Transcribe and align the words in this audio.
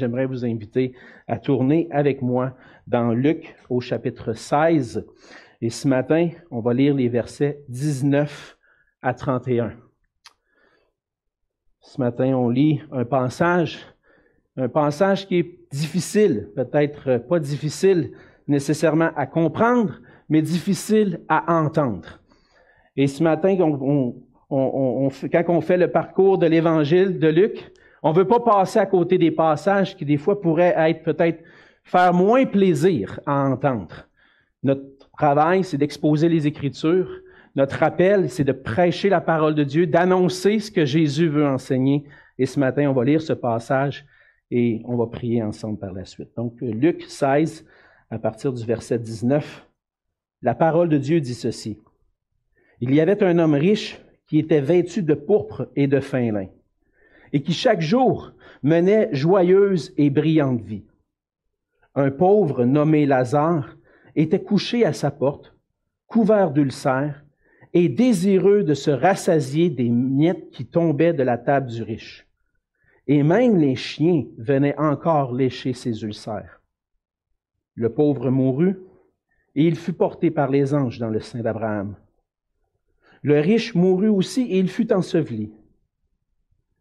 J'aimerais 0.00 0.24
vous 0.24 0.46
inviter 0.46 0.94
à 1.28 1.38
tourner 1.38 1.86
avec 1.90 2.22
moi 2.22 2.56
dans 2.86 3.12
Luc 3.12 3.54
au 3.68 3.80
chapitre 3.80 4.32
16. 4.32 5.06
Et 5.60 5.68
ce 5.68 5.86
matin, 5.86 6.30
on 6.50 6.60
va 6.60 6.72
lire 6.72 6.94
les 6.94 7.10
versets 7.10 7.60
19 7.68 8.56
à 9.02 9.12
31. 9.12 9.74
Ce 11.82 12.00
matin, 12.00 12.34
on 12.34 12.48
lit 12.48 12.80
un 12.90 13.04
passage, 13.04 13.78
un 14.56 14.70
passage 14.70 15.28
qui 15.28 15.40
est 15.40 15.58
difficile, 15.70 16.48
peut-être 16.56 17.18
pas 17.28 17.38
difficile 17.38 18.12
nécessairement 18.48 19.10
à 19.16 19.26
comprendre, 19.26 20.00
mais 20.30 20.40
difficile 20.40 21.20
à 21.28 21.60
entendre. 21.60 22.22
Et 22.96 23.06
ce 23.06 23.22
matin, 23.22 23.54
quand 23.54 23.68
on 24.48 25.60
fait 25.60 25.76
le 25.76 25.90
parcours 25.92 26.38
de 26.38 26.46
l'évangile 26.46 27.18
de 27.18 27.28
Luc, 27.28 27.70
on 28.02 28.10
ne 28.10 28.16
veut 28.16 28.26
pas 28.26 28.40
passer 28.40 28.78
à 28.78 28.86
côté 28.86 29.18
des 29.18 29.30
passages 29.30 29.96
qui, 29.96 30.04
des 30.04 30.16
fois, 30.16 30.40
pourraient 30.40 30.74
être 30.76 31.02
peut-être 31.02 31.42
faire 31.84 32.14
moins 32.14 32.46
plaisir 32.46 33.20
à 33.26 33.44
entendre. 33.44 34.08
Notre 34.62 34.82
travail, 35.16 35.64
c'est 35.64 35.76
d'exposer 35.76 36.28
les 36.28 36.46
Écritures. 36.46 37.10
Notre 37.56 37.82
appel, 37.82 38.30
c'est 38.30 38.44
de 38.44 38.52
prêcher 38.52 39.08
la 39.08 39.20
parole 39.20 39.54
de 39.54 39.64
Dieu, 39.64 39.86
d'annoncer 39.86 40.60
ce 40.60 40.70
que 40.70 40.84
Jésus 40.84 41.28
veut 41.28 41.46
enseigner. 41.46 42.04
Et 42.38 42.46
ce 42.46 42.58
matin, 42.58 42.88
on 42.88 42.94
va 42.94 43.04
lire 43.04 43.20
ce 43.20 43.32
passage 43.32 44.06
et 44.50 44.82
on 44.86 44.96
va 44.96 45.06
prier 45.06 45.42
ensemble 45.42 45.78
par 45.78 45.92
la 45.92 46.04
suite. 46.04 46.30
Donc, 46.36 46.54
Luc 46.60 47.02
16, 47.02 47.66
à 48.10 48.18
partir 48.18 48.52
du 48.52 48.64
verset 48.64 48.98
19, 48.98 49.66
la 50.42 50.54
parole 50.54 50.88
de 50.88 50.96
Dieu 50.96 51.20
dit 51.20 51.34
ceci. 51.34 51.78
Il 52.80 52.94
y 52.94 53.00
avait 53.00 53.22
un 53.22 53.38
homme 53.38 53.54
riche 53.54 54.00
qui 54.26 54.38
était 54.38 54.60
vêtu 54.60 55.02
de 55.02 55.14
pourpre 55.14 55.68
et 55.76 55.86
de 55.86 56.00
fin 56.00 56.32
lin 56.32 56.46
et 57.32 57.42
qui 57.42 57.52
chaque 57.52 57.80
jour 57.80 58.32
menait 58.62 59.08
joyeuse 59.12 59.92
et 59.96 60.10
brillante 60.10 60.60
vie. 60.62 60.84
Un 61.94 62.10
pauvre 62.10 62.64
nommé 62.64 63.06
Lazare 63.06 63.76
était 64.14 64.42
couché 64.42 64.84
à 64.84 64.92
sa 64.92 65.10
porte, 65.10 65.54
couvert 66.06 66.50
d'ulcères 66.50 67.24
et 67.72 67.88
désireux 67.88 68.62
de 68.64 68.74
se 68.74 68.90
rassasier 68.90 69.70
des 69.70 69.88
miettes 69.88 70.50
qui 70.50 70.66
tombaient 70.66 71.12
de 71.12 71.22
la 71.22 71.38
table 71.38 71.70
du 71.70 71.82
riche. 71.82 72.26
Et 73.06 73.22
même 73.22 73.56
les 73.56 73.76
chiens 73.76 74.24
venaient 74.38 74.76
encore 74.78 75.32
lécher 75.32 75.72
ses 75.72 76.02
ulcères. 76.02 76.60
Le 77.74 77.92
pauvre 77.92 78.30
mourut, 78.30 78.78
et 79.54 79.64
il 79.64 79.76
fut 79.76 79.92
porté 79.92 80.30
par 80.30 80.48
les 80.48 80.74
anges 80.74 80.98
dans 80.98 81.08
le 81.08 81.20
sein 81.20 81.40
d'Abraham. 81.40 81.96
Le 83.22 83.40
riche 83.40 83.74
mourut 83.74 84.08
aussi, 84.08 84.42
et 84.42 84.58
il 84.58 84.68
fut 84.68 84.92
enseveli. 84.92 85.52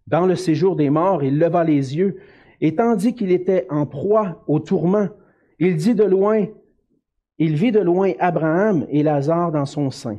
Dans 0.09 0.25
le 0.25 0.35
séjour 0.35 0.75
des 0.75 0.89
morts, 0.89 1.23
il 1.23 1.37
leva 1.37 1.63
les 1.63 1.95
yeux, 1.95 2.17
et 2.61 2.75
tandis 2.75 3.13
qu'il 3.13 3.31
était 3.31 3.67
en 3.69 3.85
proie 3.85 4.43
au 4.47 4.59
tourment, 4.59 5.09
il 5.59 5.75
dit 5.75 5.93
de 5.93 6.03
loin, 6.03 6.47
il 7.37 7.55
vit 7.55 7.71
de 7.71 7.79
loin 7.79 8.13
Abraham 8.19 8.87
et 8.89 9.03
Lazare 9.03 9.51
dans 9.51 9.67
son 9.67 9.91
sein. 9.91 10.17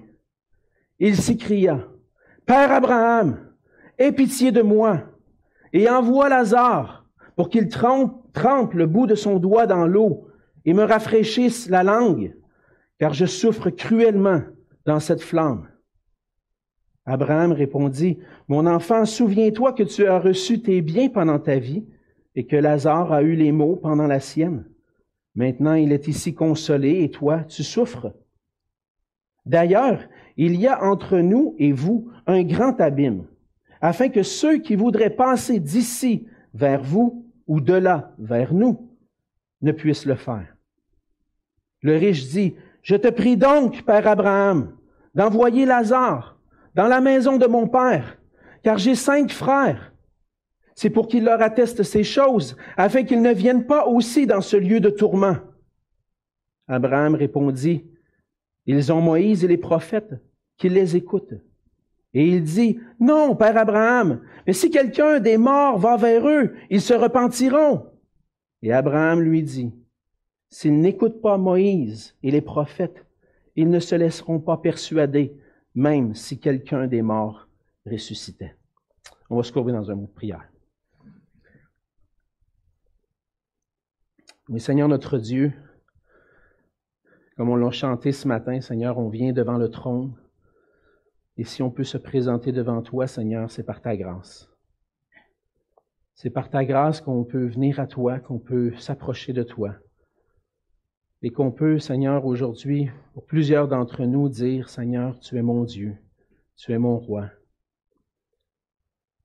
Il 1.00 1.16
s'écria, 1.16 1.88
Père 2.46 2.70
Abraham, 2.70 3.40
aie 3.98 4.12
pitié 4.12 4.52
de 4.52 4.62
moi, 4.62 5.00
et 5.72 5.88
envoie 5.90 6.28
Lazare 6.28 7.04
pour 7.34 7.48
qu'il 7.48 7.66
trempe, 7.68 8.32
trempe 8.32 8.74
le 8.74 8.86
bout 8.86 9.08
de 9.08 9.16
son 9.16 9.40
doigt 9.40 9.66
dans 9.66 9.86
l'eau 9.86 10.28
et 10.64 10.72
me 10.72 10.84
rafraîchisse 10.84 11.68
la 11.68 11.82
langue, 11.82 12.36
car 13.00 13.12
je 13.12 13.26
souffre 13.26 13.70
cruellement 13.70 14.42
dans 14.86 15.00
cette 15.00 15.22
flamme. 15.22 15.69
Abraham 17.06 17.52
répondit, 17.52 18.18
Mon 18.48 18.66
enfant, 18.66 19.04
souviens-toi 19.04 19.72
que 19.72 19.82
tu 19.82 20.06
as 20.06 20.18
reçu 20.18 20.60
tes 20.60 20.80
biens 20.82 21.08
pendant 21.08 21.38
ta 21.38 21.58
vie 21.58 21.84
et 22.34 22.46
que 22.46 22.56
Lazare 22.56 23.12
a 23.12 23.22
eu 23.22 23.34
les 23.34 23.52
maux 23.52 23.76
pendant 23.76 24.06
la 24.06 24.20
sienne. 24.20 24.64
Maintenant, 25.34 25.74
il 25.74 25.92
est 25.92 26.08
ici 26.08 26.34
consolé 26.34 27.02
et 27.02 27.10
toi, 27.10 27.44
tu 27.44 27.62
souffres. 27.62 28.12
D'ailleurs, 29.46 30.02
il 30.36 30.56
y 30.56 30.66
a 30.66 30.84
entre 30.84 31.18
nous 31.18 31.54
et 31.58 31.72
vous 31.72 32.10
un 32.26 32.42
grand 32.42 32.80
abîme, 32.80 33.26
afin 33.80 34.08
que 34.08 34.22
ceux 34.22 34.58
qui 34.58 34.76
voudraient 34.76 35.10
passer 35.10 35.60
d'ici 35.60 36.26
vers 36.54 36.82
vous 36.82 37.26
ou 37.46 37.60
de 37.60 37.74
là 37.74 38.14
vers 38.18 38.52
nous 38.52 38.90
ne 39.62 39.72
puissent 39.72 40.06
le 40.06 40.14
faire. 40.14 40.56
Le 41.82 41.96
riche 41.96 42.28
dit, 42.28 42.54
Je 42.82 42.96
te 42.96 43.08
prie 43.08 43.36
donc, 43.36 43.82
Père 43.84 44.06
Abraham, 44.06 44.76
d'envoyer 45.14 45.64
Lazare 45.64 46.39
dans 46.74 46.86
la 46.86 47.00
maison 47.00 47.36
de 47.36 47.46
mon 47.46 47.66
Père, 47.68 48.18
car 48.62 48.78
j'ai 48.78 48.94
cinq 48.94 49.30
frères. 49.32 49.92
C'est 50.74 50.90
pour 50.90 51.08
qu'il 51.08 51.24
leur 51.24 51.42
atteste 51.42 51.82
ces 51.82 52.04
choses, 52.04 52.56
afin 52.76 53.04
qu'ils 53.04 53.22
ne 53.22 53.32
viennent 53.32 53.66
pas 53.66 53.86
aussi 53.86 54.26
dans 54.26 54.40
ce 54.40 54.56
lieu 54.56 54.80
de 54.80 54.90
tourment. 54.90 55.36
Abraham 56.68 57.14
répondit, 57.14 57.84
Ils 58.66 58.92
ont 58.92 59.00
Moïse 59.00 59.44
et 59.44 59.48
les 59.48 59.58
prophètes, 59.58 60.14
qu'ils 60.56 60.72
les 60.72 60.96
écoutent. 60.96 61.34
Et 62.14 62.26
il 62.26 62.42
dit, 62.42 62.78
Non, 62.98 63.36
Père 63.36 63.56
Abraham, 63.56 64.22
mais 64.46 64.52
si 64.52 64.70
quelqu'un 64.70 65.20
des 65.20 65.36
morts 65.36 65.78
va 65.78 65.96
vers 65.96 66.26
eux, 66.26 66.54
ils 66.70 66.80
se 66.80 66.94
repentiront. 66.94 67.86
Et 68.62 68.72
Abraham 68.72 69.20
lui 69.20 69.42
dit, 69.42 69.72
S'ils 70.48 70.80
n'écoutent 70.80 71.20
pas 71.20 71.38
Moïse 71.38 72.16
et 72.22 72.30
les 72.30 72.40
prophètes, 72.40 73.04
ils 73.54 73.68
ne 73.68 73.78
se 73.78 73.94
laisseront 73.94 74.40
pas 74.40 74.56
persuader, 74.56 75.36
même 75.74 76.14
si 76.14 76.40
quelqu'un 76.40 76.86
des 76.86 77.02
morts 77.02 77.48
ressuscitait. 77.86 78.56
On 79.28 79.36
va 79.36 79.42
se 79.42 79.52
courber 79.52 79.72
dans 79.72 79.90
un 79.90 79.94
mot 79.94 80.06
de 80.06 80.12
prière. 80.12 80.48
Mais 84.48 84.58
Seigneur 84.58 84.88
notre 84.88 85.18
Dieu, 85.18 85.52
comme 87.36 87.50
on 87.50 87.56
l'a 87.56 87.70
chanté 87.70 88.12
ce 88.12 88.26
matin, 88.26 88.60
Seigneur, 88.60 88.98
on 88.98 89.08
vient 89.08 89.32
devant 89.32 89.58
le 89.58 89.70
trône. 89.70 90.14
Et 91.36 91.44
si 91.44 91.62
on 91.62 91.70
peut 91.70 91.84
se 91.84 91.96
présenter 91.96 92.50
devant 92.50 92.82
toi, 92.82 93.06
Seigneur, 93.06 93.50
c'est 93.50 93.62
par 93.62 93.80
ta 93.80 93.96
grâce. 93.96 94.50
C'est 96.14 96.30
par 96.30 96.50
ta 96.50 96.64
grâce 96.64 97.00
qu'on 97.00 97.24
peut 97.24 97.46
venir 97.46 97.80
à 97.80 97.86
toi, 97.86 98.18
qu'on 98.18 98.38
peut 98.38 98.74
s'approcher 98.76 99.32
de 99.32 99.42
toi 99.42 99.76
et 101.22 101.30
qu'on 101.30 101.50
peut, 101.50 101.78
Seigneur, 101.78 102.24
aujourd'hui, 102.24 102.88
pour 103.12 103.26
plusieurs 103.26 103.68
d'entre 103.68 104.04
nous, 104.04 104.28
dire, 104.28 104.68
Seigneur, 104.70 105.18
tu 105.20 105.36
es 105.36 105.42
mon 105.42 105.64
Dieu, 105.64 105.96
tu 106.56 106.72
es 106.72 106.78
mon 106.78 106.98
roi. 106.98 107.28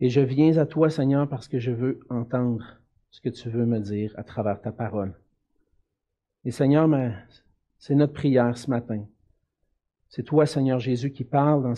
Et 0.01 0.09
je 0.09 0.19
viens 0.19 0.57
à 0.57 0.65
toi, 0.65 0.89
Seigneur, 0.89 1.27
parce 1.29 1.47
que 1.47 1.59
je 1.59 1.71
veux 1.71 1.99
entendre 2.09 2.81
ce 3.11 3.21
que 3.21 3.29
tu 3.29 3.49
veux 3.49 3.65
me 3.65 3.79
dire 3.79 4.13
à 4.17 4.23
travers 4.23 4.59
ta 4.59 4.73
parole. 4.73 5.13
Et 6.43 6.51
Seigneur, 6.51 6.89
c'est 7.77 7.95
notre 7.95 8.13
prière 8.13 8.57
ce 8.57 8.69
matin. 8.69 9.05
C'est 10.09 10.23
toi, 10.23 10.45
Seigneur 10.45 10.79
Jésus, 10.79 11.11
qui 11.11 11.23
parle 11.23 11.63
dans, 11.63 11.73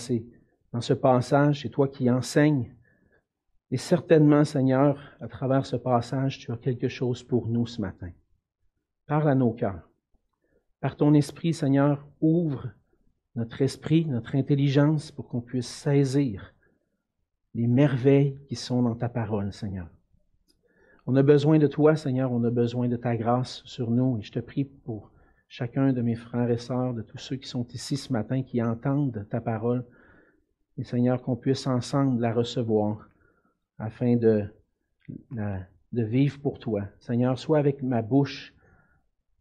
dans 0.73 0.81
ce 0.81 0.93
passage, 0.93 1.61
c'est 1.61 1.69
toi 1.69 1.87
qui 1.87 2.09
enseignes. 2.09 2.73
Et 3.69 3.77
certainement, 3.77 4.43
Seigneur, 4.43 4.99
à 5.19 5.27
travers 5.27 5.65
ce 5.65 5.75
passage, 5.75 6.39
tu 6.39 6.51
as 6.51 6.57
quelque 6.57 6.87
chose 6.87 7.21
pour 7.23 7.47
nous 7.47 7.67
ce 7.67 7.81
matin. 7.81 8.09
Parle 9.05 9.29
à 9.29 9.35
nos 9.35 9.51
cœurs. 9.51 9.87
Par 10.79 10.95
ton 10.95 11.13
esprit, 11.13 11.53
Seigneur, 11.53 12.05
ouvre 12.21 12.69
notre 13.35 13.61
esprit, 13.61 14.05
notre 14.05 14.35
intelligence 14.35 15.11
pour 15.11 15.27
qu'on 15.27 15.41
puisse 15.41 15.67
saisir 15.67 16.53
les 17.55 17.67
merveilles 17.67 18.37
qui 18.47 18.55
sont 18.55 18.83
dans 18.83 18.95
ta 18.95 19.09
parole, 19.09 19.51
Seigneur. 19.51 19.89
On 21.07 21.15
a 21.15 21.23
besoin 21.23 21.57
de 21.57 21.67
toi, 21.67 21.95
Seigneur, 21.95 22.31
on 22.31 22.43
a 22.43 22.51
besoin 22.51 22.87
de 22.87 22.97
ta 22.97 23.15
grâce 23.15 23.63
sur 23.65 23.89
nous 23.89 24.17
et 24.19 24.21
je 24.21 24.31
te 24.31 24.39
prie 24.39 24.65
pour 24.65 25.11
chacun 25.47 25.93
de 25.93 26.01
mes 26.01 26.15
frères 26.15 26.51
et 26.51 26.57
sœurs, 26.57 26.93
de 26.93 27.01
tous 27.01 27.17
ceux 27.17 27.37
qui 27.37 27.47
sont 27.47 27.65
ici 27.69 27.97
ce 27.97 28.13
matin, 28.13 28.43
qui 28.43 28.61
entendent 28.61 29.25
ta 29.29 29.41
parole. 29.41 29.85
Et 30.77 30.83
Seigneur, 30.83 31.21
qu'on 31.23 31.35
puisse 31.35 31.65
ensemble 31.65 32.21
la 32.21 32.33
recevoir 32.33 33.09
afin 33.79 34.15
de, 34.17 34.43
de 35.31 36.03
vivre 36.03 36.39
pour 36.39 36.59
toi. 36.59 36.83
Seigneur, 36.99 37.39
sois 37.39 37.57
avec 37.57 37.81
ma 37.81 38.01
bouche 38.01 38.53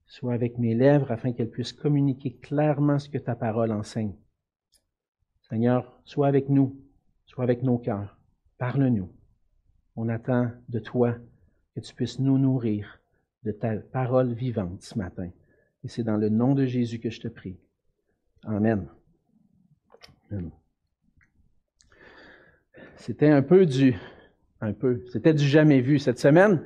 soit 0.07 0.35
avec 0.35 0.59
mes 0.59 0.75
lèvres 0.75 1.11
afin 1.11 1.33
qu'elles 1.33 1.51
puissent 1.51 1.73
communiquer 1.73 2.35
clairement 2.37 2.99
ce 2.99 3.09
que 3.09 3.19
ta 3.19 3.35
parole 3.35 3.73
enseigne. 3.73 4.15
Seigneur, 5.49 6.01
sois 6.05 6.29
avec 6.29 6.49
nous, 6.49 6.81
sois 7.27 7.45
avec 7.45 7.63
nos 7.63 7.79
cœurs, 7.79 8.19
parle-nous. 8.59 9.11
On 9.97 10.09
attend 10.09 10.51
de 10.69 10.79
toi 10.79 11.17
que 11.75 11.81
tu 11.81 11.95
puisses 11.95 12.19
nous 12.19 12.39
nourrir 12.39 13.01
de 13.45 13.53
ta 13.53 13.77
parole 13.77 14.33
vivante 14.33 14.83
ce 14.83 14.99
matin. 14.99 15.31
Et 15.85 15.89
c'est 15.89 16.03
dans 16.03 16.17
le 16.17 16.29
nom 16.29 16.55
de 16.55 16.67
Jésus 16.67 16.99
que 16.99 17.11
je 17.11 17.21
te 17.21 17.29
prie. 17.29 17.59
Amen. 18.45 18.89
C'était 22.97 23.31
un 23.31 23.43
peu 23.43 23.67
du, 23.67 23.95
un 24.61 24.73
peu, 24.73 25.05
c'était 25.13 25.35
du 25.35 25.47
jamais 25.47 25.81
vu 25.81 25.99
cette 25.99 26.19
semaine 26.19 26.63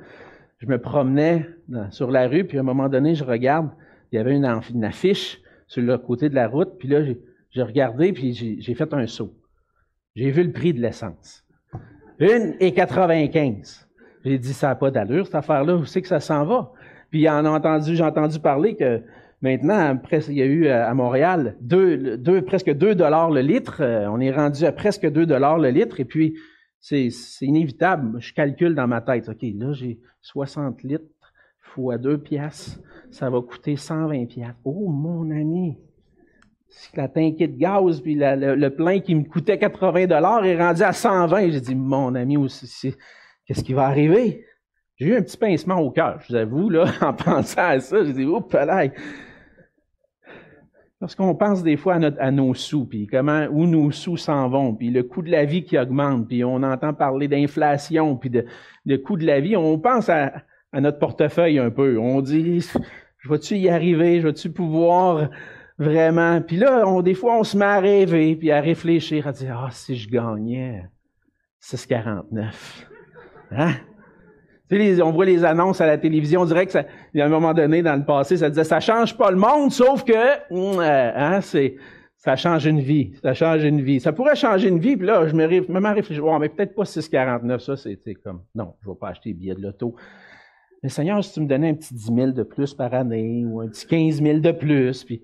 je 0.61 0.67
me 0.67 0.77
promenais 0.77 1.49
sur 1.89 2.11
la 2.11 2.27
rue, 2.27 2.43
puis 2.43 2.57
à 2.57 2.61
un 2.61 2.63
moment 2.63 2.87
donné, 2.87 3.15
je 3.15 3.23
regarde, 3.23 3.71
il 4.11 4.17
y 4.17 4.19
avait 4.19 4.35
une, 4.35 4.45
affiche 4.83 5.41
sur 5.67 5.81
le 5.81 5.97
côté 5.97 6.29
de 6.29 6.35
la 6.35 6.47
route, 6.47 6.77
puis 6.77 6.87
là, 6.87 7.03
j'ai 7.49 7.63
regardé, 7.63 8.13
puis 8.13 8.33
j'ai 8.59 8.73
fait 8.75 8.93
un 8.93 9.07
saut. 9.07 9.33
J'ai 10.15 10.29
vu 10.29 10.43
le 10.43 10.51
prix 10.51 10.73
de 10.73 10.79
l'essence. 10.79 11.43
Une 12.19 12.55
et 12.59 12.73
95. 12.73 13.87
J'ai 14.23 14.37
dit, 14.37 14.53
ça 14.53 14.67
n'a 14.67 14.75
pas 14.75 14.91
d'allure, 14.91 15.25
cette 15.25 15.35
affaire-là, 15.35 15.77
où 15.77 15.85
c'est 15.85 16.01
que 16.01 16.07
ça 16.07 16.19
s'en 16.19 16.45
va? 16.45 16.71
Puis 17.09 17.27
en 17.27 17.43
entendu, 17.45 17.95
j'ai 17.95 18.03
entendu 18.03 18.39
parler 18.39 18.75
que 18.75 19.01
maintenant, 19.41 19.99
il 20.27 20.37
y 20.37 20.41
a 20.43 20.45
eu 20.45 20.67
à 20.67 20.93
Montréal 20.93 21.55
deux, 21.59 22.17
deux, 22.17 22.43
presque 22.43 22.71
2 22.71 22.93
dollars 22.93 23.31
le 23.31 23.41
litre. 23.41 23.77
Euh, 23.81 24.07
on 24.09 24.19
est 24.19 24.31
rendu 24.31 24.63
à 24.65 24.71
presque 24.71 25.09
2 25.09 25.25
dollars 25.25 25.57
le 25.57 25.69
litre. 25.69 25.99
Et 25.99 26.05
puis, 26.05 26.35
c'est 26.81 27.11
inévitable. 27.41 28.19
Je 28.19 28.33
calcule 28.33 28.75
dans 28.75 28.87
ma 28.87 29.01
tête. 29.01 29.29
OK, 29.29 29.41
là, 29.41 29.71
j'ai 29.71 29.99
60 30.21 30.83
litres 30.83 31.05
fois 31.59 31.97
2 31.97 32.17
piastres. 32.17 32.79
Ça 33.11 33.29
va 33.29 33.41
coûter 33.41 33.75
120 33.75 34.25
piastres. 34.25 34.59
Oh, 34.65 34.89
mon 34.89 35.29
ami! 35.31 35.77
La 36.95 37.09
tanké 37.09 37.47
de 37.47 37.57
gaz, 37.57 37.99
puis 38.01 38.15
le, 38.17 38.69
plein 38.69 38.99
qui 39.01 39.13
me 39.13 39.23
coûtait 39.25 39.59
80 39.59 40.07
dollars 40.07 40.45
est 40.45 40.57
rendu 40.57 40.81
à 40.83 40.93
120. 40.93 41.51
J'ai 41.51 41.61
dit, 41.61 41.75
mon 41.75 42.15
ami, 42.15 42.37
qu'est-ce 43.45 43.63
qui 43.63 43.73
va 43.73 43.87
arriver? 43.87 44.45
J'ai 44.95 45.07
eu 45.07 45.15
un 45.15 45.21
petit 45.21 45.37
pincement 45.37 45.79
au 45.79 45.91
cœur, 45.91 46.21
je 46.21 46.29
vous 46.29 46.35
avoue, 46.35 46.69
là, 46.69 46.85
en 47.01 47.13
pensant 47.13 47.61
à 47.61 47.79
ça. 47.79 48.05
J'ai 48.05 48.13
dit, 48.13 48.25
oups, 48.25 48.53
là. 48.53 48.85
Lorsqu'on 51.01 51.33
pense 51.33 51.63
des 51.63 51.77
fois 51.77 51.95
à, 51.95 52.31
nos 52.31 52.53
sous, 52.53 52.85
puis 52.85 53.07
comment, 53.07 53.47
où 53.51 53.65
nos 53.65 53.89
sous 53.89 54.17
s'en 54.17 54.47
vont, 54.49 54.75
puis 54.75 54.91
le 54.91 55.01
coût 55.01 55.23
de 55.23 55.31
la 55.31 55.45
vie 55.45 55.63
qui 55.63 55.75
augmente, 55.79 56.27
puis 56.27 56.43
on 56.43 56.61
entend 56.61 56.93
parler 56.93 57.27
d'inflation, 57.27 58.15
puis 58.15 58.29
de, 58.29 58.45
de 58.85 58.97
coût 58.97 59.17
de 59.17 59.25
la 59.25 59.39
vie, 59.39 59.57
on 59.57 59.79
pense 59.79 60.09
à, 60.09 60.31
notre 60.73 60.99
portefeuille 60.99 61.57
un 61.57 61.71
peu. 61.71 61.97
On 61.97 62.21
dit, 62.21 62.61
je 63.17 63.29
vais-tu 63.29 63.55
y 63.55 63.67
arriver, 63.67 64.21
je 64.21 64.27
vais-tu 64.27 64.51
pouvoir 64.51 65.29
vraiment. 65.79 66.39
Puis 66.39 66.57
là, 66.57 66.87
on, 66.87 67.01
des 67.01 67.15
fois, 67.15 67.39
on 67.39 67.43
se 67.43 67.57
met 67.57 67.65
à 67.65 67.79
rêver, 67.79 68.35
puis 68.35 68.51
à 68.51 68.61
réfléchir, 68.61 69.27
à 69.27 69.31
dire, 69.31 69.59
ah, 69.59 69.71
si 69.71 69.95
je 69.97 70.07
gagnais 70.07 70.85
6,49. 71.63 72.85
Hein? 73.51 73.73
On 75.03 75.11
voit 75.11 75.25
les 75.25 75.43
annonces 75.43 75.81
à 75.81 75.85
la 75.85 75.97
télévision, 75.97 76.41
on 76.41 76.45
dirait 76.45 76.65
que 76.65 76.77
a 76.77 76.85
un 77.25 77.29
moment 77.29 77.53
donné 77.53 77.81
dans 77.81 77.95
le 77.95 78.05
passé, 78.05 78.37
ça 78.37 78.49
disait 78.49 78.63
ça 78.63 78.79
change 78.79 79.17
pas 79.17 79.31
le 79.31 79.37
monde, 79.37 79.71
sauf 79.71 80.03
que 80.03 80.13
hum, 80.53 80.79
euh, 80.79 81.11
hein, 81.15 81.39
ça 82.21 82.35
change 82.35 82.65
une 82.67 82.79
vie, 82.79 83.13
ça 83.23 83.33
change 83.33 83.63
une 83.63 83.81
vie. 83.81 83.99
Ça 83.99 84.13
pourrait 84.13 84.35
changer 84.35 84.67
une 84.67 84.77
vie, 84.77 84.95
puis 84.95 85.07
là, 85.07 85.27
je 85.27 85.33
me, 85.33 85.47
me 85.47 85.93
réfléchis, 85.93 86.21
mais 86.39 86.49
peut-être 86.49 86.75
pas 86.75 86.83
6,49, 86.83 87.59
ça, 87.59 87.75
c'est 87.75 87.97
comme, 88.23 88.43
non, 88.53 88.75
je 88.83 88.89
vais 88.89 88.95
pas 88.95 89.09
acheter 89.09 89.33
des 89.33 89.39
billets 89.39 89.55
de 89.55 89.61
loto. 89.61 89.95
Mais 90.83 90.89
Seigneur, 90.89 91.23
si 91.23 91.33
tu 91.33 91.41
me 91.41 91.47
donnais 91.47 91.69
un 91.69 91.73
petit 91.73 91.93
10 91.93 92.13
000 92.13 92.31
de 92.31 92.43
plus 92.43 92.73
par 92.75 92.93
année, 92.93 93.43
ou 93.45 93.61
un 93.61 93.67
petit 93.67 93.87
15 93.87 94.21
000 94.21 94.39
de 94.39 94.51
plus, 94.51 95.03
puis 95.03 95.23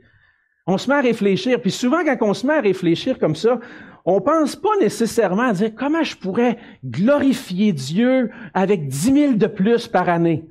on 0.66 0.78
se 0.78 0.90
met 0.90 0.96
à 0.96 1.02
réfléchir, 1.02 1.62
puis 1.62 1.72
souvent 1.72 2.04
quand 2.04 2.18
on 2.22 2.34
se 2.34 2.46
met 2.46 2.54
à 2.54 2.62
réfléchir 2.62 3.20
comme 3.20 3.36
ça, 3.36 3.60
on 4.10 4.22
pense 4.22 4.56
pas 4.56 4.76
nécessairement 4.80 5.50
à 5.50 5.54
dire 5.54 5.76
comment 5.76 6.02
je 6.02 6.16
pourrais 6.16 6.58
glorifier 6.84 7.74
Dieu 7.74 8.32
avec 8.54 8.88
dix 8.88 9.12
mille 9.12 9.38
de 9.38 9.48
plus 9.48 9.90
par 9.90 10.08
année? 10.08 10.46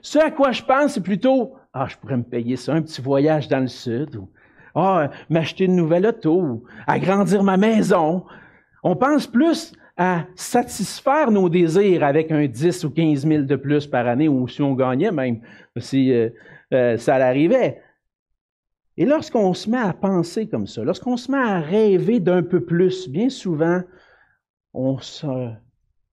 Ce 0.00 0.18
à 0.18 0.32
quoi 0.32 0.50
je 0.50 0.62
pense, 0.64 0.94
c'est 0.94 1.02
plutôt, 1.02 1.54
ah, 1.72 1.86
je 1.88 1.96
pourrais 1.96 2.16
me 2.16 2.24
payer 2.24 2.56
ça, 2.56 2.74
un 2.74 2.82
petit 2.82 3.00
voyage 3.00 3.46
dans 3.46 3.60
le 3.60 3.68
sud, 3.68 4.16
ou, 4.16 4.28
ah, 4.74 5.10
m'acheter 5.30 5.66
une 5.66 5.76
nouvelle 5.76 6.04
auto, 6.04 6.40
ou 6.40 6.64
agrandir 6.88 7.44
ma 7.44 7.56
maison. 7.56 8.24
On 8.82 8.96
pense 8.96 9.28
plus 9.28 9.72
à 9.96 10.24
satisfaire 10.34 11.30
nos 11.30 11.48
désirs 11.48 12.02
avec 12.02 12.32
un 12.32 12.46
10 12.46 12.82
ou 12.84 12.90
15 12.90 13.24
000 13.24 13.42
de 13.44 13.54
plus 13.54 13.86
par 13.86 14.08
année, 14.08 14.28
ou 14.28 14.48
si 14.48 14.62
on 14.62 14.74
gagnait 14.74 15.12
même, 15.12 15.38
si 15.76 16.12
euh, 16.12 16.30
euh, 16.74 16.96
ça 16.96 17.18
l'arrivait. 17.18 17.80
Et 19.02 19.04
lorsqu'on 19.04 19.52
se 19.52 19.68
met 19.68 19.80
à 19.80 19.92
penser 19.92 20.46
comme 20.46 20.68
ça, 20.68 20.84
lorsqu'on 20.84 21.16
se 21.16 21.28
met 21.28 21.36
à 21.36 21.58
rêver 21.58 22.20
d'un 22.20 22.44
peu 22.44 22.64
plus, 22.64 23.08
bien 23.08 23.30
souvent, 23.30 23.82
on 24.74 25.00
se 25.00 25.50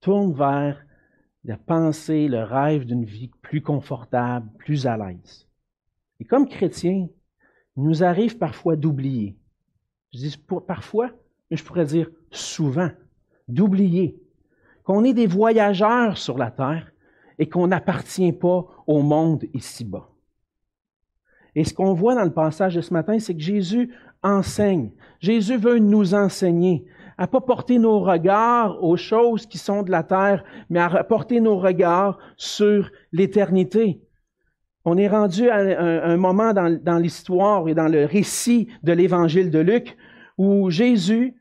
tourne 0.02 0.34
vers 0.34 0.84
la 1.44 1.58
pensée, 1.58 2.28
le 2.28 2.42
rêve 2.42 2.86
d'une 2.86 3.06
vie 3.06 3.30
plus 3.44 3.62
confortable, 3.62 4.50
plus 4.58 4.88
à 4.88 4.98
l'aise. 4.98 5.48
Et 6.20 6.26
comme 6.26 6.50
chrétiens, 6.50 7.08
il 7.78 7.84
nous 7.84 8.04
arrive 8.04 8.40
parfois 8.40 8.76
d'oublier. 8.76 9.38
Je 10.12 10.18
dis 10.18 10.44
parfois, 10.66 11.12
mais 11.52 11.58
je 11.58 11.64
pourrais 11.64 11.86
dire 11.86 12.10
souvent, 12.32 12.90
d'oublier 13.48 14.20
qu'on 14.84 15.04
est 15.04 15.14
des 15.14 15.28
voyageurs 15.28 16.18
sur 16.18 16.40
la 16.40 16.50
terre 16.50 16.92
et 17.38 17.48
qu'on 17.48 17.68
n'appartient 17.68 18.34
pas 18.34 18.66
au 18.88 19.04
monde 19.04 19.46
ici-bas. 19.54 20.09
Et 21.60 21.66
ce 21.66 21.74
qu'on 21.74 21.94
voit 21.94 22.16
dans 22.16 22.24
le 22.24 22.32
passage 22.32 22.76
de 22.76 22.80
ce 22.80 22.94
matin, 22.94 23.20
c'est 23.20 23.36
que 23.36 23.42
Jésus 23.42 23.94
enseigne. 24.24 24.92
Jésus 25.20 25.58
veut 25.58 25.78
nous 25.78 26.14
enseigner 26.14 26.86
à 27.18 27.28
pas 27.28 27.42
porter 27.42 27.80
nos 27.80 28.00
regards 28.00 28.82
aux 28.82 28.96
choses 28.96 29.46
qui 29.46 29.58
sont 29.58 29.84
de 29.84 29.92
la 29.92 30.04
terre, 30.04 30.46
mais 30.70 30.80
à 30.80 31.04
porter 31.04 31.42
nos 31.42 31.58
regards 31.58 32.18
sur 32.38 32.90
l'éternité. 33.12 34.00
On 34.86 34.98
est 34.98 35.10
rendu 35.10 35.50
à 35.50 35.58
un, 35.58 36.16
moment 36.16 36.54
dans, 36.54 36.98
l'histoire 36.98 37.68
et 37.68 37.74
dans 37.74 37.90
le 37.90 38.06
récit 38.06 38.70
de 38.84 38.94
l'évangile 38.94 39.52
de 39.52 39.60
Luc 39.60 39.98
où 40.38 40.70
Jésus 40.70 41.36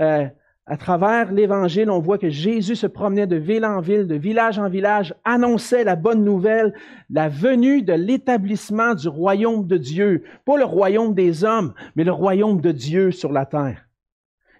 euh, 0.00 0.28
à 0.66 0.78
travers 0.78 1.30
l'Évangile, 1.30 1.90
on 1.90 2.00
voit 2.00 2.16
que 2.16 2.30
Jésus 2.30 2.76
se 2.76 2.86
promenait 2.86 3.26
de 3.26 3.36
ville 3.36 3.66
en 3.66 3.80
ville, 3.80 4.06
de 4.06 4.14
village 4.14 4.58
en 4.58 4.70
village, 4.70 5.14
annonçait 5.24 5.84
la 5.84 5.94
bonne 5.94 6.24
nouvelle, 6.24 6.72
la 7.10 7.28
venue 7.28 7.82
de 7.82 7.92
l'établissement 7.92 8.94
du 8.94 9.08
royaume 9.08 9.66
de 9.66 9.76
Dieu. 9.76 10.24
Pas 10.46 10.56
le 10.56 10.64
royaume 10.64 11.14
des 11.14 11.44
hommes, 11.44 11.74
mais 11.96 12.04
le 12.04 12.12
royaume 12.12 12.62
de 12.62 12.72
Dieu 12.72 13.10
sur 13.10 13.30
la 13.30 13.44
terre. 13.44 13.86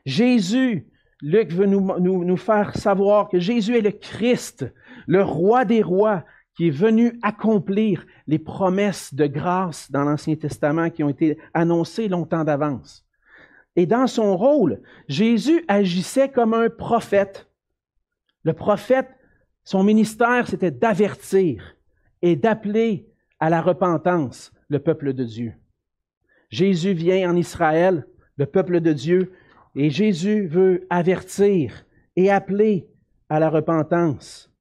Jésus, 0.04 0.86
Luc 1.22 1.52
veut 1.52 1.66
nous, 1.66 1.98
nous, 1.98 2.22
nous 2.22 2.36
faire 2.36 2.76
savoir 2.76 3.30
que 3.30 3.38
Jésus 3.38 3.78
est 3.78 3.80
le 3.80 3.92
Christ, 3.92 4.70
le 5.06 5.22
roi 5.22 5.64
des 5.64 5.82
rois, 5.82 6.24
qui 6.54 6.68
est 6.68 6.70
venu 6.70 7.18
accomplir 7.22 8.06
les 8.26 8.38
promesses 8.38 9.14
de 9.14 9.26
grâce 9.26 9.90
dans 9.90 10.04
l'Ancien 10.04 10.36
Testament 10.36 10.90
qui 10.90 11.02
ont 11.02 11.08
été 11.08 11.38
annoncées 11.54 12.08
longtemps 12.08 12.44
d'avance. 12.44 13.04
Et 13.76 13.86
dans 13.86 14.06
son 14.06 14.36
rôle, 14.36 14.80
Jésus 15.08 15.64
agissait 15.68 16.28
comme 16.28 16.54
un 16.54 16.68
prophète. 16.68 17.48
Le 18.44 18.52
prophète, 18.52 19.08
son 19.64 19.82
ministère, 19.82 20.46
c'était 20.46 20.70
d'avertir 20.70 21.76
et 22.22 22.36
d'appeler 22.36 23.08
à 23.40 23.50
la 23.50 23.60
repentance 23.60 24.52
le 24.68 24.78
peuple 24.78 25.12
de 25.12 25.24
Dieu. 25.24 25.54
Jésus 26.50 26.92
vient 26.92 27.30
en 27.30 27.36
Israël, 27.36 28.06
le 28.36 28.46
peuple 28.46 28.80
de 28.80 28.92
Dieu, 28.92 29.32
et 29.74 29.90
Jésus 29.90 30.46
veut 30.46 30.86
avertir 30.88 31.84
et 32.16 32.30
appeler 32.30 32.86
à 33.28 33.40
la 33.40 33.50
repentance. 33.50 34.52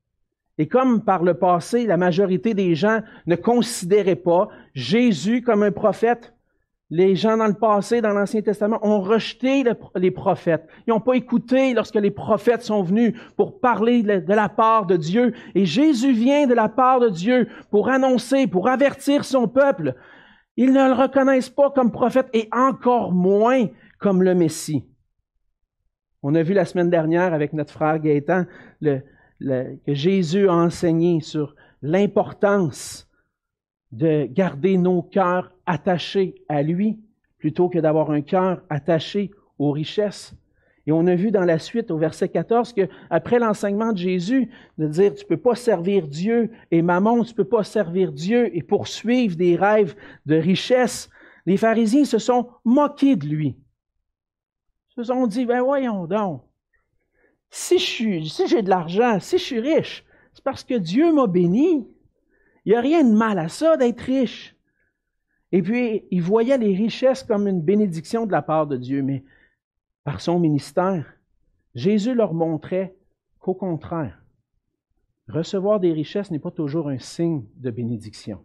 Et 0.58 0.68
comme 0.68 1.04
par 1.04 1.24
le 1.24 1.34
passé, 1.34 1.86
la 1.86 1.98
majorité 1.98 2.54
des 2.54 2.76
gens 2.76 3.02
ne 3.26 3.36
considéraient 3.36 4.16
pas 4.16 4.50
Jésus 4.74 5.42
comme 5.42 5.64
un 5.64 5.72
prophète, 5.72 6.34
les 6.94 7.16
gens 7.16 7.38
dans 7.38 7.48
le 7.48 7.56
passé, 7.56 8.02
dans 8.02 8.14
l'Ancien 8.14 8.44
Testament, 8.44 8.78
ont 8.84 9.02
rejeté 9.02 9.64
les 9.96 10.12
prophètes. 10.12 10.68
Ils 10.86 10.92
n'ont 10.92 11.00
pas 11.00 11.16
écouté 11.16 11.74
lorsque 11.74 11.96
les 11.96 12.12
prophètes 12.12 12.62
sont 12.62 12.84
venus 12.84 13.20
pour 13.36 13.60
parler 13.60 14.04
de 14.04 14.34
la 14.34 14.48
part 14.48 14.86
de 14.86 14.96
Dieu. 14.96 15.34
Et 15.56 15.66
Jésus 15.66 16.12
vient 16.12 16.46
de 16.46 16.54
la 16.54 16.70
part 16.70 17.00
de 17.00 17.10
Dieu 17.10 17.48
pour 17.72 17.90
annoncer, 17.90 18.46
pour 18.46 18.70
avertir 18.70 19.26
son 19.26 19.48
peuple. 19.48 19.96
Ils 20.56 20.72
ne 20.72 20.90
le 20.90 20.94
reconnaissent 20.94 21.50
pas 21.50 21.72
comme 21.72 21.92
prophète 21.92 22.30
et 22.32 22.48
encore 22.52 23.12
moins 23.12 23.66
comme 24.00 24.22
le 24.22 24.36
Messie. 24.36 24.86
On 26.22 26.36
a 26.36 26.44
vu 26.44 26.54
la 26.54 26.66
semaine 26.66 26.92
dernière 26.92 27.34
avec 27.34 27.54
notre 27.54 27.74
frère 27.74 27.98
Gaétan 27.98 28.46
que 28.84 29.02
Jésus 29.88 30.48
a 30.48 30.54
enseigné 30.54 31.22
sur 31.22 31.56
l'importance 31.82 33.10
de 33.92 34.28
garder 34.28 34.78
nos 34.78 35.02
cœurs 35.02 35.53
attachés 35.66 36.36
à 36.50 36.62
lui 36.62 37.00
plutôt 37.38 37.70
que 37.70 37.80
d'avoir 37.80 38.12
un 38.12 38.22
cœur 38.22 38.62
attaché 38.70 39.32
aux 39.60 39.72
richesses. 39.72 40.36
Et 40.86 40.92
on 40.92 41.08
a 41.08 41.16
vu 41.16 41.32
dans 41.32 41.46
la 41.46 41.60
suite 41.60 41.92
au 41.92 41.98
verset 41.98 42.30
14 42.30 42.74
que 42.74 42.90
après 43.10 43.40
l'enseignement 43.40 43.94
de 43.94 43.98
Jésus 43.98 44.50
de 44.78 44.88
dire 44.88 45.14
tu 45.14 45.26
peux 45.26 45.38
pas 45.38 45.56
servir 45.56 46.08
Dieu 46.08 46.52
et 46.72 46.82
maman, 46.82 47.24
tu 47.24 47.34
peux 47.34 47.44
pas 47.46 47.64
servir 47.64 48.12
Dieu 48.12 48.56
et 48.56 48.64
poursuivre 48.64 49.36
des 49.36 49.56
rêves 49.56 49.96
de 50.26 50.36
richesse, 50.36 51.10
les 51.46 51.58
pharisiens 51.58 52.06
se 52.06 52.18
sont 52.18 52.50
moqués 52.66 53.16
de 53.16 53.28
lui. 53.28 53.58
Ils 54.90 54.96
se 54.96 55.04
sont 55.04 55.28
dit 55.28 55.46
ben 55.46 55.62
voyons 55.62 56.06
donc. 56.06 56.44
Si 57.50 57.78
j'ai 57.78 58.62
de 58.62 58.70
l'argent, 58.70 59.20
si 59.20 59.38
je 59.38 59.44
suis 59.44 59.60
riche, 59.60 60.04
c'est 60.34 60.44
parce 60.44 60.64
que 60.64 60.74
Dieu 60.74 61.14
m'a 61.14 61.28
béni. 61.28 61.88
Il 62.66 62.72
n'y 62.72 62.76
a 62.76 62.82
rien 62.82 63.04
de 63.04 63.14
mal 63.14 63.38
à 63.38 63.48
ça 63.48 63.78
d'être 63.78 64.02
riche. 64.02 64.53
Et 65.54 65.62
puis, 65.62 66.04
il 66.10 66.24
voyait 66.24 66.58
les 66.58 66.76
richesses 66.76 67.22
comme 67.22 67.48
une 67.48 67.62
bénédiction 67.62 68.26
de 68.26 68.32
la 68.32 68.42
part 68.42 68.66
de 68.66 68.76
Dieu, 68.76 69.04
mais 69.04 69.24
par 70.04 70.20
son 70.20 70.40
ministère, 70.40 71.06
Jésus 71.76 72.16
leur 72.16 72.34
montrait 72.34 72.96
qu'au 73.38 73.54
contraire, 73.54 74.20
recevoir 75.28 75.80
des 75.80 75.94
richesses 75.94 76.32
n'est 76.32 76.40
pas 76.40 76.50
toujours 76.50 76.90
un 76.90 76.98
signe 76.98 77.46
de 77.58 77.70
bénédiction. 77.70 78.44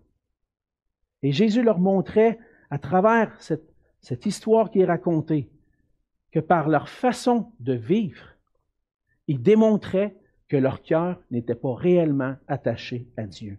Et 1.23 1.33
Jésus 1.33 1.63
leur 1.63 1.79
montrait, 1.79 2.39
à 2.69 2.79
travers 2.79 3.41
cette, 3.41 3.73
cette 4.03 4.27
histoire 4.27 4.71
qui 4.71 4.81
est 4.81 4.85
racontée, 4.85 5.49
que 6.31 6.41
par 6.41 6.69
leur 6.69 6.91
façon 6.91 7.51
de 7.59 7.73
vivre, 7.73 8.35
ils 9.29 9.43
démontraient 9.43 10.15
que 10.47 10.59
leur 10.59 10.83
cœur 10.83 11.19
n'était 11.31 11.55
pas 11.55 11.75
réellement 11.75 12.37
attaché 12.49 13.07
à 13.17 13.23
Dieu. 13.23 13.59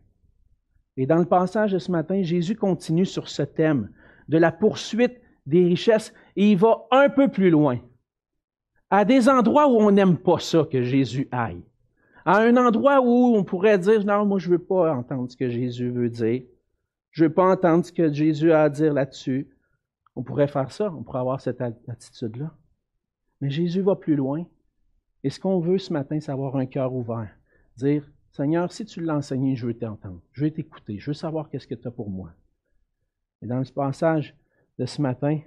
Et 0.99 1.05
dans 1.05 1.19
le 1.19 1.25
passage 1.25 1.71
de 1.71 1.79
ce 1.79 1.93
matin, 1.93 2.21
Jésus 2.23 2.57
continue 2.57 3.05
sur 3.05 3.29
ce 3.29 3.41
thème 3.41 3.89
de 4.27 4.37
la 4.37 4.51
poursuite 4.51 5.21
des 5.45 5.63
richesses 5.63 6.13
et 6.35 6.51
il 6.51 6.57
va 6.57 6.87
un 6.91 7.07
peu 7.07 7.29
plus 7.29 7.49
loin. 7.49 7.79
À 8.89 9.05
des 9.05 9.29
endroits 9.29 9.69
où 9.69 9.77
on 9.77 9.91
n'aime 9.91 10.17
pas 10.17 10.39
ça 10.39 10.67
que 10.69 10.83
Jésus 10.83 11.29
aille. 11.31 11.63
À 12.25 12.39
un 12.39 12.57
endroit 12.57 12.99
où 12.99 13.33
on 13.33 13.45
pourrait 13.45 13.79
dire, 13.79 14.03
non, 14.03 14.25
moi 14.25 14.39
je 14.39 14.49
veux 14.49 14.59
pas 14.59 14.93
entendre 14.93 15.31
ce 15.31 15.37
que 15.37 15.49
Jésus 15.49 15.89
veut 15.89 16.09
dire. 16.09 16.43
Je 17.11 17.23
veux 17.23 17.33
pas 17.33 17.49
entendre 17.49 17.85
ce 17.85 17.93
que 17.93 18.11
Jésus 18.11 18.51
a 18.51 18.63
à 18.63 18.69
dire 18.69 18.93
là-dessus. 18.93 19.47
On 20.17 20.21
pourrait 20.21 20.49
faire 20.49 20.69
ça, 20.69 20.93
on 20.93 21.03
pourrait 21.03 21.19
avoir 21.19 21.39
cette 21.39 21.61
attitude-là. 21.61 22.51
Mais 23.39 23.49
Jésus 23.49 23.79
va 23.79 23.95
plus 23.95 24.17
loin. 24.17 24.45
Et 25.23 25.29
ce 25.29 25.39
qu'on 25.39 25.61
veut 25.61 25.77
ce 25.77 25.93
matin, 25.93 26.19
c'est 26.19 26.33
avoir 26.33 26.57
un 26.57 26.65
cœur 26.65 26.93
ouvert. 26.93 27.29
Dire, 27.77 28.03
Seigneur, 28.31 28.71
si 28.71 28.85
tu 28.85 29.01
l'as 29.01 29.15
enseigné, 29.15 29.55
je 29.55 29.67
veux 29.67 29.77
t'entendre. 29.77 30.21
Je 30.33 30.45
veux 30.45 30.51
t'écouter. 30.51 30.99
Je 30.99 31.11
veux 31.11 31.15
savoir 31.15 31.49
qu'est-ce 31.49 31.67
que 31.67 31.75
tu 31.75 31.87
as 31.87 31.91
pour 31.91 32.09
moi. 32.09 32.31
Et 33.41 33.47
dans 33.47 33.63
ce 33.63 33.71
passage 33.71 34.35
de 34.77 34.85
ce 34.85 35.01
matin, 35.01 35.39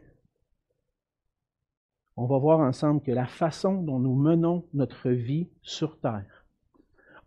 on 2.17 2.27
va 2.27 2.39
voir 2.39 2.61
ensemble 2.61 3.03
que 3.03 3.13
la 3.13 3.27
façon 3.27 3.83
dont 3.83 3.99
nous 3.99 4.15
menons 4.15 4.67
notre 4.75 5.11
vie 5.11 5.49
sur 5.63 5.99
terre 5.99 6.45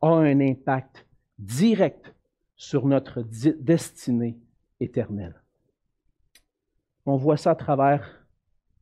a 0.02 0.10
un 0.10 0.40
impact 0.40 1.06
direct 1.40 2.14
sur 2.56 2.86
notre 2.86 3.22
destinée 3.22 4.38
éternelle. 4.80 5.42
On 7.06 7.18
voit 7.18 7.38
ça 7.38 7.52
à 7.52 7.56
travers 7.56 8.26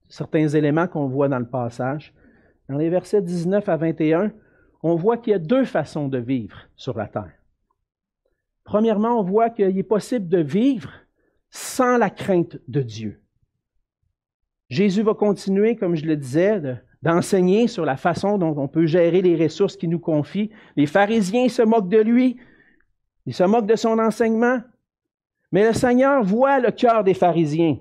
certains 0.10 0.48
éléments 0.48 0.88
qu'on 0.88 1.08
voit 1.08 1.30
dans 1.30 1.40
le 1.40 1.48
passage. 1.50 2.14
Dans 2.70 2.78
les 2.78 2.90
versets 2.90 3.22
19 3.22 3.68
à 3.68 3.78
21, 3.78 4.32
on 4.84 4.96
voit 4.96 5.18
qu'il 5.18 5.32
y 5.32 5.36
a 5.36 5.40
deux 5.40 5.66
façons 5.66 6.10
de 6.10 6.18
vivre 6.18 6.58
sur 6.76 6.98
la 6.98 7.08
terre. 7.08 7.32
Premièrement, 8.66 9.20
on 9.20 9.24
voit 9.24 9.50
qu'il 9.50 9.78
est 9.78 9.84
possible 9.84 10.28
de 10.28 10.40
vivre 10.40 10.92
sans 11.50 11.98
la 11.98 12.10
crainte 12.10 12.58
de 12.68 12.82
Dieu. 12.82 13.22
Jésus 14.70 15.04
va 15.04 15.14
continuer, 15.14 15.76
comme 15.76 15.96
je 15.96 16.06
le 16.06 16.18
disais, 16.18 16.62
d'enseigner 17.02 17.68
sur 17.68 17.86
la 17.86 17.96
façon 17.96 18.38
dont 18.38 18.56
on 18.58 18.68
peut 18.68 18.86
gérer 18.86 19.22
les 19.22 19.42
ressources 19.42 19.78
qu'il 19.78 19.90
nous 19.90 20.00
confie. 20.00 20.50
Les 20.76 20.88
pharisiens 20.88 21.50
se 21.50 21.62
moquent 21.62 21.90
de 21.90 22.02
lui, 22.02 22.38
ils 23.26 23.34
se 23.34 23.44
moquent 23.44 23.68
de 23.68 23.76
son 23.76 24.00
enseignement, 24.00 24.62
mais 25.52 25.68
le 25.68 25.74
Seigneur 25.74 26.24
voit 26.24 26.60
le 26.60 26.72
cœur 26.72 27.04
des 27.04 27.14
pharisiens. 27.14 27.78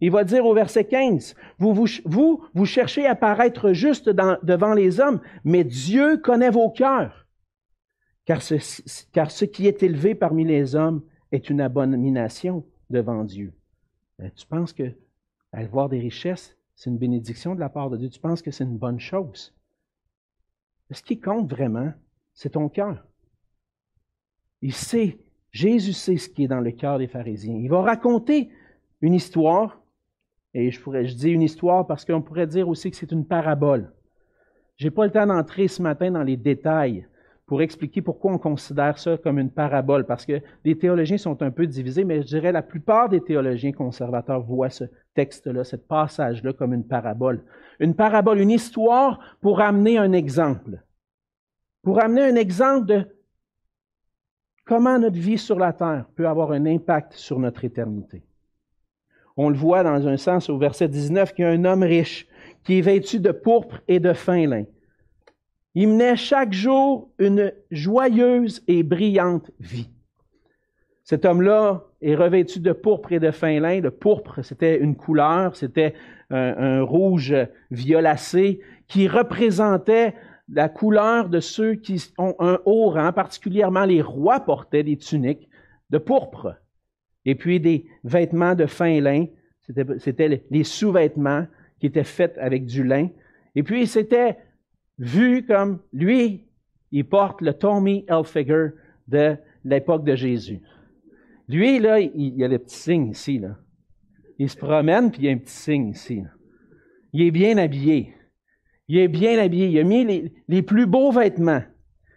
Il 0.00 0.10
va 0.10 0.24
dire 0.24 0.44
au 0.44 0.54
verset 0.54 0.84
15, 0.84 1.34
vous, 1.58 1.86
vous, 2.04 2.64
cherchez 2.64 3.06
à 3.06 3.14
paraître 3.14 3.72
juste 3.72 4.08
devant 4.08 4.74
les 4.74 5.00
hommes, 5.00 5.20
mais 5.44 5.64
Dieu 5.64 6.18
connaît 6.18 6.50
vos 6.50 6.70
cœurs. 6.70 7.26
Car 8.24 8.42
ce, 8.42 8.56
car 9.12 9.30
ce 9.30 9.44
qui 9.44 9.66
est 9.66 9.82
élevé 9.82 10.14
parmi 10.14 10.44
les 10.44 10.74
hommes 10.74 11.02
est 11.30 11.50
une 11.50 11.60
abomination 11.60 12.64
devant 12.90 13.24
Dieu. 13.24 13.52
Euh, 14.20 14.28
tu 14.34 14.46
penses 14.46 14.72
que 14.72 14.92
avoir 15.52 15.88
des 15.88 16.00
richesses, 16.00 16.56
c'est 16.74 16.90
une 16.90 16.98
bénédiction 16.98 17.54
de 17.54 17.60
la 17.60 17.68
part 17.68 17.90
de 17.90 17.96
Dieu? 17.96 18.08
Tu 18.08 18.20
penses 18.20 18.42
que 18.42 18.50
c'est 18.50 18.64
une 18.64 18.78
bonne 18.78 19.00
chose? 19.00 19.54
Ce 20.90 21.02
qui 21.02 21.20
compte 21.20 21.50
vraiment, 21.50 21.92
c'est 22.34 22.50
ton 22.50 22.68
cœur. 22.68 23.06
Il 24.60 24.74
sait, 24.74 25.18
Jésus 25.52 25.92
sait 25.92 26.16
ce 26.16 26.28
qui 26.28 26.44
est 26.44 26.48
dans 26.48 26.60
le 26.60 26.72
cœur 26.72 26.98
des 26.98 27.06
pharisiens. 27.06 27.56
Il 27.56 27.68
va 27.68 27.82
raconter 27.82 28.50
une 29.00 29.14
histoire 29.14 29.80
et 30.54 30.70
je 30.70 31.14
dis 31.14 31.30
une 31.30 31.42
histoire 31.42 31.86
parce 31.86 32.04
qu'on 32.04 32.22
pourrait 32.22 32.46
dire 32.46 32.68
aussi 32.68 32.90
que 32.90 32.96
c'est 32.96 33.10
une 33.10 33.26
parabole. 33.26 33.92
Je 34.76 34.86
n'ai 34.86 34.90
pas 34.90 35.04
le 35.04 35.10
temps 35.10 35.26
d'entrer 35.26 35.68
ce 35.68 35.82
matin 35.82 36.12
dans 36.12 36.22
les 36.22 36.36
détails 36.36 37.06
pour 37.46 37.60
expliquer 37.60 38.00
pourquoi 38.00 38.32
on 38.32 38.38
considère 38.38 38.98
ça 38.98 39.18
comme 39.18 39.38
une 39.38 39.50
parabole, 39.50 40.06
parce 40.06 40.24
que 40.24 40.40
les 40.64 40.78
théologiens 40.78 41.18
sont 41.18 41.42
un 41.42 41.50
peu 41.50 41.66
divisés, 41.66 42.04
mais 42.04 42.22
je 42.22 42.26
dirais 42.26 42.52
la 42.52 42.62
plupart 42.62 43.08
des 43.08 43.20
théologiens 43.20 43.72
conservateurs 43.72 44.40
voient 44.40 44.70
ce 44.70 44.84
texte-là, 45.14 45.62
ce 45.64 45.76
passage-là 45.76 46.52
comme 46.54 46.72
une 46.72 46.86
parabole. 46.86 47.44
Une 47.80 47.94
parabole, 47.94 48.40
une 48.40 48.50
histoire 48.50 49.20
pour 49.40 49.60
amener 49.60 49.98
un 49.98 50.12
exemple. 50.12 50.82
Pour 51.82 52.02
amener 52.02 52.22
un 52.22 52.36
exemple 52.36 52.86
de 52.86 53.06
comment 54.64 54.98
notre 54.98 55.18
vie 55.18 55.36
sur 55.36 55.58
la 55.58 55.72
terre 55.74 56.06
peut 56.16 56.26
avoir 56.26 56.52
un 56.52 56.64
impact 56.64 57.12
sur 57.12 57.38
notre 57.38 57.64
éternité. 57.64 58.24
On 59.36 59.48
le 59.48 59.56
voit 59.56 59.82
dans 59.82 60.06
un 60.06 60.16
sens 60.16 60.48
au 60.48 60.58
verset 60.58 60.88
19 60.88 61.34
qu'il 61.34 61.44
y 61.44 61.48
a 61.48 61.50
un 61.50 61.64
homme 61.64 61.82
riche 61.82 62.26
qui 62.64 62.78
est 62.78 62.82
vêtu 62.82 63.20
de 63.20 63.32
pourpre 63.32 63.80
et 63.88 64.00
de 64.00 64.12
fin 64.12 64.46
lin. 64.46 64.64
Il 65.74 65.88
menait 65.88 66.16
chaque 66.16 66.52
jour 66.52 67.10
une 67.18 67.52
joyeuse 67.70 68.62
et 68.68 68.82
brillante 68.84 69.50
vie. 69.58 69.90
Cet 71.02 71.24
homme-là 71.24 71.84
est 72.00 72.14
revêtu 72.14 72.60
de 72.60 72.72
pourpre 72.72 73.12
et 73.12 73.18
de 73.18 73.30
fin 73.30 73.60
lin. 73.60 73.80
Le 73.80 73.90
pourpre, 73.90 74.42
c'était 74.42 74.78
une 74.78 74.96
couleur, 74.96 75.56
c'était 75.56 75.94
un, 76.30 76.82
rouge 76.82 77.34
violacé 77.70 78.60
qui 78.88 79.08
représentait 79.08 80.14
la 80.48 80.68
couleur 80.68 81.28
de 81.28 81.40
ceux 81.40 81.74
qui 81.74 82.02
ont 82.18 82.34
un 82.38 82.58
haut 82.64 82.90
rang, 82.90 83.12
particulièrement 83.12 83.84
les 83.84 84.02
rois 84.02 84.40
portaient 84.40 84.82
des 84.82 84.96
tuniques 84.96 85.48
de 85.90 85.98
pourpre. 85.98 86.56
Et 87.24 87.34
puis 87.34 87.60
des 87.60 87.86
vêtements 88.04 88.54
de 88.54 88.66
fin 88.66 89.00
lin, 89.00 89.26
c'était 89.98 90.42
les 90.50 90.64
sous-vêtements 90.64 91.46
qui 91.80 91.86
étaient 91.86 92.04
faits 92.04 92.36
avec 92.38 92.66
du 92.66 92.84
lin. 92.84 93.08
Et 93.54 93.62
puis 93.62 93.86
c'était 93.86 94.36
vu 94.98 95.44
comme 95.46 95.80
lui, 95.92 96.44
il 96.92 97.04
porte 97.04 97.40
le 97.40 97.54
Tommy 97.54 98.04
Hilfiger 98.08 98.68
de 99.08 99.36
l'époque 99.64 100.04
de 100.04 100.14
Jésus. 100.14 100.60
Lui, 101.48 101.78
là, 101.78 102.00
il, 102.00 102.36
y 102.36 102.44
a 102.44 102.48
le 102.48 102.58
petit 102.58 102.76
signe 102.76 103.10
ici, 103.10 103.38
là. 103.38 103.58
Il 104.38 104.48
se 104.48 104.56
promène, 104.56 105.10
puis 105.10 105.22
il 105.22 105.24
y 105.26 105.28
a 105.28 105.32
un 105.32 105.38
petit 105.38 105.54
signe 105.54 105.88
ici. 105.88 106.22
Il 107.12 107.22
est 107.22 107.30
bien 107.30 107.56
habillé. 107.58 108.14
Il 108.88 108.98
est 108.98 109.08
bien 109.08 109.38
habillé. 109.38 109.68
Il 109.68 109.78
a 109.78 109.84
mis 109.84 110.32
les 110.48 110.62
plus 110.62 110.86
beaux 110.86 111.12
vêtements. 111.12 111.62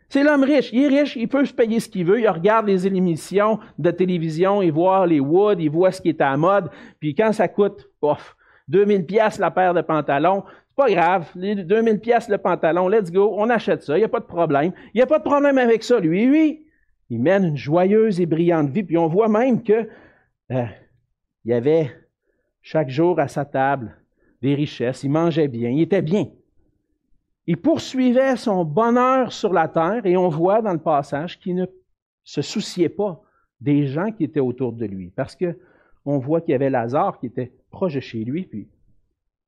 C'est 0.10 0.24
l'homme 0.24 0.44
riche. 0.44 0.70
Il 0.72 0.84
est 0.84 1.02
riche, 1.02 1.16
il 1.16 1.28
peut 1.28 1.44
se 1.46 1.54
payer 1.54 1.80
ce 1.80 1.90
qu'il 1.90 2.06
veut. 2.06 2.20
Il 2.20 2.30
regarde 2.30 2.68
les 2.68 2.88
émissions 2.88 3.60
de 3.78 3.92
télévision, 3.92 4.62
il 4.62 4.72
voit 4.72 5.06
les 5.06 5.20
woods, 5.20 5.60
il 5.60 5.70
voit 5.70 5.92
ce 5.92 6.02
qui 6.02 6.10
est 6.10 6.22
à 6.22 6.32
la 6.32 6.38
mode. 6.38 6.70
Puis 7.00 7.14
quand 7.14 7.34
ça 7.34 7.48
coûte, 7.48 7.90
pof, 8.00 8.36
2000 8.70 9.06
pièces 9.06 9.40
la 9.40 9.52
paire 9.52 9.74
de 9.74 9.82
pantalons, 9.82 10.44
c'est 10.70 10.76
pas 10.76 10.90
grave. 10.90 11.30
Les 11.36 11.56
2000 11.56 12.00
pièces 12.00 12.30
le 12.30 12.38
pantalon, 12.38 12.88
let's 12.88 13.12
go, 13.12 13.34
on 13.38 13.50
achète 13.50 13.84
ça. 13.84 13.98
Il 13.98 14.00
n'y 14.00 14.06
a 14.06 14.10
pas 14.10 14.20
de 14.20 14.26
problème. 14.26 14.72
Il 14.94 14.98
n'y 14.98 15.02
a 15.02 15.08
pas 15.08 15.20
de 15.20 15.24
problème 15.24 15.58
avec 15.58 15.84
ça. 15.84 16.00
Lui, 16.00 16.30
oui, 16.30 16.66
il 17.10 17.22
mène 17.22 17.44
une 17.44 17.58
joyeuse 17.58 18.22
et 18.22 18.26
brillante 18.26 18.70
vie. 18.70 18.84
Puis 18.84 18.98
on 18.98 19.08
voit 19.08 19.28
même 19.28 19.62
que 19.62 19.90
euh, 20.52 20.66
il 21.44 21.52
y 21.52 21.54
avait 21.54 21.92
chaque 22.62 22.90
jour 22.90 23.20
à 23.20 23.28
sa 23.28 23.44
table 23.44 23.98
des 24.42 24.56
richesses. 24.56 25.04
Il 25.04 25.10
mangeait 25.10 25.48
bien. 25.48 25.70
Il 25.70 25.82
était 25.82 26.02
bien. 26.02 26.28
Il 27.48 27.58
poursuivait 27.58 28.36
son 28.36 28.66
bonheur 28.66 29.32
sur 29.32 29.54
la 29.54 29.68
terre 29.68 30.06
et 30.06 30.18
on 30.18 30.28
voit 30.28 30.62
dans 30.62 30.74
le 30.74 30.80
passage 30.80 31.40
qu'il 31.40 31.56
ne 31.56 31.66
se 32.24 32.42
souciait 32.42 32.90
pas 32.90 33.22
des 33.62 33.88
gens 33.88 34.12
qui 34.12 34.26
étaient 34.26 34.42
autour 34.42 34.74
de 34.74 34.86
lui. 34.86 35.12
Parce 35.16 35.36
que 35.36 35.58
on 36.06 36.20
voit 36.20 36.42
qu'il 36.42 36.52
y 36.52 36.56
avait 36.56 36.70
Lazare 36.70 37.20
qui 37.20 37.26
était 37.26 37.52
proche 37.70 37.96
de 37.96 38.00
chez 38.00 38.24
lui, 38.24 38.44
puis 38.44 38.70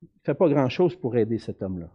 il 0.02 0.06
ne 0.06 0.26
fait 0.26 0.34
pas 0.34 0.50
grand-chose 0.50 0.96
pour 0.96 1.16
aider 1.16 1.38
cet 1.38 1.62
homme-là. 1.62 1.90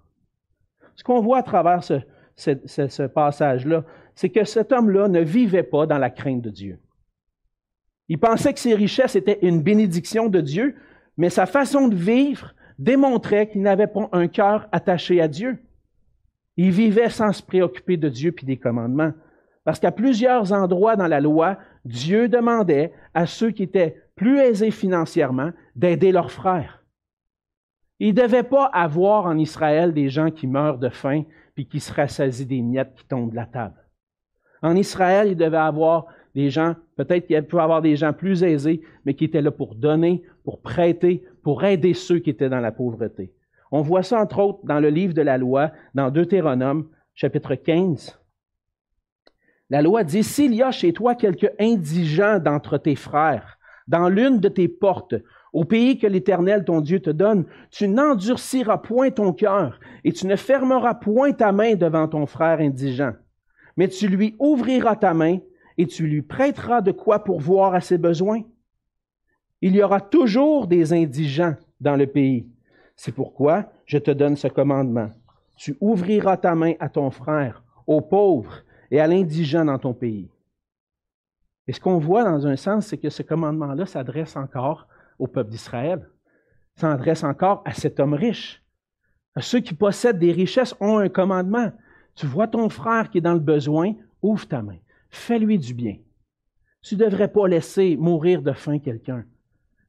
Ce 0.95 1.03
qu'on 1.03 1.21
voit 1.21 1.39
à 1.39 1.43
travers 1.43 1.83
ce, 1.83 2.01
ce 2.37 3.07
passage-là, 3.07 3.85
c'est 4.15 4.31
que 4.31 4.45
cet 4.45 4.73
homme-là 4.73 5.09
ne 5.09 5.21
vivait 5.21 5.63
pas 5.63 5.87
dans 5.87 5.99
la 5.99 6.11
crainte 6.11 6.43
de 6.43 6.51
Dieu. 6.51 6.79
Il 8.09 8.19
pensait 8.19 8.53
que 8.53 8.61
ses 8.61 8.75
richesses 8.75 9.17
étaient 9.17 9.39
une 9.43 9.63
bénédiction 9.63 10.29
de 10.29 10.41
Dieu, 10.41 10.77
mais 11.17 11.31
sa 11.31 11.47
façon 11.47 11.89
de 11.89 11.95
vivre 11.95 12.55
démontrait 12.79 13.49
qu'il 13.49 13.63
n'avait 13.63 13.87
pas 13.87 14.09
un 14.13 14.29
cœur 14.29 14.69
attaché 14.73 15.21
à 15.21 15.29
Dieu. 15.29 15.59
Il 16.57 16.71
vivait 16.71 17.11
sans 17.11 17.33
se 17.33 17.43
préoccuper 17.43 17.97
de 17.97 18.09
Dieu 18.09 18.33
puis 18.33 18.47
des 18.47 18.57
commandements. 18.57 19.13
Parce 19.65 19.81
qu'à 19.81 19.93
plusieurs 19.93 20.53
endroits 20.53 20.97
dans 20.97 21.07
la 21.07 21.21
loi, 21.21 21.59
Dieu 21.85 22.29
demandait 22.29 22.93
à 23.15 23.27
ceux 23.27 23.51
qui 23.51 23.63
étaient 23.63 24.03
plus 24.15 24.39
aisés 24.39 24.71
financièrement 24.71 25.51
d'aider 25.75 26.13
leurs 26.13 26.31
frères. 26.31 26.83
Il 27.99 28.15
ne 28.15 28.23
devait 28.23 28.43
pas 28.43 28.67
avoir 28.67 29.27
en 29.27 29.39
Israël 29.39 29.93
des 29.93 30.11
gens 30.11 30.31
qui 30.31 30.47
meurent 30.47 30.79
de 30.79 30.89
faim 30.89 31.25
puis 31.55 31.67
qui 31.67 31.81
se 31.81 31.93
rassasient 31.93 32.47
des 32.47 32.61
miettes 32.61 32.95
qui 32.97 33.07
tombent 33.07 33.31
de 33.31 33.37
la 33.37 33.47
table. 33.47 33.77
En 34.63 34.77
Israël, 34.77 35.29
il 35.29 35.37
devait 35.37 35.57
avoir 35.57 36.07
des 36.35 36.51
gens, 36.51 36.75
peut-être 36.97 37.27
qu'il 37.27 37.43
pouvait 37.45 37.63
avoir 37.63 37.83
des 37.83 37.97
gens 37.97 38.13
plus 38.13 38.43
aisés, 38.43 38.83
mais 39.05 39.15
qui 39.15 39.25
étaient 39.25 39.43
là 39.43 39.51
pour 39.51 39.75
donner, 39.75 40.23
pour 40.43 40.61
prêter, 40.61 41.25
pour 41.43 41.65
aider 41.65 41.95
ceux 41.95 42.19
qui 42.19 42.31
étaient 42.31 42.49
dans 42.49 42.61
la 42.61 42.73
pauvreté. 42.73 43.33
On 43.71 43.83
voit 43.83 44.03
ça, 44.03 44.21
entre 44.21 44.39
autres, 44.41 44.61
dans 44.65 44.81
le 44.81 44.89
livre 44.89 45.15
de 45.15 45.23
la 45.23 45.39
loi, 45.39 45.73
dans 45.95 46.11
Deutéronome, 46.11 46.89
chapitre 47.15 47.55
15. 47.55 48.19
La 49.71 49.83
loi 49.83 50.05
dit, 50.05 50.23
s'il 50.23 50.55
y 50.55 50.63
a 50.63 50.71
chez 50.71 50.93
toi 50.93 51.15
quelque 51.15 51.47
indigent 51.59 52.39
d'entre 52.39 52.79
tes 52.79 52.97
frères, 52.97 53.59
dans 53.89 54.09
l'une 54.09 54.39
de 54.39 54.49
tes 54.49 54.69
portes, 54.69 55.15
au 55.53 55.65
pays 55.65 55.99
que 55.99 56.07
l'Éternel 56.07 56.65
ton 56.65 56.81
Dieu 56.81 57.01
te 57.01 57.11
donne, 57.11 57.47
tu 57.71 57.89
n'endurciras 57.89 58.79
point 58.79 59.11
ton 59.11 59.33
cœur 59.33 59.79
et 60.03 60.13
tu 60.13 60.27
ne 60.27 60.37
fermeras 60.37 60.95
point 60.95 61.33
ta 61.33 61.53
main 61.53 61.77
devant 61.77 62.09
ton 62.09 62.27
frère 62.27 62.61
indigent, 62.61 63.13
mais 63.77 63.89
tu 63.89 64.09
lui 64.09 64.35
ouvriras 64.39 64.97
ta 64.97 65.15
main 65.15 65.39
et 65.79 65.87
tu 65.87 66.07
lui 66.07 66.23
prêteras 66.23 66.81
de 66.81 66.93
quoi 66.93 67.25
pourvoir 67.25 67.75
à 67.75 67.81
ses 67.81 67.99
besoins. 67.99 68.43
Il 69.61 69.75
y 69.75 69.83
aura 69.83 70.01
toujours 70.01 70.67
des 70.67 70.93
indigents 70.93 71.55
dans 71.81 71.97
le 71.97 72.07
pays. 72.07 72.49
C'est 72.97 73.13
pourquoi 73.13 73.67
je 73.87 73.99
te 73.99 74.11
donne 74.11 74.37
ce 74.37 74.49
commandement. 74.49 75.11
Tu 75.57 75.77
ouvriras 75.81 76.37
ta 76.37 76.55
main 76.55 76.75
à 76.81 76.89
ton 76.89 77.11
frère, 77.11 77.63
aux 77.87 78.01
pauvres 78.01 78.63
et 78.91 79.01
à 79.01 79.07
l'indigent 79.07 79.65
dans 79.65 79.79
ton 79.79 79.95
pays. 79.95 80.31
Et 81.67 81.73
ce 81.73 81.81
qu'on 81.81 81.99
voit 81.99 82.25
dans 82.25 82.47
un 82.47 82.57
sens, 82.57 82.87
c'est 82.87 82.99
que 82.99 83.11
ce 83.11 83.23
commandement-là 83.23 83.87
s'adresse 83.87 84.37
encore 84.37 84.87
au 85.19 85.27
peuple 85.27 85.51
d'Israël, 85.51 86.09
s'adresse 86.77 87.25
encore 87.25 87.63
à 87.65 87.73
cet 87.73 88.01
homme 88.01 88.15
riche. 88.15 88.63
À 89.35 89.41
ceux 89.41 89.61
qui 89.61 89.75
possèdent 89.75 90.19
des 90.19 90.33
richesses 90.33 90.75
ont 90.81 90.99
un 90.99 91.09
commandement. 91.09 91.73
Tu 92.15 92.27
vois 92.27 92.49
ton 92.49 92.69
frère 92.69 93.11
qui 93.11 93.19
est 93.19 93.23
dans 93.23 93.35
le 93.35 93.41
besoin, 93.41 93.95
ouvre 94.23 94.47
ta 94.47 94.63
main, 94.63 94.77
fais-lui 95.11 95.59
du 95.59 95.75
bien. 95.75 95.97
Tu 96.83 96.97
ne 96.97 97.05
devrais 97.05 97.29
pas 97.29 97.49
laisser 97.49 97.97
mourir 97.97 98.43
de 98.43 98.53
faim 98.53 98.79
quelqu'un. 98.79 99.25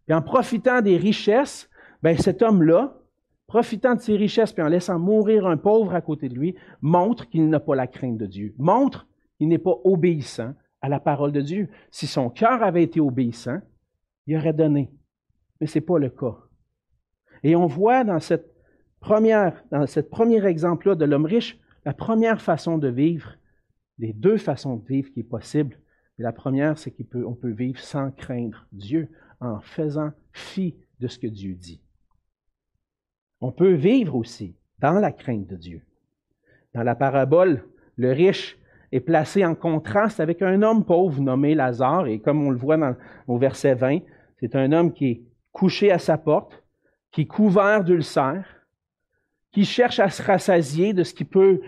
Et 0.07 0.13
en 0.13 0.21
profitant 0.21 0.81
des 0.81 0.97
richesses, 0.97 1.69
ben 2.05 2.15
cet 2.19 2.43
homme-là, 2.43 2.99
profitant 3.47 3.95
de 3.95 3.99
ses 3.99 4.15
richesses 4.15 4.53
puis 4.53 4.61
en 4.61 4.67
laissant 4.67 4.99
mourir 4.99 5.47
un 5.47 5.57
pauvre 5.57 5.95
à 5.95 6.01
côté 6.01 6.29
de 6.29 6.35
lui, 6.35 6.53
montre 6.79 7.27
qu'il 7.27 7.49
n'a 7.49 7.59
pas 7.59 7.73
la 7.73 7.87
crainte 7.87 8.19
de 8.19 8.27
Dieu, 8.27 8.53
montre 8.59 9.07
qu'il 9.39 9.47
n'est 9.47 9.57
pas 9.57 9.73
obéissant 9.83 10.53
à 10.81 10.87
la 10.87 10.99
parole 10.99 11.31
de 11.31 11.41
Dieu. 11.41 11.67
Si 11.89 12.05
son 12.05 12.29
cœur 12.29 12.61
avait 12.61 12.83
été 12.83 12.99
obéissant, 12.99 13.59
il 14.27 14.37
aurait 14.37 14.53
donné. 14.53 14.91
Mais 15.59 15.65
ce 15.65 15.79
n'est 15.79 15.83
pas 15.83 15.97
le 15.97 16.11
cas. 16.11 16.37
Et 17.41 17.55
on 17.55 17.65
voit 17.65 18.03
dans 18.03 18.19
cette 18.19 18.53
première, 18.99 19.63
cet 19.87 20.11
premier 20.11 20.45
exemple-là 20.45 20.93
de 20.93 21.05
l'homme 21.05 21.25
riche, 21.25 21.59
la 21.85 21.95
première 21.95 22.39
façon 22.39 22.77
de 22.77 22.87
vivre, 22.87 23.31
les 23.97 24.13
deux 24.13 24.37
façons 24.37 24.75
de 24.75 24.85
vivre 24.85 25.11
qui 25.11 25.21
est 25.21 25.23
possible. 25.23 25.79
la 26.19 26.33
première, 26.33 26.77
c'est 26.77 26.91
qu'on 26.91 27.33
peut 27.33 27.49
vivre 27.49 27.79
sans 27.79 28.11
craindre 28.11 28.67
Dieu, 28.71 29.09
en 29.39 29.59
faisant 29.59 30.11
fi 30.33 30.75
de 30.99 31.07
ce 31.07 31.17
que 31.17 31.25
Dieu 31.25 31.55
dit. 31.55 31.81
On 33.41 33.51
peut 33.51 33.73
vivre 33.73 34.15
aussi 34.15 34.55
dans 34.79 34.99
la 34.99 35.11
crainte 35.11 35.47
de 35.47 35.55
Dieu. 35.55 35.81
Dans 36.73 36.83
la 36.83 36.95
parabole, 36.95 37.63
le 37.97 38.11
riche 38.11 38.57
est 38.91 38.99
placé 38.99 39.45
en 39.45 39.55
contraste 39.55 40.19
avec 40.19 40.41
un 40.41 40.61
homme 40.61 40.85
pauvre 40.85 41.21
nommé 41.21 41.55
Lazare, 41.55 42.07
et 42.07 42.19
comme 42.19 42.45
on 42.45 42.49
le 42.49 42.57
voit 42.57 42.77
dans, 42.77 42.95
au 43.27 43.37
verset 43.37 43.75
20, 43.75 43.99
c'est 44.39 44.55
un 44.55 44.71
homme 44.71 44.93
qui 44.93 45.05
est 45.07 45.21
couché 45.51 45.91
à 45.91 45.99
sa 45.99 46.17
porte, 46.17 46.63
qui 47.11 47.21
est 47.21 47.25
couvert 47.25 47.83
d'ulcères, 47.83 48.45
qui 49.51 49.63
cherche 49.63 49.99
à 49.99 50.09
se 50.09 50.21
rassasier 50.21 50.93
de 50.93 51.03
ce 51.03 51.13
qui 51.13 51.23
peut 51.23 51.61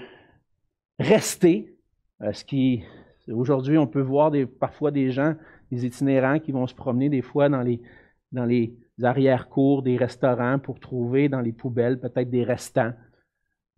rester, 1.00 1.74
euh, 2.22 2.32
aujourd'hui 3.32 3.78
on 3.78 3.88
peut 3.88 4.02
voir 4.02 4.32
parfois 4.60 4.92
des 4.92 5.12
gens, 5.12 5.36
des 5.72 5.86
itinérants 5.86 6.40
qui 6.40 6.52
vont 6.52 6.68
se 6.68 6.76
promener 6.76 7.08
des 7.10 7.22
fois 7.22 7.50
dans 7.50 7.62
les 7.62 8.74
arrière-cours 9.04 9.84
des 9.84 9.98
restaurants 9.98 10.60
pour 10.60 10.80
trouver 10.80 11.30
dans 11.30 11.42
les 11.42 11.51
poubelles 11.51 12.00
peut-être 12.00 12.30
des 12.30 12.44
restants, 12.44 12.94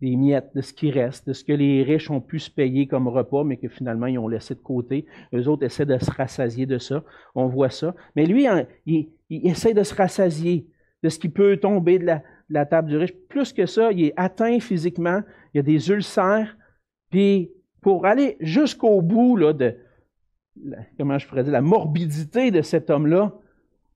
des 0.00 0.16
miettes 0.16 0.50
de 0.54 0.62
ce 0.62 0.72
qui 0.72 0.90
reste, 0.90 1.28
de 1.28 1.32
ce 1.32 1.44
que 1.44 1.52
les 1.52 1.82
riches 1.82 2.10
ont 2.10 2.20
pu 2.20 2.38
se 2.38 2.50
payer 2.50 2.86
comme 2.86 3.08
repas, 3.08 3.44
mais 3.44 3.58
que 3.58 3.68
finalement 3.68 4.06
ils 4.06 4.18
ont 4.18 4.28
laissé 4.28 4.54
de 4.54 4.60
côté. 4.60 5.06
Eux 5.34 5.46
autres 5.48 5.64
essaient 5.64 5.86
de 5.86 5.98
se 5.98 6.10
rassasier 6.10 6.66
de 6.66 6.78
ça. 6.78 7.04
On 7.34 7.46
voit 7.46 7.70
ça. 7.70 7.94
Mais 8.16 8.24
lui, 8.24 8.46
il, 8.86 9.10
essaie 9.28 9.74
de 9.74 9.82
se 9.82 9.94
rassasier 9.94 10.66
de 11.02 11.08
ce 11.08 11.18
qui 11.18 11.28
peut 11.28 11.58
tomber 11.58 11.98
de 11.98 12.06
la, 12.48 12.66
table 12.66 12.88
du 12.88 12.96
riche. 12.96 13.14
Plus 13.28 13.52
que 13.52 13.66
ça, 13.66 13.92
il 13.92 14.06
est 14.06 14.14
atteint 14.16 14.58
physiquement, 14.58 15.20
il 15.54 15.60
a 15.60 15.62
des 15.62 15.90
ulcères, 15.90 16.56
puis 17.10 17.50
pour 17.80 18.06
aller 18.06 18.36
jusqu'au 18.40 19.00
bout 19.02 19.36
là, 19.36 19.52
de, 19.52 19.76
comment 20.98 21.18
je 21.18 21.26
pourrais 21.26 21.44
dire, 21.44 21.52
la 21.52 21.62
morbidité 21.62 22.50
de 22.50 22.62
cet 22.62 22.90
homme-là, 22.90 23.34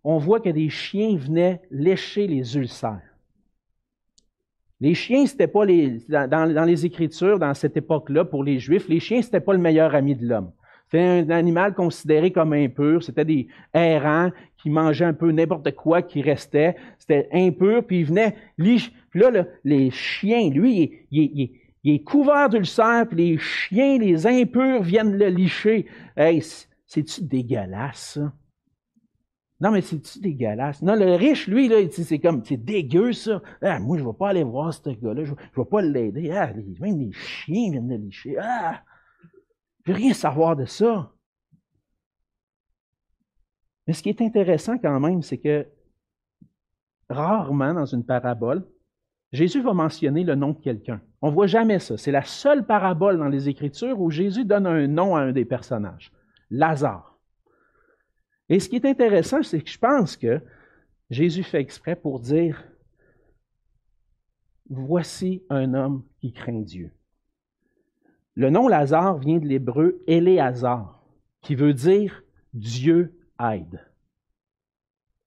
on 0.04 0.18
voit 0.18 0.40
que 0.40 0.50
des 0.50 0.68
chiens 0.68 1.16
venaient 1.16 1.62
lécher 1.70 2.26
les 2.26 2.56
ulcères. 2.56 3.00
Les 4.80 4.94
chiens, 4.94 5.26
c'était 5.26 5.46
pas 5.46 5.64
les, 5.64 5.98
dans, 6.08 6.66
les 6.66 6.84
Écritures, 6.84 7.38
dans 7.38 7.54
cette 7.54 7.76
époque-là, 7.76 8.26
pour 8.26 8.44
les 8.44 8.58
Juifs, 8.58 8.86
les 8.88 9.00
chiens, 9.00 9.22
c'était 9.22 9.40
pas 9.40 9.54
le 9.54 9.58
meilleur 9.58 9.94
ami 9.94 10.14
de 10.14 10.26
l'homme. 10.26 10.52
C'était 10.84 11.00
un 11.00 11.30
animal 11.30 11.72
considéré 11.72 12.30
comme 12.30 12.52
impur. 12.52 13.02
C'était 13.02 13.24
des 13.24 13.48
errants 13.72 14.30
qui 14.58 14.68
mangeaient 14.68 15.06
un 15.06 15.14
peu 15.14 15.32
n'importe 15.32 15.74
quoi 15.74 16.02
qui 16.02 16.20
restait. 16.20 16.76
C'était 16.98 17.28
impur, 17.32 17.84
puis 17.86 18.00
ils 18.00 18.04
venaient. 18.04 18.36
Puis 18.58 18.92
là, 19.14 19.46
les 19.64 19.90
chiens, 19.90 20.50
lui, 20.50 21.06
il, 21.10 21.50
est 21.84 22.04
couvert 22.04 22.50
d'ulcères, 22.50 23.06
puis 23.08 23.16
les 23.16 23.38
chiens, 23.38 23.98
les 23.98 24.26
impurs, 24.26 24.82
viennent 24.82 25.16
le 25.16 25.28
licher. 25.28 25.86
Hey, 26.16 26.42
c'est-tu 26.86 27.22
dégueulasse, 27.22 28.18
ça? 28.20 28.32
Non, 29.60 29.70
mais 29.70 29.80
c'est-tu 29.82 30.18
dégueulasse? 30.20 30.82
Non, 30.82 30.94
le 30.94 31.14
riche, 31.14 31.46
lui, 31.46 31.68
là, 31.68 31.76
c'est 31.90 32.18
comme, 32.18 32.44
c'est 32.44 32.56
dégueu, 32.56 33.12
ça. 33.12 33.40
Ah, 33.62 33.78
moi, 33.78 33.96
je 33.96 34.02
ne 34.02 34.08
vais 34.08 34.16
pas 34.16 34.30
aller 34.30 34.42
voir 34.42 34.74
ce 34.74 34.90
gars-là, 34.90 35.24
je 35.24 35.32
ne 35.32 35.36
vais 35.56 35.64
pas 35.64 35.80
l'aider. 35.80 36.30
Ah, 36.32 36.52
même 36.80 36.98
les 36.98 37.12
chiens 37.12 37.70
viennent 37.70 37.88
de 37.88 37.96
licher. 37.96 38.36
Ah! 38.38 38.82
Je 39.84 39.92
veux 39.92 39.96
rien 39.96 40.12
savoir 40.12 40.56
de 40.56 40.64
ça. 40.64 41.12
Mais 43.86 43.92
ce 43.92 44.02
qui 44.02 44.08
est 44.08 44.22
intéressant 44.22 44.78
quand 44.78 44.98
même, 44.98 45.22
c'est 45.22 45.38
que 45.38 45.66
rarement 47.08 47.74
dans 47.74 47.84
une 47.84 48.04
parabole, 48.04 48.66
Jésus 49.32 49.60
va 49.60 49.74
mentionner 49.74 50.24
le 50.24 50.34
nom 50.36 50.50
de 50.50 50.60
quelqu'un. 50.60 51.00
On 51.20 51.28
ne 51.28 51.34
voit 51.34 51.46
jamais 51.46 51.78
ça. 51.78 51.96
C'est 51.96 52.12
la 52.12 52.22
seule 52.22 52.66
parabole 52.66 53.18
dans 53.18 53.28
les 53.28 53.48
Écritures 53.48 54.00
où 54.00 54.10
Jésus 54.10 54.44
donne 54.44 54.66
un 54.66 54.86
nom 54.86 55.16
à 55.16 55.20
un 55.20 55.32
des 55.32 55.44
personnages. 55.44 56.12
Lazare. 56.50 57.13
Et 58.48 58.60
ce 58.60 58.68
qui 58.68 58.76
est 58.76 58.84
intéressant, 58.84 59.42
c'est 59.42 59.60
que 59.60 59.70
je 59.70 59.78
pense 59.78 60.16
que 60.16 60.40
Jésus 61.10 61.42
fait 61.42 61.60
exprès 61.60 61.96
pour 61.96 62.20
dire, 62.20 62.64
voici 64.68 65.42
un 65.50 65.74
homme 65.74 66.04
qui 66.20 66.32
craint 66.32 66.60
Dieu. 66.60 66.90
Le 68.34 68.50
nom 68.50 68.68
Lazare 68.68 69.18
vient 69.18 69.38
de 69.38 69.46
l'hébreu 69.46 70.02
Éléazar, 70.06 71.02
qui 71.40 71.54
veut 71.54 71.74
dire 71.74 72.22
Dieu 72.52 73.18
aide. 73.40 73.80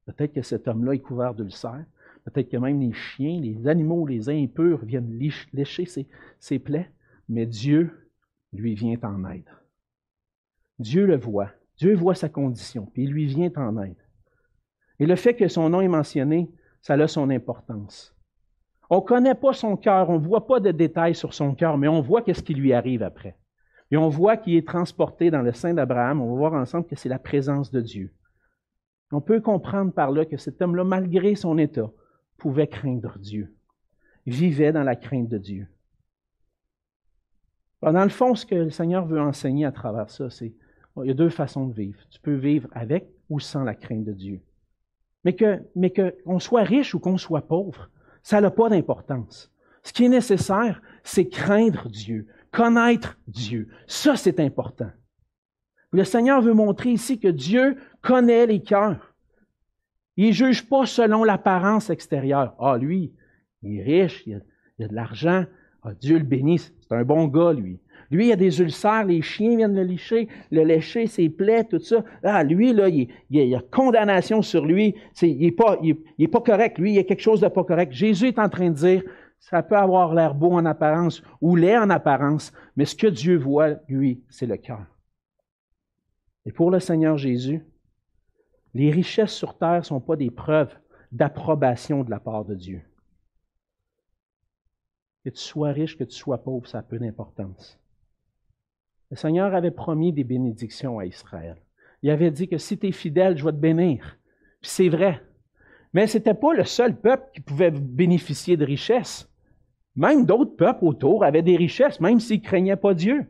Peut-être 0.06 0.34
que 0.34 0.42
cet 0.42 0.68
homme-là 0.68 0.94
est 0.94 1.00
couvert 1.00 1.34
d'ulcères. 1.34 1.86
Peut-être 2.24 2.50
que 2.50 2.58
même 2.58 2.82
les 2.82 2.94
chiens, 2.94 3.40
les 3.40 3.68
animaux, 3.68 4.06
les 4.06 4.30
impurs 4.30 4.84
viennent 4.84 5.18
lécher 5.54 5.86
ses, 5.86 6.08
ses 6.40 6.60
plaies. 6.60 6.90
Mais 7.30 7.46
Dieu 7.46 8.10
lui 8.54 8.74
vient 8.74 8.98
en 9.04 9.30
aide. 9.30 9.50
Dieu 10.80 11.06
le 11.06 11.18
voit. 11.18 11.52
Dieu 11.78 11.96
voit 11.96 12.16
sa 12.16 12.30
condition, 12.30 12.86
puis 12.86 13.04
il 13.04 13.12
lui 13.12 13.26
vient 13.26 13.52
en 13.56 13.82
aide. 13.82 13.96
Et 15.00 15.06
le 15.06 15.16
fait 15.16 15.36
que 15.36 15.48
son 15.48 15.70
nom 15.70 15.82
est 15.82 15.88
mentionné, 15.88 16.50
ça 16.82 16.94
a 16.94 17.08
son 17.08 17.30
importance. 17.30 18.16
On 18.90 18.98
ne 18.98 19.02
connaît 19.02 19.36
pas 19.36 19.54
son 19.54 19.78
cœur, 19.78 20.10
on 20.10 20.20
ne 20.20 20.26
voit 20.26 20.48
pas 20.48 20.60
de 20.60 20.72
détails 20.72 21.16
sur 21.16 21.34
son 21.34 21.54
cœur, 21.54 21.78
mais 21.78 21.88
on 21.88 22.02
voit 22.02 22.22
qu'est-ce 22.22 22.44
qui 22.44 22.54
lui 22.54 22.74
arrive 22.74 23.04
après. 23.04 23.38
Et 23.92 23.98
on 23.98 24.10
voit 24.10 24.38
qu'il 24.38 24.56
est 24.56 24.68
transporté 24.68 25.30
dans 25.32 25.42
le 25.42 25.54
sein 25.54 25.74
d'Abraham. 25.74 26.22
On 26.22 26.32
va 26.34 26.38
voir 26.38 26.54
ensemble 26.54 26.88
que 26.88 26.96
c'est 26.96 27.10
la 27.10 27.20
présence 27.20 27.72
de 27.72 27.82
Dieu. 27.82 28.14
On 29.12 29.22
peut 29.22 29.40
comprendre 29.40 29.94
par 29.94 30.12
là 30.12 30.26
que 30.26 30.38
cet 30.38 30.62
homme-là, 30.62 30.84
malgré 30.84 31.36
son 31.36 31.58
état, 31.58 31.90
pouvait 32.38 32.68
craindre 32.68 33.18
Dieu. 33.20 33.54
vivait 34.26 34.74
dans 34.74 34.84
la 34.84 34.98
crainte 34.98 35.30
de 35.30 35.38
Dieu. 35.38 35.68
dans 37.82 38.04
le 38.04 38.10
fond, 38.10 38.36
ce 38.36 38.46
que 38.46 38.56
le 38.56 38.70
Seigneur 38.70 39.06
veut 39.06 39.22
enseigner 39.22 39.66
à 39.66 39.72
travers 39.72 40.10
ça, 40.10 40.30
c'est 40.30 40.54
il 41.04 41.08
y 41.08 41.12
a 41.12 41.16
deux 41.16 41.30
façons 41.30 41.68
de 41.68 41.74
vivre. 41.74 42.00
Tu 42.10 42.20
peux 42.20 42.36
vivre 42.36 42.68
avec 42.72 43.08
ou 43.30 43.40
sans 43.40 43.64
la 43.64 43.76
crainte 43.76 44.06
de 44.06 44.14
Dieu. 44.14 44.42
Mais 45.24 45.34
que, 45.34 45.62
mais 45.76 45.92
qu'on 45.92 46.40
soit 46.40 46.64
riche 46.64 46.94
ou 46.94 47.00
qu'on 47.00 47.18
soit 47.18 47.48
pauvre, 47.48 47.90
ça 48.24 48.42
n'a 48.42 48.52
pas 48.52 48.70
d'importance. 48.70 49.52
Ce 49.84 49.94
qui 49.94 50.06
est 50.06 50.10
nécessaire, 50.10 50.82
c'est 51.04 51.28
craindre 51.28 51.90
Dieu, 51.90 52.28
connaître 52.52 53.18
Dieu. 53.28 53.70
Ça, 53.88 54.16
c'est 54.16 54.40
important. 54.40 54.92
Le 55.92 56.04
Seigneur 56.04 56.42
veut 56.42 56.54
montrer 56.54 56.92
ici 56.92 57.20
que 57.20 57.28
Dieu 57.28 57.78
connaît 58.02 58.46
les 58.46 58.62
cœurs. 58.62 59.16
Il 60.18 60.28
ne 60.28 60.34
juge 60.34 60.68
pas 60.68 60.86
selon 60.86 61.24
l'apparence 61.24 61.90
extérieure. 61.90 62.56
Ah, 62.60 62.78
lui, 62.78 63.14
il 63.62 63.80
est 63.80 63.84
riche, 63.84 64.24
il 64.26 64.36
a, 64.36 64.38
a 64.86 64.88
de 64.88 64.96
l'argent. 64.96 65.46
Ah, 65.84 65.94
Dieu 65.94 66.18
le 66.18 66.26
bénisse. 66.26 66.74
C'est 66.82 66.96
un 66.96 67.04
bon 67.04 67.28
gars, 67.28 67.54
lui. 67.54 67.80
Lui, 68.10 68.28
il 68.28 68.32
a 68.32 68.36
des 68.36 68.62
ulcères, 68.62 69.06
les 69.06 69.22
chiens 69.22 69.58
viennent 69.58 69.76
le 69.76 69.84
lécher, 69.84 70.28
le 70.52 70.64
lécher, 70.64 71.08
ses 71.08 71.30
plaies, 71.30 71.66
tout 71.66 71.80
ça. 71.80 72.04
Ah, 72.24 72.44
lui, 72.44 72.72
là, 72.74 72.88
il, 72.88 73.10
y 73.30 73.56
a 73.56 73.62
condamnation 73.72 74.42
sur 74.42 74.66
lui. 74.66 74.96
il 75.22 75.40
n'est 75.40 75.52
pas, 75.52 75.78
pas 76.32 76.42
correct. 76.42 76.78
Lui, 76.78 76.92
il 76.92 76.96
y 76.96 77.00
a 77.00 77.04
quelque 77.04 77.22
chose 77.22 77.42
de 77.42 77.48
pas 77.48 77.64
correct. 77.64 77.92
Jésus 77.92 78.28
est 78.28 78.40
en 78.40 78.50
train 78.50 78.70
de 78.70 78.76
dire, 78.76 79.04
ça 79.40 79.62
peut 79.64 79.78
avoir 79.78 80.14
l'air 80.14 80.34
beau 80.34 80.52
en 80.52 80.66
apparence 80.66 81.22
ou 81.42 81.56
laid 81.56 81.78
en 81.78 81.90
apparence, 81.90 82.52
mais 82.76 82.86
ce 82.86 82.96
que 82.96 83.08
Dieu 83.08 83.38
voit, 83.38 83.76
lui, 83.88 84.24
c'est 84.30 84.46
le 84.46 84.58
cœur. 84.58 84.86
Et 86.46 86.52
pour 86.52 86.72
le 86.72 86.80
Seigneur 86.80 87.18
Jésus, 87.18 87.64
les 88.74 88.92
richesses 88.92 89.34
sur 89.34 89.58
terre 89.58 89.80
ne 89.80 89.82
sont 89.82 90.00
pas 90.00 90.16
des 90.16 90.32
preuves 90.32 90.74
d'approbation 91.12 92.04
de 92.04 92.10
la 92.10 92.20
part 92.20 92.46
de 92.46 92.56
Dieu. 92.56 92.82
Que 95.24 95.30
tu 95.30 95.42
sois 95.42 95.72
riche, 95.72 95.98
que 95.98 96.04
tu 96.04 96.16
sois 96.16 96.38
pauvre, 96.38 96.68
ça 96.68 96.80
a 96.80 96.84
peu 96.84 97.00
d'importance. 97.00 97.80
Le 99.10 99.16
Seigneur 99.16 99.56
avait 99.56 99.72
promis 99.72 100.12
des 100.12 100.24
bénédictions 100.24 101.00
à 101.00 101.06
Israël. 101.06 101.56
Il 102.04 102.10
avait 102.10 102.32
dit 102.32 102.48
que 102.48 102.58
si 102.58 102.78
tu 102.78 102.88
es 102.88 102.92
fidèle, 102.92 103.38
je 103.38 103.46
vais 103.46 103.52
te 103.52 103.58
bénir. 103.58 104.18
Puis 104.62 104.72
c'est 104.72 104.90
vrai. 104.90 105.22
Mais 105.94 106.08
ce 106.08 106.18
n'était 106.18 106.34
pas 106.34 106.54
le 106.54 106.64
seul 106.64 107.00
peuple 107.00 107.26
qui 107.34 107.42
pouvait 107.42 107.72
bénéficier 107.72 108.58
de 108.58 108.66
richesses. 108.66 109.30
Même 109.96 110.26
d'autres 110.26 110.56
peuples 110.56 110.86
autour 110.86 111.24
avaient 111.24 111.42
des 111.42 111.58
richesses, 111.58 112.00
même 112.00 112.20
s'ils 112.20 112.42
ne 112.42 112.46
craignaient 112.46 112.76
pas 112.76 112.94
Dieu. 112.94 113.26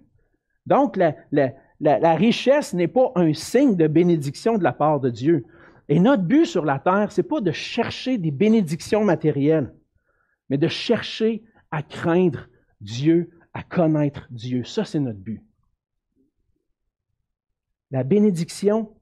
Donc, 0.66 0.98
la, 0.98 2.16
richesse 2.16 2.74
n'est 2.74 2.90
pas 2.90 3.12
un 3.16 3.34
signe 3.34 3.78
de 3.78 3.88
bénédiction 3.88 4.58
de 4.58 4.63
la 4.63 4.74
part 4.74 5.00
de 5.00 5.10
Dieu. 5.10 5.46
Et 5.88 6.00
notre 6.00 6.24
but 6.24 6.46
sur 6.46 6.66
la 6.66 6.80
terre, 6.80 7.12
c'est 7.12 7.24
pas 7.24 7.40
de 7.40 7.52
chercher 7.52 8.18
des 8.18 8.32
bénédictions 8.32 9.06
matérielles, 9.06 9.74
mais 10.50 10.58
de 10.58 10.68
chercher 10.68 11.44
à 11.72 11.82
craindre 11.84 12.50
Dieu, 12.82 13.30
à 13.54 13.63
connaître 13.63 14.28
Dieu. 14.30 14.66
Ça, 14.66 14.84
c'est 14.84 15.00
notre 15.00 15.20
but. 15.20 15.42
La 17.91 18.04
bénédiction 18.04 18.93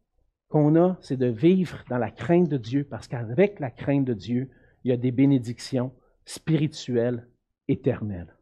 qu'on 0.50 0.76
a, 0.76 0.98
c'est 1.02 1.18
de 1.18 1.26
vivre 1.26 1.84
dans 1.90 1.98
la 1.98 2.12
crainte 2.12 2.50
de 2.50 2.58
Dieu, 2.58 2.84
parce 2.84 3.08
qu'avec 3.08 3.60
la 3.60 3.72
crainte 3.72 4.06
de 4.06 4.14
Dieu, 4.14 4.50
il 4.84 4.90
y 4.90 4.92
a 4.92 4.98
des 4.98 5.12
bénédictions 5.12 5.92
spirituelles 6.26 7.28
éternelles. 7.68 8.36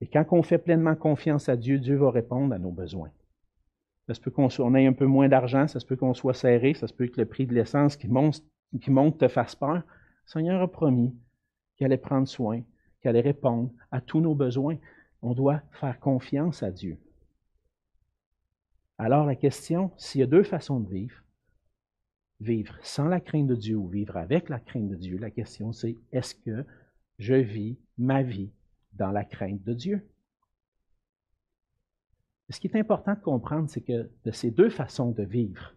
Et 0.00 0.06
quand 0.06 0.24
on 0.30 0.42
fait 0.42 0.58
pleinement 0.58 0.94
confiance 0.94 1.48
à 1.48 1.56
Dieu, 1.56 1.78
Dieu 1.78 1.96
va 1.96 2.10
répondre 2.10 2.54
à 2.54 2.58
nos 2.58 2.70
besoins. 2.70 3.10
Ça 4.06 4.14
se 4.14 4.20
peut 4.20 4.30
qu'on 4.30 4.74
ait 4.76 4.86
un 4.86 4.92
peu 4.92 5.06
moins 5.06 5.28
d'argent, 5.28 5.66
ça 5.66 5.80
se 5.80 5.86
peut 5.86 5.96
qu'on 5.96 6.14
soit 6.14 6.34
serré, 6.34 6.74
ça 6.74 6.86
se 6.86 6.94
peut 6.94 7.08
que 7.08 7.20
le 7.20 7.26
prix 7.26 7.46
de 7.46 7.54
l'essence 7.54 7.96
qui 7.96 8.06
monte, 8.06 8.44
qui 8.80 8.90
monte 8.90 9.18
te 9.18 9.26
fasse 9.26 9.56
peur. 9.56 9.76
Le 9.76 9.82
Seigneur 10.26 10.62
a 10.62 10.70
promis 10.70 11.16
qu'il 11.76 11.86
allait 11.86 11.96
prendre 11.96 12.28
soin, 12.28 12.62
qu'il 13.00 13.08
allait 13.08 13.20
répondre 13.20 13.72
à 13.90 14.00
tous 14.00 14.20
nos 14.20 14.34
besoins. 14.34 14.76
On 15.22 15.34
doit 15.34 15.62
faire 15.72 15.98
confiance 15.98 16.62
à 16.62 16.70
Dieu. 16.70 16.98
Alors 18.98 19.26
la 19.26 19.36
question, 19.36 19.92
s'il 19.96 20.20
y 20.20 20.24
a 20.24 20.26
deux 20.26 20.42
façons 20.42 20.80
de 20.80 20.88
vivre, 20.88 21.22
vivre 22.40 22.76
sans 22.82 23.06
la 23.06 23.20
crainte 23.20 23.46
de 23.46 23.54
Dieu 23.54 23.76
ou 23.76 23.88
vivre 23.88 24.16
avec 24.16 24.48
la 24.48 24.58
crainte 24.58 24.88
de 24.88 24.96
Dieu, 24.96 25.18
la 25.18 25.30
question 25.30 25.72
c'est 25.72 25.96
est-ce 26.12 26.34
que 26.34 26.64
je 27.18 27.34
vis 27.34 27.78
ma 27.98 28.22
vie 28.22 28.50
dans 28.94 29.10
la 29.10 29.24
crainte 29.24 29.62
de 29.62 29.74
Dieu? 29.74 30.06
Ce 32.48 32.60
qui 32.60 32.68
est 32.68 32.76
important 32.76 33.14
de 33.14 33.20
comprendre, 33.20 33.68
c'est 33.68 33.80
que 33.80 34.08
de 34.24 34.30
ces 34.30 34.50
deux 34.50 34.70
façons 34.70 35.10
de 35.10 35.24
vivre, 35.24 35.74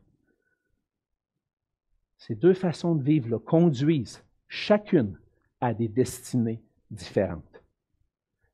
ces 2.20 2.36
deux 2.36 2.54
façons 2.54 2.96
de 2.96 3.04
vivre 3.04 3.38
conduisent 3.38 4.24
chacune 4.48 5.18
à 5.62 5.74
des 5.74 5.88
destinées 5.88 6.62
différentes. 6.92 7.49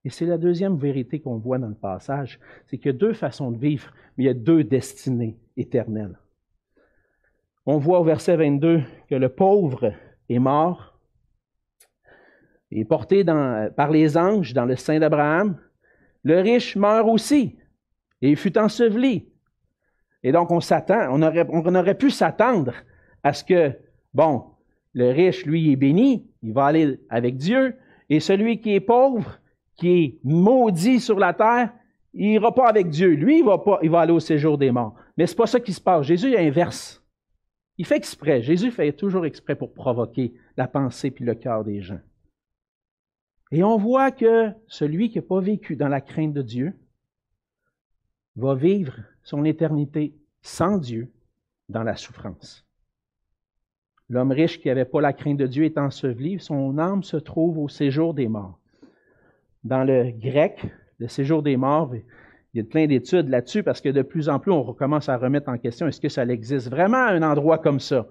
Et 0.06 0.12
c'est 0.12 0.28
la 0.28 0.38
deuxième 0.38 0.78
vérité 0.78 1.20
qu'on 1.20 1.38
voit 1.38 1.58
dans 1.58 1.68
le 1.68 1.74
passage, 1.74 2.40
c'est 2.68 2.78
qu'il 2.78 2.92
y 2.92 2.96
a 2.96 2.98
deux 2.98 3.14
façons 3.14 3.52
de 3.52 3.58
vivre, 3.58 3.92
mais 4.16 4.26
il 4.26 4.28
y 4.28 4.30
a 4.30 4.36
deux 4.36 4.64
destinées 4.64 5.36
éternelles. 5.58 6.18
On 7.66 7.80
voit 7.80 8.00
au 8.00 8.04
verset 8.04 8.38
22 8.38 8.84
que 9.10 9.16
le 9.16 9.30
pauvre 9.30 9.94
est 10.30 10.38
mort, 10.38 11.00
est 12.72 12.86
porté 12.86 13.24
par 13.24 13.90
les 13.90 14.16
anges 14.16 14.54
dans 14.54 14.66
le 14.66 14.76
sein 14.76 15.00
d'Abraham. 15.00 15.58
Le 16.24 16.40
riche 16.40 16.76
meurt 16.76 17.08
aussi 17.08 17.58
et 18.22 18.30
il 18.30 18.38
fut 18.38 18.58
enseveli. 18.60 19.28
Et 20.22 20.32
donc, 20.32 20.52
on 20.52 20.60
s'attend, 20.60 21.08
on 21.10 21.76
aurait 21.76 21.98
pu 21.98 22.12
s'attendre 22.12 22.74
à 23.24 23.34
ce 23.34 23.44
que, 23.44 23.72
bon, 24.14 24.46
le 24.94 25.10
riche, 25.10 25.46
lui, 25.48 25.72
est 25.72 25.76
béni, 25.76 26.30
il 26.44 26.54
va 26.54 26.66
aller 26.66 27.00
avec 27.10 27.38
Dieu, 27.38 27.76
et 28.10 28.20
celui 28.20 28.60
qui 28.62 28.76
est 28.76 28.80
pauvre, 28.80 29.40
qui 29.76 29.90
est 29.90 30.20
maudit 30.24 31.00
sur 31.00 31.20
la 31.20 31.34
terre, 31.34 31.74
il 32.14 32.28
n'ira 32.28 32.54
pas 32.54 32.68
avec 32.68 32.90
Dieu. 32.90 33.10
Lui, 33.10 33.40
il 33.40 33.46
va, 33.46 33.58
pas, 33.58 33.80
il 33.82 33.90
va 33.90 34.02
aller 34.02 34.14
au 34.14 34.20
séjour 34.20 34.58
des 34.58 34.72
morts. 34.72 34.96
Mais 35.18 35.28
ce 35.28 35.34
n'est 35.34 35.38
pas 35.38 35.48
ça 35.48 35.60
qui 35.60 35.74
se 35.74 35.82
passe. 35.82 36.06
Jésus 36.06 36.30
il 36.30 36.38
inverse. 36.38 37.04
Il 37.78 37.86
fait 37.86 37.98
exprès. 37.98 38.42
Jésus 38.42 38.72
fait 38.72 38.94
toujours 38.94 39.26
exprès 39.26 39.56
pour 39.56 39.74
provoquer 39.74 40.34
la 40.56 40.68
pensée 40.68 41.12
puis 41.12 41.26
le 41.26 41.36
cœur 41.36 41.66
des 41.66 41.82
gens. 41.82 42.00
Et 43.52 43.64
on 43.64 43.78
voit 43.78 44.12
que 44.12 44.52
celui 44.68 45.10
qui 45.10 45.18
n'a 45.18 45.24
pas 45.24 45.42
vécu 45.42 45.76
dans 45.76 45.90
la 45.90 46.02
crainte 46.02 46.34
de 46.34 46.42
Dieu, 46.42 46.74
va 48.36 48.54
vivre 48.54 48.96
son 49.24 49.46
éternité 49.46 50.14
sans 50.42 50.78
Dieu 50.78 51.12
dans 51.70 51.84
la 51.84 51.96
souffrance. 51.96 52.66
L'homme 54.10 54.32
riche 54.32 54.62
qui 54.62 54.68
n'avait 54.68 54.86
pas 54.86 55.02
la 55.02 55.14
crainte 55.14 55.38
de 55.38 55.48
Dieu 55.48 55.64
est 55.64 55.78
enseveli, 55.78 56.40
son 56.40 56.78
âme 56.78 57.04
se 57.04 57.18
trouve 57.18 57.58
au 57.58 57.68
séjour 57.68 58.14
des 58.14 58.28
morts. 58.28 58.60
Dans 59.66 59.84
le 59.84 60.12
grec, 60.12 60.64
le 61.00 61.08
séjour 61.08 61.42
des 61.42 61.58
morts, 61.58 61.96
il 61.96 62.60
y 62.60 62.62
a 62.62 62.64
plein 62.64 62.86
d'études 62.86 63.30
là-dessus 63.30 63.64
parce 63.64 63.82
que 63.82 63.90
de 63.90 64.04
plus 64.04 64.30
en 64.30 64.40
plus, 64.40 64.52
on 64.52 64.62
recommence 64.62 65.10
à 65.10 65.18
remettre 65.18 65.50
en 65.50 65.58
question 65.58 65.88
est-ce 65.88 66.00
que 66.00 66.08
ça 66.08 66.24
existe 66.24 66.70
vraiment 66.70 67.04
un 67.04 67.24
endroit 67.24 67.58
comme 67.58 67.80
ça? 67.80 68.08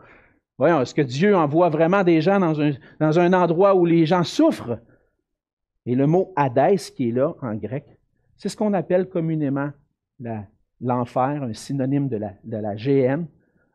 Voyons, 0.58 0.80
est-ce 0.80 0.94
que 0.94 1.02
Dieu 1.02 1.36
envoie 1.36 1.68
vraiment 1.68 2.02
des 2.02 2.20
gens 2.20 2.40
dans 2.40 2.60
un, 2.60 2.72
dans 2.98 3.20
un 3.20 3.32
endroit 3.32 3.76
où 3.76 3.86
les 3.86 4.04
gens 4.04 4.24
souffrent? 4.24 4.80
Et 5.86 5.94
le 5.94 6.08
mot 6.08 6.32
Hadès 6.34 6.90
qui 6.94 7.10
est 7.10 7.12
là 7.12 7.34
en 7.40 7.54
grec, 7.54 7.84
c'est 8.36 8.48
ce 8.48 8.56
qu'on 8.56 8.72
appelle 8.72 9.08
communément 9.08 9.70
l'enfer, 10.80 11.44
un 11.44 11.52
synonyme 11.52 12.08
de 12.08 12.16
la, 12.16 12.32
de 12.42 12.56
la 12.56 12.74
GN, 12.74 13.26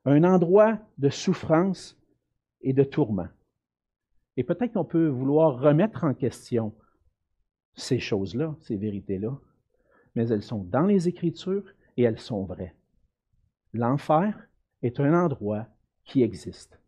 un 0.03 0.23
endroit 0.25 0.79
de 0.97 1.09
souffrance 1.09 1.97
et 2.61 2.73
de 2.73 2.83
tourment. 2.83 3.29
Et 4.35 4.43
peut-être 4.43 4.73
qu'on 4.73 4.83
peut 4.83 5.07
vouloir 5.07 5.59
remettre 5.61 6.03
en 6.03 6.13
question 6.13 6.73
ces 7.75 7.99
choses-là, 7.99 8.55
ces 8.61 8.75
vérités-là, 8.75 9.37
mais 10.15 10.27
elles 10.27 10.43
sont 10.43 10.63
dans 10.63 10.85
les 10.85 11.07
Écritures 11.07 11.63
et 11.97 12.03
elles 12.03 12.19
sont 12.19 12.43
vraies. 12.43 12.75
L'enfer 13.73 14.33
est 14.81 14.99
un 14.99 15.13
endroit 15.13 15.67
qui 16.03 16.23
existe. 16.23 16.79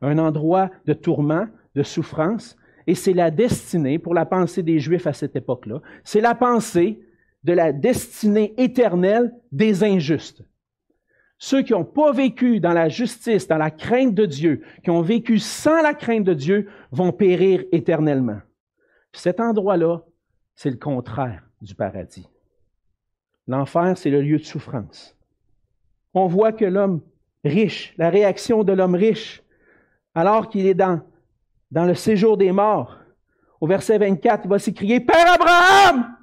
Un 0.00 0.18
endroit 0.18 0.70
de 0.86 0.92
tourment, 0.92 1.46
de 1.74 1.82
souffrance, 1.82 2.56
et 2.86 2.94
c'est 2.94 3.12
la 3.12 3.30
destinée, 3.30 3.98
pour 3.98 4.14
la 4.14 4.26
pensée 4.26 4.62
des 4.62 4.78
Juifs 4.78 5.06
à 5.06 5.12
cette 5.12 5.36
époque-là, 5.36 5.80
c'est 6.04 6.20
la 6.20 6.34
pensée 6.34 7.00
de 7.44 7.52
la 7.52 7.72
destinée 7.72 8.54
éternelle 8.58 9.34
des 9.52 9.84
injustes. 9.84 10.44
Ceux 11.38 11.62
qui 11.62 11.72
n'ont 11.72 11.84
pas 11.84 12.12
vécu 12.12 12.60
dans 12.60 12.74
la 12.74 12.90
justice, 12.90 13.48
dans 13.48 13.56
la 13.56 13.70
crainte 13.70 14.14
de 14.14 14.26
Dieu, 14.26 14.62
qui 14.82 14.90
ont 14.90 15.00
vécu 15.00 15.38
sans 15.38 15.80
la 15.80 15.94
crainte 15.94 16.24
de 16.24 16.34
Dieu, 16.34 16.68
vont 16.90 17.12
périr 17.12 17.64
éternellement. 17.72 18.40
Cet 19.12 19.40
endroit-là, 19.40 20.02
c'est 20.54 20.70
le 20.70 20.76
contraire 20.76 21.42
du 21.60 21.74
paradis. 21.74 22.28
L'enfer, 23.46 23.96
c'est 23.96 24.10
le 24.10 24.22
lieu 24.22 24.38
de 24.38 24.44
souffrance. 24.44 25.16
On 26.14 26.26
voit 26.26 26.52
que 26.52 26.64
l'homme 26.64 27.00
riche, 27.44 27.94
la 27.96 28.10
réaction 28.10 28.62
de 28.64 28.72
l'homme 28.72 28.94
riche, 28.94 29.42
alors 30.14 30.48
qu'il 30.48 30.66
est 30.66 30.74
dans, 30.74 31.00
dans 31.70 31.84
le 31.84 31.94
séjour 31.94 32.36
des 32.36 32.52
morts, 32.52 32.96
au 33.60 33.66
verset 33.66 33.98
24, 33.98 34.44
il 34.44 34.50
va 34.50 34.58
s'écrier, 34.58 35.00
Père 35.00 35.32
Abraham, 35.32 36.16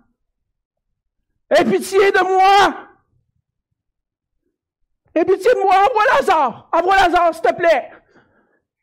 Aie 1.50 1.64
pitié 1.64 2.12
de 2.12 2.24
moi! 2.24 2.76
Aie 5.16 5.24
pitié 5.26 5.54
de 5.54 5.62
moi, 5.62 5.76
envoie 5.76 6.04
Lazare! 6.18 6.70
Envoie 6.74 6.96
Lazare, 6.98 7.34
s'il 7.34 7.44
te 7.44 7.54
plaît! 7.54 7.92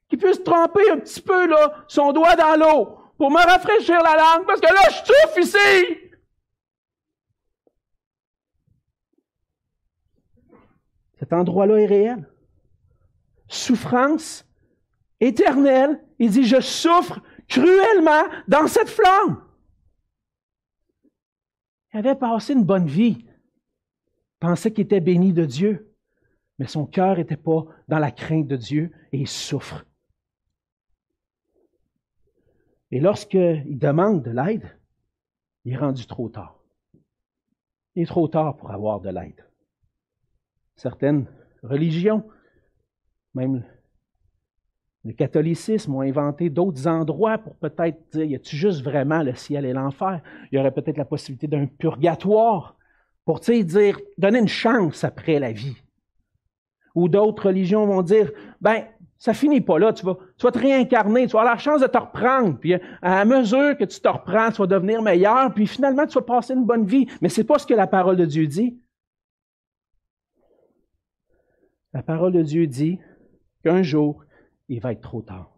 Qu'il 0.09 0.19
puisse 0.19 0.43
tremper 0.43 0.91
un 0.91 0.99
petit 0.99 1.21
peu 1.21 1.47
là, 1.47 1.85
son 1.89 2.13
doigt 2.13 2.37
dans 2.37 2.57
l'eau 2.59 3.04
pour 3.17 3.31
me 3.31 3.37
rafraîchir 3.37 4.01
la 4.03 4.17
langue, 4.17 4.47
parce 4.47 4.61
que 4.61 4.73
là, 4.73 4.83
je 4.91 4.97
souffre 4.97 5.39
ici! 5.39 6.05
Cet 11.19 11.33
endroit-là 11.33 11.81
est 11.81 11.87
réel. 11.87 12.29
Souffrance 13.49 14.47
éternelle. 15.21 16.03
Il 16.19 16.31
dit, 16.31 16.45
je 16.45 16.61
souffre 16.61 17.21
cruellement 17.49 18.25
dans 18.49 18.67
cette 18.67 18.91
flamme. 18.91 19.43
Il 21.93 21.99
avait 21.99 22.17
passé 22.17 22.53
une 22.53 22.65
bonne 22.65 22.89
vie, 22.89 23.25
pensait 24.41 24.73
qu'il 24.73 24.85
était 24.85 25.01
béni 25.01 25.33
de 25.33 25.45
Dieu, 25.45 25.95
mais 26.59 26.67
son 26.67 26.87
cœur 26.87 27.17
n'était 27.17 27.37
pas 27.37 27.65
dans 27.89 27.99
la 27.99 28.11
crainte 28.11 28.49
de 28.49 28.57
Dieu 28.57 28.93
et 29.13 29.19
il 29.19 29.29
souffre. 29.29 29.85
Et 32.95 33.01
lorsqu'il 33.01 33.77
demande 33.77 34.23
de 34.23 34.31
l'aide, 34.31 34.79
il 35.65 35.73
est 35.73 35.77
rendu 35.77 36.07
trop 36.07 36.29
tard. 36.29 36.61
Il 37.97 38.05
est 38.05 38.07
trop 38.07 38.29
tard 38.29 38.57
pour 38.57 38.71
avoir 38.71 39.01
de 39.01 39.11
l'aide. 39.11 39.45
Certaines 40.77 41.27
religions, 41.65 42.23
même 43.35 43.65
le 45.03 45.13
catholicisme 45.13 45.93
ont 45.93 46.03
inventé 46.03 46.51
d'autres 46.51 46.87
endroits 46.87 47.39
pour 47.39 47.57
peut-être 47.57 47.99
dire, 48.13 48.27
y 48.27 48.37
a-tu 48.37 48.55
juste 48.55 48.83
vraiment 48.83 49.25
le 49.25 49.35
ciel 49.35 49.65
et 49.65 49.73
l'enfer? 49.73 50.23
Il 50.53 50.57
y 50.57 50.59
aurait 50.61 50.71
peut-être 50.71 50.97
la 50.97 51.05
possibilité 51.05 51.49
d'un 51.49 51.67
purgatoire 51.67 52.77
pour 53.25 53.41
dire, 53.41 53.99
donner 54.19 54.39
une 54.39 54.47
chance 54.47 55.03
après 55.03 55.41
la 55.41 55.51
vie. 55.51 55.77
Ou 56.95 57.09
d'autres 57.09 57.47
religions 57.49 57.87
vont 57.87 58.03
dire, 58.03 58.31
ben, 58.61 58.87
Ça 59.19 59.33
finit 59.33 59.61
pas 59.61 59.79
là. 59.79 59.93
Tu 59.93 60.05
vas, 60.05 60.17
tu 60.37 60.45
vas 60.45 60.53
te 60.53 60.59
réincarner, 60.59 61.27
tu 61.27 61.33
vas 61.33 61.41
avoir 61.41 61.55
la 61.55 61.59
chance 61.59 61.81
de 61.81 61.87
te 61.87 61.97
reprendre. 61.97 62.59
Puis 62.59 62.75
à 63.01 63.25
mesure 63.25 63.77
que 63.77 63.85
tu 63.85 64.01
te 64.01 64.09
reprends, 64.09 64.51
tu 64.51 64.59
vas 64.59 64.67
devenir 64.67 65.03
meilleur. 65.03 65.53
Puis 65.55 65.67
finalement, 65.67 66.07
tu 66.07 66.15
vas 66.15 66.25
passer 66.25 66.55
une 66.55 66.65
bonne 66.65 66.85
vie. 66.85 67.07
Mais 67.21 67.29
c'est 67.29 67.45
pas 67.45 67.59
ce 67.59 67.67
que 67.67 67.75
la 67.75 67.87
parole 67.87 68.17
de 68.17 68.25
Dieu 68.25 68.47
dit. 68.47 68.79
La 71.93 72.03
parole 72.03 72.33
de 72.33 72.43
Dieu 72.43 72.67
dit 72.67 72.99
qu'un 73.63 73.83
jour, 73.83 74.25
il 74.69 74.81
va 74.81 74.93
être 74.93 75.01
trop 75.01 75.23
tard. 75.23 75.51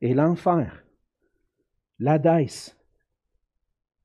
Et 0.00 0.14
l'enfer, 0.14 0.84
l'Hadès, 1.98 2.76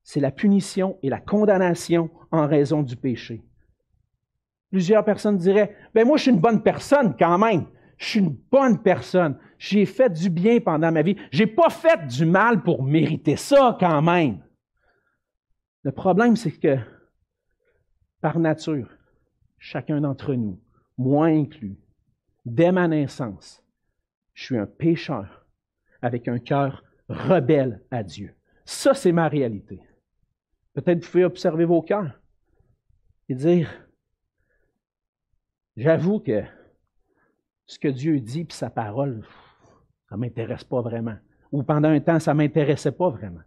c'est 0.03 0.19
la 0.19 0.31
punition 0.31 0.97
et 1.03 1.09
la 1.09 1.19
condamnation 1.19 2.09
en 2.31 2.47
raison 2.47 2.81
du 2.81 2.95
péché. 2.95 3.43
Plusieurs 4.71 5.05
personnes 5.05 5.37
diraient, 5.37 5.75
ben 5.93 6.05
moi 6.05 6.17
je 6.17 6.23
suis 6.23 6.31
une 6.31 6.39
bonne 6.39 6.63
personne 6.63 7.15
quand 7.17 7.37
même. 7.37 7.65
Je 7.99 8.05
suis 8.05 8.19
une 8.21 8.37
bonne 8.49 8.81
personne. 8.81 9.37
J'ai 9.57 9.85
fait 9.85 10.09
du 10.09 10.29
bien 10.29 10.61
pendant 10.61 10.91
ma 10.91 11.01
vie. 11.01 11.17
J'ai 11.31 11.45
pas 11.45 11.69
fait 11.69 12.07
du 12.07 12.25
mal 12.25 12.63
pour 12.63 12.81
mériter 12.81 13.35
ça 13.35 13.77
quand 13.77 14.01
même. 14.01 14.41
Le 15.83 15.91
problème, 15.91 16.37
c'est 16.37 16.51
que 16.51 16.77
par 18.21 18.39
nature, 18.39 18.89
chacun 19.57 19.99
d'entre 20.01 20.33
nous, 20.33 20.61
moi 20.97 21.27
inclus, 21.27 21.77
dès 22.45 22.71
ma 22.71 22.87
naissance, 22.87 23.61
je 24.33 24.45
suis 24.45 24.57
un 24.57 24.65
pécheur 24.65 25.45
avec 26.01 26.29
un 26.29 26.39
cœur 26.39 26.83
rebelle 27.09 27.83
à 27.91 28.01
Dieu. 28.01 28.33
Ça, 28.63 28.93
c'est 28.93 29.11
ma 29.11 29.27
réalité. 29.27 29.81
Peut-être 30.73 31.03
vous 31.03 31.11
pouvez 31.11 31.25
observer 31.25 31.65
vos 31.65 31.81
cœurs 31.81 32.17
et 33.27 33.35
dire, 33.35 33.69
j'avoue 35.75 36.21
que 36.21 36.43
ce 37.69 37.77
que 37.77 37.87
Dieu 37.87 38.19
dit 38.19 38.45
puis 38.45 38.57
sa 38.57 38.71
parole, 38.71 39.23
ça 40.09 40.15
ne 40.15 40.21
m'intéresse 40.21 40.63
pas 40.63 40.81
vraiment. 40.81 41.13
Ou 41.51 41.61
pendant 41.61 41.89
un 41.89 41.99
temps, 41.99 42.19
ça 42.19 42.33
ne 42.33 42.39
m'intéressait 42.39 42.91
pas 42.91 43.09
vraiment. 43.09 43.43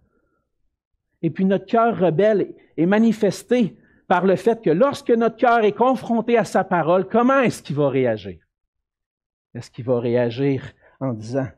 Et 1.22 1.30
puis 1.30 1.44
notre 1.44 1.66
cœur 1.66 1.98
rebelle 1.98 2.54
est 2.76 2.86
manifesté 2.86 3.76
par 4.06 4.24
le 4.24 4.36
fait 4.36 4.62
que 4.62 4.70
lorsque 4.70 5.10
notre 5.10 5.36
cœur 5.36 5.64
est 5.64 5.72
confronté 5.72 6.38
à 6.38 6.44
sa 6.44 6.62
parole, 6.62 7.08
comment 7.08 7.40
est-ce 7.40 7.64
qu'il 7.64 7.74
va 7.74 7.88
réagir? 7.88 8.38
Est-ce 9.54 9.72
qu'il 9.72 9.84
va 9.84 9.98
réagir 9.98 10.72
en 11.00 11.14
disant, 11.14 11.48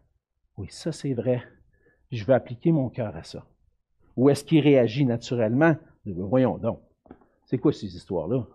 oui, 0.56 0.68
ça 0.70 0.90
c'est 0.90 1.12
vrai, 1.12 1.42
je 2.10 2.24
vais 2.24 2.32
appliquer 2.32 2.72
mon 2.72 2.88
cœur 2.88 3.14
à 3.14 3.24
ça? 3.24 3.44
Ou 4.16 4.30
est-ce 4.30 4.42
qu'il 4.42 4.60
réagit 4.60 5.04
naturellement? 5.04 5.76
Voyons 6.06 6.56
donc, 6.56 6.80
c'est 7.44 7.58
quoi 7.58 7.74
ces 7.74 7.94
histoires-là? 7.94 8.46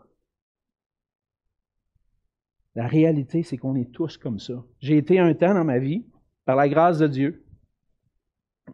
La 2.76 2.88
réalité, 2.88 3.44
c'est 3.44 3.58
qu'on 3.58 3.76
est 3.76 3.92
tous 3.92 4.18
comme 4.18 4.40
ça. 4.40 4.64
J'ai 4.80 4.98
été 4.98 5.20
un 5.20 5.34
temps 5.34 5.54
dans 5.54 5.64
ma 5.64 5.80
vie, 5.80 6.06
par 6.46 6.56
la 6.56 6.70
grâce 6.70 7.00
de 7.00 7.08
Dieu. 7.08 7.46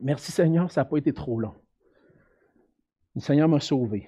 Merci 0.01 0.31
Seigneur, 0.31 0.71
ça 0.71 0.81
n'a 0.81 0.85
pas 0.85 0.97
été 0.97 1.13
trop 1.13 1.39
long. 1.39 1.55
Le 3.15 3.21
Seigneur 3.21 3.47
m'a 3.47 3.59
sauvé. 3.59 4.07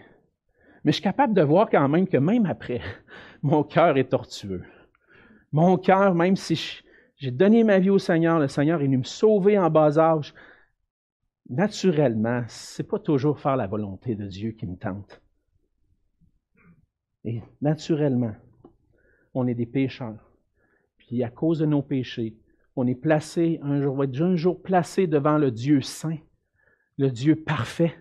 Mais 0.84 0.92
je 0.92 0.96
suis 0.98 1.04
capable 1.04 1.34
de 1.34 1.42
voir 1.42 1.70
quand 1.70 1.88
même 1.88 2.08
que 2.08 2.18
même 2.18 2.46
après, 2.46 2.82
mon 3.42 3.64
cœur 3.64 3.98
est 3.98 4.10
tortueux. 4.10 4.64
Mon 5.52 5.78
cœur, 5.78 6.14
même 6.14 6.36
si 6.36 6.82
j'ai 7.16 7.32
donné 7.32 7.64
ma 7.64 7.80
vie 7.80 7.90
au 7.90 8.00
Seigneur, 8.00 8.40
le 8.40 8.48
Seigneur 8.48 8.80
est 8.80 8.86
venu 8.86 9.00
me 9.00 9.04
sauver 9.04 9.58
en 9.58 9.70
bas 9.70 9.98
âge, 9.98 10.34
naturellement, 11.50 12.44
ce 12.48 12.82
n'est 12.82 12.88
pas 12.88 13.00
toujours 13.00 13.40
faire 13.40 13.56
la 13.56 13.68
volonté 13.68 14.16
de 14.16 14.28
Dieu 14.28 14.52
qui 14.52 14.68
me 14.68 14.78
tente. 14.78 15.22
Et 17.24 17.42
naturellement, 17.62 18.36
on 19.38 19.48
est 19.48 19.54
des 19.54 19.66
pécheurs. 19.66 20.32
Puis 20.98 21.24
à 21.24 21.30
cause 21.30 21.60
de 21.60 21.66
nos 21.66 21.82
péchés, 21.82 22.36
on 22.76 22.88
est 22.88 22.96
placé, 22.96 23.60
un 23.62 23.82
jour, 23.82 23.96
va 23.96 24.06
être 24.06 24.22
un 24.22 24.36
jour 24.36 24.62
placé 24.62 25.08
devant 25.08 25.38
le 25.38 25.52
Dieu 25.52 25.82
saint, 25.82 26.18
le 26.98 27.10
Dieu 27.10 27.36
parfait. 27.36 27.96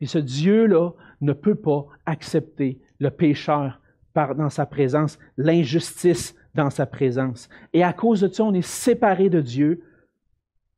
Et 0.00 0.06
ce 0.06 0.18
Dieu-là 0.18 0.90
ne 1.20 1.32
peut 1.32 1.54
pas 1.54 1.86
accepter 2.06 2.80
le 2.98 3.10
pécheur 3.10 3.80
dans 4.14 4.50
sa 4.50 4.66
présence, 4.66 5.18
l'injustice 5.36 6.36
dans 6.54 6.70
sa 6.70 6.86
présence. 6.86 7.48
Et 7.72 7.82
à 7.82 7.92
cause 7.92 8.20
de 8.20 8.28
ça, 8.28 8.44
on 8.44 8.54
est 8.54 8.62
séparé 8.62 9.28
de 9.28 9.40
Dieu 9.40 9.82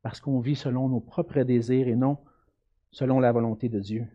parce 0.03 0.21
qu'on 0.21 0.41
vit 0.41 0.57
selon 0.57 0.89
nos 0.89 1.01
propres 1.01 1.43
désirs 1.43 1.89
et 1.89 1.97
non 1.97 2.19
selon 2.91 3.21
la 3.21 3.33
volonté 3.33 3.69
de 3.69 3.81
Dieu. 3.81 4.07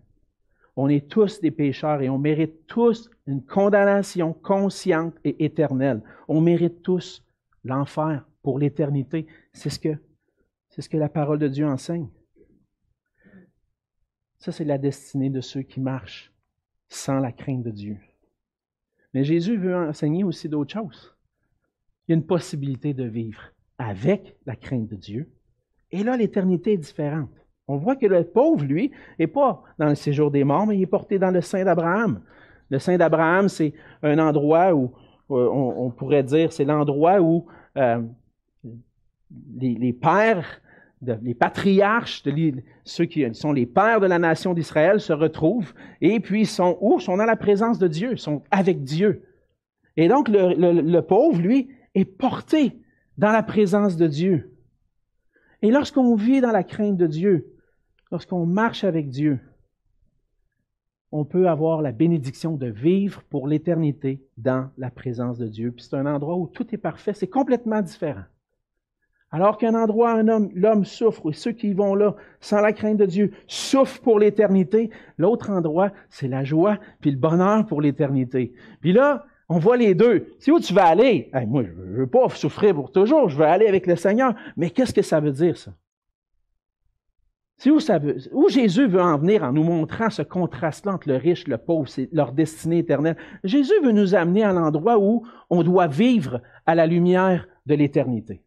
On 0.76 0.88
est 0.88 1.10
tous 1.10 1.42
des 1.42 1.52
pécheurs 1.52 2.02
et 2.02 2.10
on 2.10 2.18
mérite 2.18 2.66
tous 2.68 3.10
une 3.28 3.44
condamnation 3.46 4.34
consciente 4.34 5.16
et 5.24 5.44
éternelle. 5.44 6.02
On 6.28 6.42
mérite 6.42 6.82
tous 6.82 7.26
l'enfer 7.64 8.26
pour 8.42 8.58
l'éternité. 8.58 9.28
C'est 9.54 9.70
ce 9.70 10.90
que 10.90 10.98
la 10.98 11.10
parole 11.10 11.40
de 11.40 11.48
Dieu 11.48 11.68
enseigne. 11.68 12.10
Ça, 14.40 14.52
c'est 14.52 14.66
la 14.66 14.78
destinée 14.78 15.30
de 15.30 15.42
ceux 15.42 15.62
qui 15.62 15.80
marchent 15.80 16.34
sans 16.90 17.20
la 17.20 17.32
crainte 17.32 17.64
de 17.64 17.72
Dieu. 17.72 17.98
Mais 19.14 19.24
Jésus 19.24 19.58
veut 19.58 19.76
enseigner 19.76 20.24
aussi 20.24 20.50
d'autres 20.50 20.74
choses. 20.74 21.16
Il 22.08 22.12
y 22.12 22.14
a 22.14 22.18
une 22.18 22.26
possibilité 22.26 22.94
de 22.94 23.04
vivre 23.04 23.42
avec 23.78 24.38
la 24.46 24.56
crainte 24.56 24.88
de 24.88 24.96
Dieu 24.96 25.30
et 25.92 26.04
là, 26.04 26.18
l'éternité 26.18 26.74
est 26.74 26.78
différente. 26.78 27.30
On 27.72 27.78
voit 27.78 27.96
que 27.96 28.06
le 28.06 28.26
pauvre, 28.26 28.66
lui, 28.66 28.92
n'est 29.18 29.28
pas 29.28 29.64
dans 29.80 29.88
le 29.88 29.96
séjour 29.96 30.30
des 30.30 30.44
morts, 30.44 30.68
mais 30.68 30.78
il 30.78 30.82
est 30.82 30.88
porté 30.88 31.18
dans 31.18 31.32
le 31.32 31.40
sein 31.40 31.64
d'Abraham. 31.64 32.20
Le 32.70 32.80
sein 32.80 32.98
d'Abraham, 32.98 33.48
c'est 33.48 33.74
un 34.04 34.20
endroit 34.20 34.74
où, 34.74 34.92
euh, 35.32 35.48
on, 35.50 35.90
pourrait 35.90 36.24
dire, 36.24 36.52
c'est 36.52 36.66
l'endroit 36.66 37.22
où 37.22 37.46
euh, 37.78 38.02
les, 39.58 39.94
pères, 39.94 40.62
les 41.02 41.34
patriarches, 41.34 42.26
ceux 42.84 43.06
qui 43.06 43.34
sont 43.34 43.54
les 43.54 43.66
pères 43.66 44.02
de 44.02 44.08
la 44.08 44.20
nation 44.20 44.54
d'Israël 44.54 45.00
se 45.00 45.14
retrouvent 45.14 45.74
et 46.02 46.20
puis 46.20 46.46
sont 46.46 46.78
où? 46.82 47.00
Sont 47.00 47.16
dans 47.16 47.26
la 47.26 47.38
présence 47.38 47.80
de 47.80 47.88
Dieu, 47.88 48.18
sont 48.18 48.44
avec 48.52 48.84
Dieu. 48.84 49.24
Et 49.96 50.10
donc, 50.10 50.28
le 50.28 51.00
pauvre, 51.00 51.40
lui, 51.40 51.70
est 51.96 52.04
porté 52.04 52.82
dans 53.18 53.32
la 53.32 53.44
présence 53.44 53.96
de 53.96 54.08
Dieu. 54.08 54.52
Et 55.62 55.72
lorsqu'on 55.72 56.16
vit 56.16 56.42
dans 56.42 56.52
la 56.52 56.64
crainte 56.64 56.98
de 56.98 57.08
Dieu, 57.08 57.51
lorsqu'on 58.12 58.46
marche 58.46 58.84
avec 58.84 59.10
Dieu, 59.10 59.40
on 61.12 61.26
peut 61.26 61.50
avoir 61.50 61.82
la 61.82 61.92
bénédiction 61.92 62.56
de 62.56 62.68
vivre 62.68 63.24
pour 63.30 63.48
l'éternité 63.48 64.26
dans 64.38 64.70
la 64.78 64.90
présence 64.90 65.38
de 65.38 65.48
Dieu. 65.48 65.72
Puis 65.72 65.86
c'est 65.90 65.98
un 65.98 66.06
endroit 66.06 66.38
où 66.38 66.48
tout 66.48 66.74
est 66.74 66.78
parfait, 66.78 67.14
c'est 67.14 67.28
complètement 67.28 67.82
différent. 67.82 68.24
Alors 69.34 69.58
qu'un 69.58 69.76
endroit, 69.76 70.12
un 70.12 70.28
homme, 70.28 70.50
l'homme 70.54 70.84
souffre, 70.84 71.30
et 71.30 71.34
ceux 71.34 71.54
qui 71.54 71.74
vont 71.74 71.96
là, 71.96 72.16
sans 72.42 72.60
la 72.60 72.74
crainte 72.74 72.98
de 72.98 73.06
Dieu, 73.06 73.32
souffrent 73.48 74.02
pour 74.02 74.20
l'éternité. 74.20 74.90
L'autre 75.18 75.50
endroit, 75.52 75.92
c'est 76.10 76.28
la 76.28 76.44
joie, 76.44 76.78
puis 77.00 77.12
le 77.12 77.18
bonheur 77.18 77.66
pour 77.66 77.82
l'éternité. 77.82 78.54
Puis 78.82 78.92
là, 78.92 79.26
on 79.48 79.58
voit 79.58 79.78
les 79.78 79.96
deux. 79.96 80.34
C'est 80.40 80.52
où 80.52 80.60
tu 80.60 80.74
vas 80.74 80.86
aller? 80.86 81.32
moi, 81.48 81.64
je 81.64 81.72
ne 81.72 81.98
veux 81.98 82.08
pas 82.08 82.28
souffrir 82.30 82.76
pour 82.76 82.92
toujours, 82.92 83.30
je 83.30 83.38
veux 83.38 83.46
aller 83.46 83.68
avec 83.68 83.88
le 83.88 83.96
Seigneur. 83.96 84.34
Mais 84.58 84.70
qu'est-ce 84.70 84.94
que 84.94 85.02
ça 85.02 85.22
veut 85.22 85.32
dire, 85.32 85.58
ça? 85.58 85.72
C'est 87.62 87.70
où, 87.70 87.78
où 88.32 88.50
Jésus 88.50 88.88
veut 88.88 89.04
en 89.04 89.20
venir 89.20 89.44
en 89.44 89.54
nous 89.54 89.64
montrant 89.64 90.10
ce 90.10 90.24
contraste-là 90.24 90.94
entre 90.94 91.08
le 91.08 91.18
riche 91.18 91.48
le 91.48 91.60
pauvre, 91.60 91.88
c'est 91.88 92.10
leur 92.12 92.32
destinée 92.32 92.80
éternelle. 92.80 93.18
Jésus 93.44 93.80
veut 93.84 93.92
nous 93.92 94.16
amener 94.16 94.44
à 94.44 94.52
l'endroit 94.52 94.98
où 94.98 95.28
on 95.48 95.62
doit 95.62 95.86
vivre 95.86 96.42
à 96.66 96.74
la 96.74 96.88
lumière 96.88 97.48
de 97.68 97.76
l'éternité. 97.76 98.42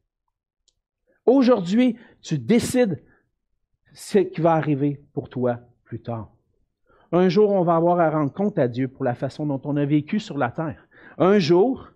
Aujourd'hui, 1.26 1.96
tu 2.22 2.40
décides 2.40 3.04
ce 3.92 4.18
qui 4.18 4.40
va 4.40 4.54
arriver 4.54 5.00
pour 5.12 5.28
toi 5.28 5.60
plus 5.84 6.02
tard. 6.02 6.32
Un 7.12 7.28
jour, 7.28 7.52
on 7.52 7.62
va 7.62 7.76
avoir 7.76 8.00
à 8.00 8.10
rendre 8.10 8.32
compte 8.32 8.58
à 8.58 8.66
Dieu 8.66 8.88
pour 8.88 9.04
la 9.04 9.14
façon 9.14 9.46
dont 9.46 9.60
on 9.62 9.76
a 9.76 9.84
vécu 9.84 10.18
sur 10.18 10.38
la 10.38 10.50
terre. 10.50 10.88
Un 11.18 11.38
jour, 11.38 11.88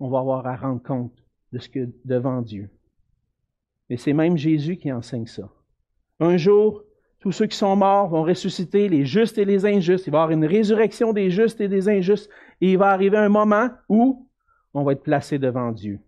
on 0.00 0.08
va 0.08 0.20
avoir 0.20 0.46
à 0.46 0.56
rendre 0.56 0.82
compte 0.82 1.22
de 1.52 1.58
ce 1.58 1.68
que 1.68 1.86
devant 2.06 2.40
Dieu. 2.40 2.70
Et 3.90 3.98
c'est 3.98 4.14
même 4.14 4.38
Jésus 4.38 4.78
qui 4.78 4.90
enseigne 4.90 5.26
ça. 5.26 5.50
Un 6.20 6.36
jour, 6.36 6.82
tous 7.20 7.32
ceux 7.32 7.46
qui 7.46 7.56
sont 7.56 7.76
morts 7.76 8.08
vont 8.08 8.22
ressusciter, 8.22 8.88
les 8.88 9.04
justes 9.04 9.38
et 9.38 9.44
les 9.44 9.66
injustes. 9.66 10.06
Il 10.06 10.10
va 10.10 10.18
y 10.18 10.22
avoir 10.22 10.30
une 10.30 10.46
résurrection 10.46 11.12
des 11.12 11.30
justes 11.30 11.60
et 11.60 11.68
des 11.68 11.88
injustes. 11.88 12.30
Et 12.60 12.72
il 12.72 12.78
va 12.78 12.90
arriver 12.90 13.18
un 13.18 13.28
moment 13.28 13.68
où 13.88 14.26
on 14.72 14.84
va 14.84 14.92
être 14.92 15.02
placé 15.02 15.38
devant 15.38 15.72
Dieu. 15.72 15.98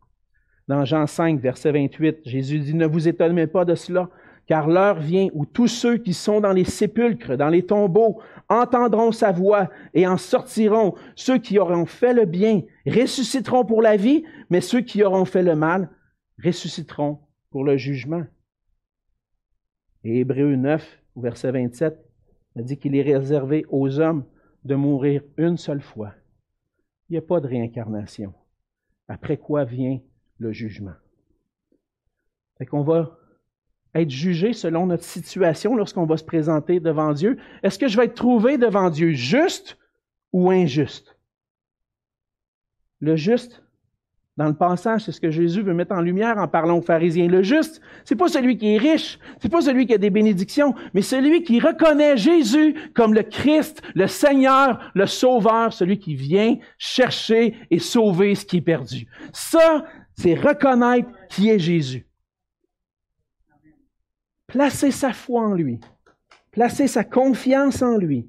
Dans 0.69 0.85
Jean 0.85 1.07
5, 1.07 1.41
verset 1.41 1.73
28, 1.73 2.19
Jésus 2.25 2.59
dit, 2.61 2.75
ne 2.75 2.87
vous 2.87 3.09
étonnez 3.09 3.47
pas 3.47 3.65
de 3.65 3.75
cela, 3.75 4.11
car 4.47 4.69
l'heure 4.69 4.99
vient 4.99 5.29
où 5.33 5.45
tous 5.45 5.69
ceux 5.69 5.97
qui 5.99 6.15
sont 6.15 6.41
dans 6.41 6.53
les 6.53 6.65
sépulcres, 6.65 7.37
dans 7.37 7.49
les 7.49 7.65
tombeaux, 7.65 8.21
entendront 8.49 9.13
sa 9.13 9.33
voix 9.33 9.69
et 9.95 10.07
en 10.07 10.17
sortiront. 10.17 10.95
Ceux 11.17 11.39
qui 11.39 11.59
auront 11.59 11.87
fait 11.87 12.15
le 12.15 12.25
bien 12.25 12.63
ressusciteront 12.87 13.65
pour 13.65 13.83
la 13.83 13.97
vie, 13.97 14.25
mais 14.51 14.61
ceux 14.61 14.81
qui 14.81 15.03
auront 15.03 15.25
fait 15.25 15.43
le 15.43 15.57
mal 15.57 15.91
ressusciteront 16.43 17.19
pour 17.51 17.65
le 17.65 17.77
jugement. 17.77 18.25
Et 20.05 20.21
Hébreu 20.21 20.57
9, 20.57 21.03
verset 21.17 21.53
27, 21.53 21.99
a 22.57 22.63
dit 22.63 22.79
qu'il 22.79 22.95
est 22.97 23.03
réservé 23.03 23.65
aux 23.69 24.01
hommes 24.01 24.25
de 24.65 24.75
mourir 24.75 25.23
une 25.37 25.57
seule 25.57 25.81
fois. 25.81 26.15
Il 27.09 27.13
n'y 27.13 27.19
a 27.19 27.23
pas 27.23 27.41
de 27.41 27.47
réincarnation. 27.47 28.35
Après 29.09 29.37
quoi 29.37 29.65
vient 29.65 30.01
le 30.39 30.53
jugement. 30.53 30.95
Fait 32.59 32.67
qu'on 32.67 32.83
va 32.83 33.19
être 33.95 34.11
jugé 34.11 34.53
selon 34.53 34.87
notre 34.87 35.05
situation 35.05 35.75
lorsqu'on 35.75 36.07
va 36.07 36.17
se 36.17 36.25
présenter 36.25 36.81
devant 36.81 37.13
Dieu. 37.13 37.39
Est-ce 37.63 37.79
que 37.79 37.89
je 37.89 37.97
vais 37.97 38.05
être 38.05 38.15
trouvé 38.15 38.59
devant 38.59 38.91
Dieu 38.91 39.13
juste 39.13 39.79
ou 40.33 40.51
injuste? 40.51 41.17
Le 43.01 43.17
juste, 43.17 43.63
dans 44.39 44.47
le 44.47 44.55
passage, 44.55 45.03
c'est 45.03 45.11
ce 45.11 45.21
que 45.21 45.33
Jésus 45.33 45.63
veut 45.63 45.75
mettre 45.75 45.93
en 45.93 46.01
lumière 46.01 46.39
en 46.39 46.47
parlant 46.47 46.79
aux 46.79 46.83
pharisiens. 46.83 47.27
Le 47.27 47.43
juste, 47.43 47.83
c'est 48.05 48.15
pas 48.15 48.29
celui 48.29 48.57
qui 48.57 48.73
est 48.73 48.79
riche, 48.79 49.19
c'est 49.43 49.49
pas 49.49 49.63
celui 49.63 49.85
qui 49.85 49.95
a 49.95 49.99
des 49.99 50.11
bénédictions, 50.11 50.77
mais 50.95 51.03
celui 51.03 51.43
qui 51.43 51.59
reconnaît 51.59 52.17
Jésus 52.17 52.77
comme 52.95 53.15
le 53.15 53.25
Christ, 53.25 53.83
le 53.97 54.07
Seigneur, 54.07 54.93
le 54.95 55.07
Sauveur, 55.07 55.73
celui 55.73 55.99
qui 55.99 56.15
vient 56.15 56.57
chercher 56.79 57.57
et 57.73 57.81
sauver 57.81 58.37
ce 58.37 58.47
qui 58.47 58.59
est 58.59 58.61
perdu. 58.61 59.09
Ça, 59.33 59.85
c'est 60.17 60.37
reconnaître 60.37 61.09
qui 61.29 61.51
est 61.51 61.59
Jésus. 61.59 62.07
Placer 64.47 64.93
sa 64.93 65.13
foi 65.13 65.49
en 65.49 65.55
lui, 65.55 65.81
placer 66.53 66.87
sa 66.87 67.03
confiance 67.03 67.83
en 67.83 67.97
lui 67.97 68.29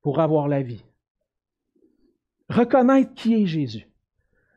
pour 0.00 0.20
avoir 0.20 0.46
la 0.46 0.62
vie. 0.62 0.84
Reconnaître 2.48 3.12
qui 3.14 3.42
est 3.42 3.46
Jésus. 3.46 3.88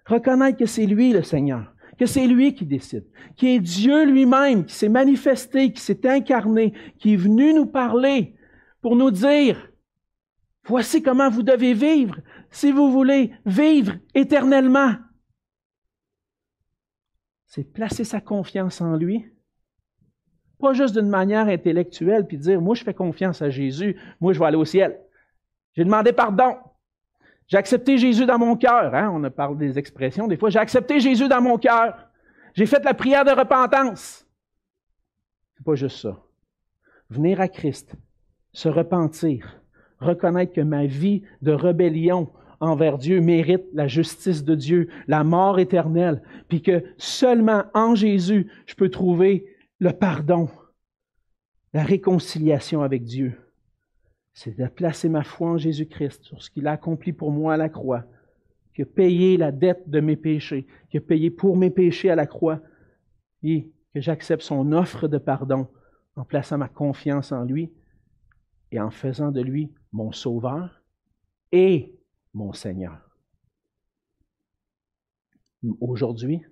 Reconnaître 0.08 0.58
que 0.58 0.66
c'est 0.66 0.86
lui 0.86 1.12
le 1.12 1.22
Seigneur, 1.22 1.74
que 2.00 2.06
c'est 2.06 2.26
lui 2.26 2.56
qui 2.56 2.66
décide, 2.66 3.06
qui 3.36 3.50
est 3.50 3.60
Dieu 3.60 4.06
lui-même, 4.06 4.66
qui 4.66 4.74
s'est 4.74 4.90
manifesté, 4.90 5.72
qui 5.72 5.82
s'est 5.82 6.08
incarné, 6.08 6.74
qui 6.98 7.14
est 7.14 7.18
venu 7.18 7.54
nous 7.54 7.66
parler 7.66 8.36
pour 8.82 8.96
nous 8.96 9.12
dire, 9.12 9.72
voici 10.66 11.04
comment 11.04 11.30
vous 11.30 11.44
devez 11.44 11.74
vivre 11.74 12.16
si 12.50 12.72
vous 12.72 12.92
voulez 12.92 13.32
vivre 13.46 13.94
éternellement. 14.16 14.94
C'est 17.46 17.64
placer 17.64 18.04
sa 18.04 18.22
confiance 18.22 18.82
en 18.82 18.96
lui 18.96 19.26
pas 20.60 20.74
juste 20.74 20.96
d'une 20.98 21.10
manière 21.10 21.48
intellectuelle, 21.48 22.26
puis 22.26 22.38
dire, 22.38 22.62
moi 22.62 22.76
je 22.76 22.84
fais 22.84 22.94
confiance 22.94 23.42
à 23.42 23.50
Jésus, 23.50 23.96
moi 24.20 24.34
je 24.34 24.40
vais 24.40 24.46
aller 24.46 24.58
au 24.58 24.66
ciel. 24.66 25.00
J'ai 25.76 25.84
demandé 25.84 26.14
pardon. 26.14 26.56
J'ai 27.48 27.58
accepté 27.58 27.98
Jésus 27.98 28.26
dans 28.26 28.38
mon 28.38 28.56
cœur. 28.56 28.94
Hein? 28.94 29.10
On 29.14 29.24
a 29.24 29.30
parlé 29.30 29.68
des 29.68 29.80
expressions 29.80 30.28
des 30.28 30.38
fois. 30.38 30.50
J'ai 30.50 30.60
accepté 30.60 31.00
Jésus 31.00 31.28
dans 31.28 31.42
mon 31.42 31.58
cœur. 31.58 32.10
J'ai 32.54 32.66
fait 32.66 32.84
la 32.84 32.94
prière 32.94 33.24
de 33.24 33.32
repentance. 33.32 34.26
C'est 35.56 35.66
pas 35.66 35.76
juste 35.76 35.98
ça. 35.98 36.18
Venir 37.10 37.40
à 37.40 37.48
Christ, 37.48 37.96
se 38.52 38.68
repentir, 38.68 39.62
reconnaître 40.00 40.54
que 40.54 40.62
ma 40.62 40.86
vie 40.86 41.24
de 41.42 41.52
rébellion 41.52 42.30
envers 42.60 42.98
Dieu 42.98 43.22
mérite 43.22 43.66
la 43.74 43.88
justice 43.88 44.44
de 44.44 44.56
Dieu, 44.56 44.90
la 45.08 45.24
mort 45.24 45.60
éternelle, 45.60 46.22
puis 46.48 46.62
que 46.62 46.84
seulement 46.98 47.64
en 47.74 47.96
Jésus, 47.96 48.52
je 48.66 48.76
peux 48.76 48.90
trouver 48.90 49.46
le 49.80 49.94
pardon, 49.94 50.50
la 51.74 51.84
réconciliation 51.84 52.82
avec 52.82 53.04
Dieu. 53.04 53.40
C'est 54.38 54.56
de 54.56 54.68
placer 54.68 55.10
ma 55.10 55.24
foi 55.24 55.50
en 55.50 55.58
Jésus-Christ, 55.58 56.26
sur 56.26 56.44
ce 56.44 56.52
qu'il 56.52 56.68
a 56.68 56.74
accompli 56.74 57.12
pour 57.12 57.32
moi 57.32 57.56
à 57.56 57.58
la 57.58 57.70
croix, 57.70 58.06
qui 58.76 58.84
a 58.84 58.86
payé 58.86 59.36
la 59.36 59.52
dette 59.52 59.90
de 59.90 60.00
mes 60.00 60.16
péchés, 60.16 60.68
qui 60.92 60.98
a 60.98 61.02
payé 61.02 61.32
pour 61.32 61.58
mes 61.58 61.72
péchés 61.72 62.12
à 62.12 62.16
la 62.16 62.28
croix, 62.28 62.62
et 63.42 63.68
que 63.96 64.00
j'accepte 64.00 64.44
son 64.44 64.74
offre 64.74 65.08
de 65.08 65.18
pardon 65.18 65.68
en 66.16 66.24
plaçant 66.24 66.60
ma 66.60 66.70
confiance 66.70 67.32
en 67.32 67.46
lui 67.46 67.74
et 68.72 68.80
en 68.80 68.92
faisant 68.92 69.32
de 69.32 69.42
lui 69.42 69.74
mon 69.92 70.12
sauveur 70.12 70.84
et 71.52 71.96
mon 72.36 72.54
Seigneur. 72.54 73.18
Aujourd'hui, 75.80 76.44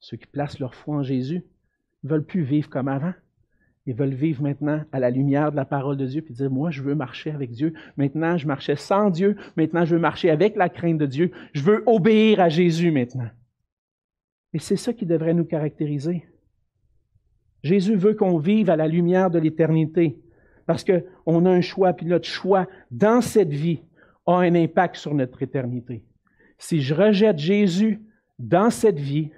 ceux 0.00 0.16
qui 0.16 0.26
placent 0.26 0.58
leur 0.58 0.74
foi 0.74 0.96
en 0.96 1.02
Jésus, 1.04 1.44
ne 2.02 2.08
veulent 2.08 2.26
plus 2.26 2.42
vivre 2.42 2.68
comme 2.68 2.88
avant. 2.88 3.14
Ils 3.90 3.96
veulent 3.96 4.14
vivre 4.14 4.40
maintenant 4.40 4.84
à 4.92 5.00
la 5.00 5.10
lumière 5.10 5.50
de 5.50 5.56
la 5.56 5.64
parole 5.64 5.96
de 5.96 6.06
Dieu, 6.06 6.22
puis 6.22 6.32
dire, 6.32 6.48
moi, 6.48 6.70
je 6.70 6.80
veux 6.80 6.94
marcher 6.94 7.32
avec 7.32 7.50
Dieu. 7.50 7.74
Maintenant, 7.96 8.38
je 8.38 8.46
marchais 8.46 8.76
sans 8.76 9.10
Dieu. 9.10 9.34
Maintenant, 9.56 9.84
je 9.84 9.96
veux 9.96 10.00
marcher 10.00 10.30
avec 10.30 10.54
la 10.54 10.68
crainte 10.68 10.98
de 10.98 11.06
Dieu. 11.06 11.32
Je 11.54 11.62
veux 11.62 11.82
obéir 11.86 12.38
à 12.38 12.48
Jésus 12.48 12.92
maintenant. 12.92 13.28
Et 14.52 14.60
c'est 14.60 14.76
ça 14.76 14.92
qui 14.92 15.06
devrait 15.06 15.34
nous 15.34 15.44
caractériser. 15.44 16.24
Jésus 17.64 17.96
veut 17.96 18.14
qu'on 18.14 18.38
vive 18.38 18.70
à 18.70 18.76
la 18.76 18.86
lumière 18.86 19.28
de 19.28 19.40
l'éternité, 19.40 20.20
parce 20.66 20.84
qu'on 20.84 21.44
a 21.44 21.50
un 21.50 21.60
choix, 21.60 21.92
puis 21.92 22.06
notre 22.06 22.28
choix 22.28 22.68
dans 22.92 23.20
cette 23.20 23.50
vie 23.50 23.82
a 24.24 24.34
un 24.34 24.54
impact 24.54 24.94
sur 24.94 25.14
notre 25.14 25.42
éternité. 25.42 26.04
Si 26.58 26.80
je 26.80 26.94
rejette 26.94 27.38
Jésus 27.38 28.00
dans 28.38 28.70
cette 28.70 29.00
vie, 29.00 29.32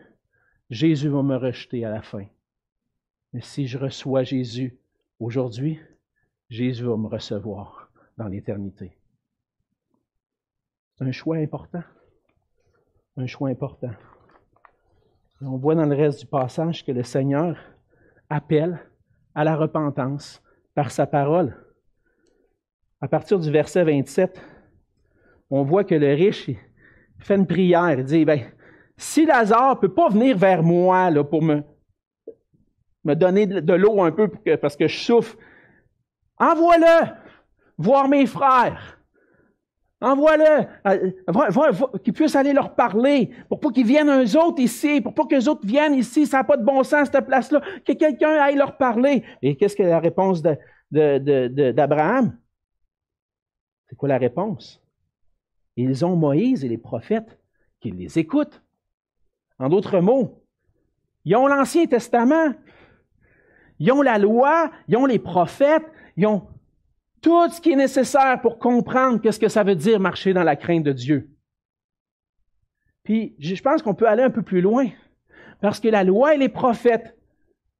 Jésus 0.69 1.09
va 1.09 1.23
me 1.23 1.37
rejeter 1.37 1.87
à 1.87 1.91
la 1.91 2.03
fin. 2.03 2.27
Mais 3.33 3.41
si 3.41 3.67
je 3.67 3.79
reçois 3.79 4.25
Jésus 4.25 4.79
aujourd'hui, 5.19 5.81
Jésus 6.51 6.85
va 6.85 6.97
me 6.97 7.07
recevoir 7.07 7.91
dans 8.19 8.29
l'éternité. 8.29 8.97
Un 11.01 11.13
choix 11.13 11.37
important. 11.37 11.83
Un 13.17 13.27
choix 13.27 13.49
important. 13.49 13.91
on 15.41 15.57
voit 15.57 15.75
dans 15.75 15.87
le 15.87 15.97
reste 15.97 16.21
du 16.21 16.27
passage 16.27 16.85
que 16.85 16.93
le 16.93 17.03
Seigneur 17.03 17.59
appelle 18.29 18.79
à 19.35 19.45
la 19.45 19.57
repentance 19.57 20.43
par 20.75 20.91
sa 20.91 21.07
parole. 21.07 21.57
À 23.01 23.09
partir 23.09 23.39
du 23.39 23.51
verset 23.51 23.85
27, 23.85 24.41
on 25.51 25.65
voit 25.65 25.85
que 25.85 25.95
le 25.95 26.15
riche 26.15 26.51
fait 27.19 27.37
une 27.37 27.47
prière. 27.47 27.99
Il 27.99 28.05
dit, 28.05 28.25
ben, 28.25 28.41
si 28.97 29.27
Lazare 29.27 29.75
ne 29.75 29.81
peut 29.81 29.93
pas 29.93 30.09
venir 30.09 30.37
vers 30.37 30.63
moi 30.63 31.11
pour 31.25 31.43
me, 31.43 31.63
me 33.05 33.15
donner 33.15 33.47
de 33.47 33.73
l'eau 33.73 34.03
un 34.03 34.13
peu 34.13 34.29
parce 34.61 34.77
que 34.77 34.89
je 34.89 34.99
souffre. 34.99 35.37
Envoie-le 36.39 37.13
voir 37.79 38.09
mes 38.09 38.27
frères. 38.27 38.99
Envoie-le, 40.01 40.67
euh, 40.89 41.99
qu'ils 42.03 42.13
puissent 42.13 42.35
aller 42.35 42.53
leur 42.53 42.75
parler, 42.75 43.31
pour 43.49 43.61
pas 43.61 43.71
qu'ils 43.71 43.87
viennent 43.87 44.11
eux 44.11 44.37
autres 44.37 44.61
ici, 44.61 45.01
pour 45.01 45.15
pas 45.15 45.27
qu'eux 45.27 45.49
autres 45.49 45.65
viennent 45.65 45.95
ici, 45.95 46.27
ça 46.27 46.39
n'a 46.39 46.45
pas 46.45 46.57
de 46.57 46.65
bon 46.65 46.83
sens 46.83 47.09
cette 47.13 47.25
place-là, 47.25 47.61
que 47.87 47.93
quelqu'un 47.93 48.31
aille 48.31 48.57
leur 48.57 48.77
parler. 48.77 49.23
Et 49.43 49.55
qu'est-ce 49.57 49.77
que 49.77 49.85
la 49.85 50.01
réponse 50.01 50.43
d'Abraham? 50.91 52.37
C'est 53.89 53.95
quoi 53.95 54.09
la 54.09 54.19
réponse? 54.19 54.83
Ils 55.77 56.05
ont 56.05 56.17
Moïse 56.17 56.65
et 56.65 56.69
les 56.69 56.79
prophètes 56.79 57.39
qui 57.81 57.93
les 57.93 58.19
écoutent. 58.19 58.61
En 59.61 59.69
d'autres 59.69 60.01
mots, 60.01 60.43
ils 61.25 61.37
ont 61.37 61.47
l'Ancien 61.47 61.87
Testament, 61.87 62.55
ils 63.83 63.91
ont 63.91 64.01
la 64.01 64.17
loi, 64.17 64.71
ils 64.87 64.97
ont 64.97 65.07
les 65.07 65.19
prophètes, 65.19 65.85
ils 66.17 66.25
ont 66.25 66.47
tout 67.21 67.51
ce 67.51 67.61
qui 67.61 67.73
est 67.73 67.77
nécessaire 67.77 68.41
pour 68.41 68.61
comprendre 68.61 69.21
qu'est-ce 69.21 69.41
que 69.41 69.49
ça 69.49 69.65
veut 69.65 69.75
dire 69.75 69.99
marcher 69.99 70.33
dans 70.33 70.45
la 70.45 70.55
crainte 70.55 70.85
de 70.85 70.93
Dieu. 70.93 71.31
Puis, 73.03 73.35
je 73.41 73.61
pense 73.61 73.83
qu'on 73.83 73.97
peut 73.97 74.07
aller 74.07 74.23
un 74.23 74.31
peu 74.31 74.43
plus 74.43 74.61
loin, 74.61 74.87
parce 75.61 75.81
que 75.81 75.89
la 75.89 76.05
loi 76.05 76.37
et 76.37 76.39
les 76.39 76.49
prophètes 76.49 77.19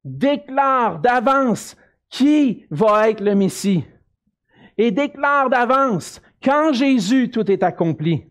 déclarent 0.03 0.99
d'avance 0.99 1.77
qui 2.09 2.65
va 2.69 3.09
être 3.09 3.21
le 3.21 3.33
Messie 3.33 3.85
et 4.77 4.91
déclarent 4.91 5.49
d'avance 5.49 6.21
quand 6.43 6.73
Jésus 6.73 7.29
tout 7.29 7.49
est 7.49 7.63
accompli. 7.63 8.25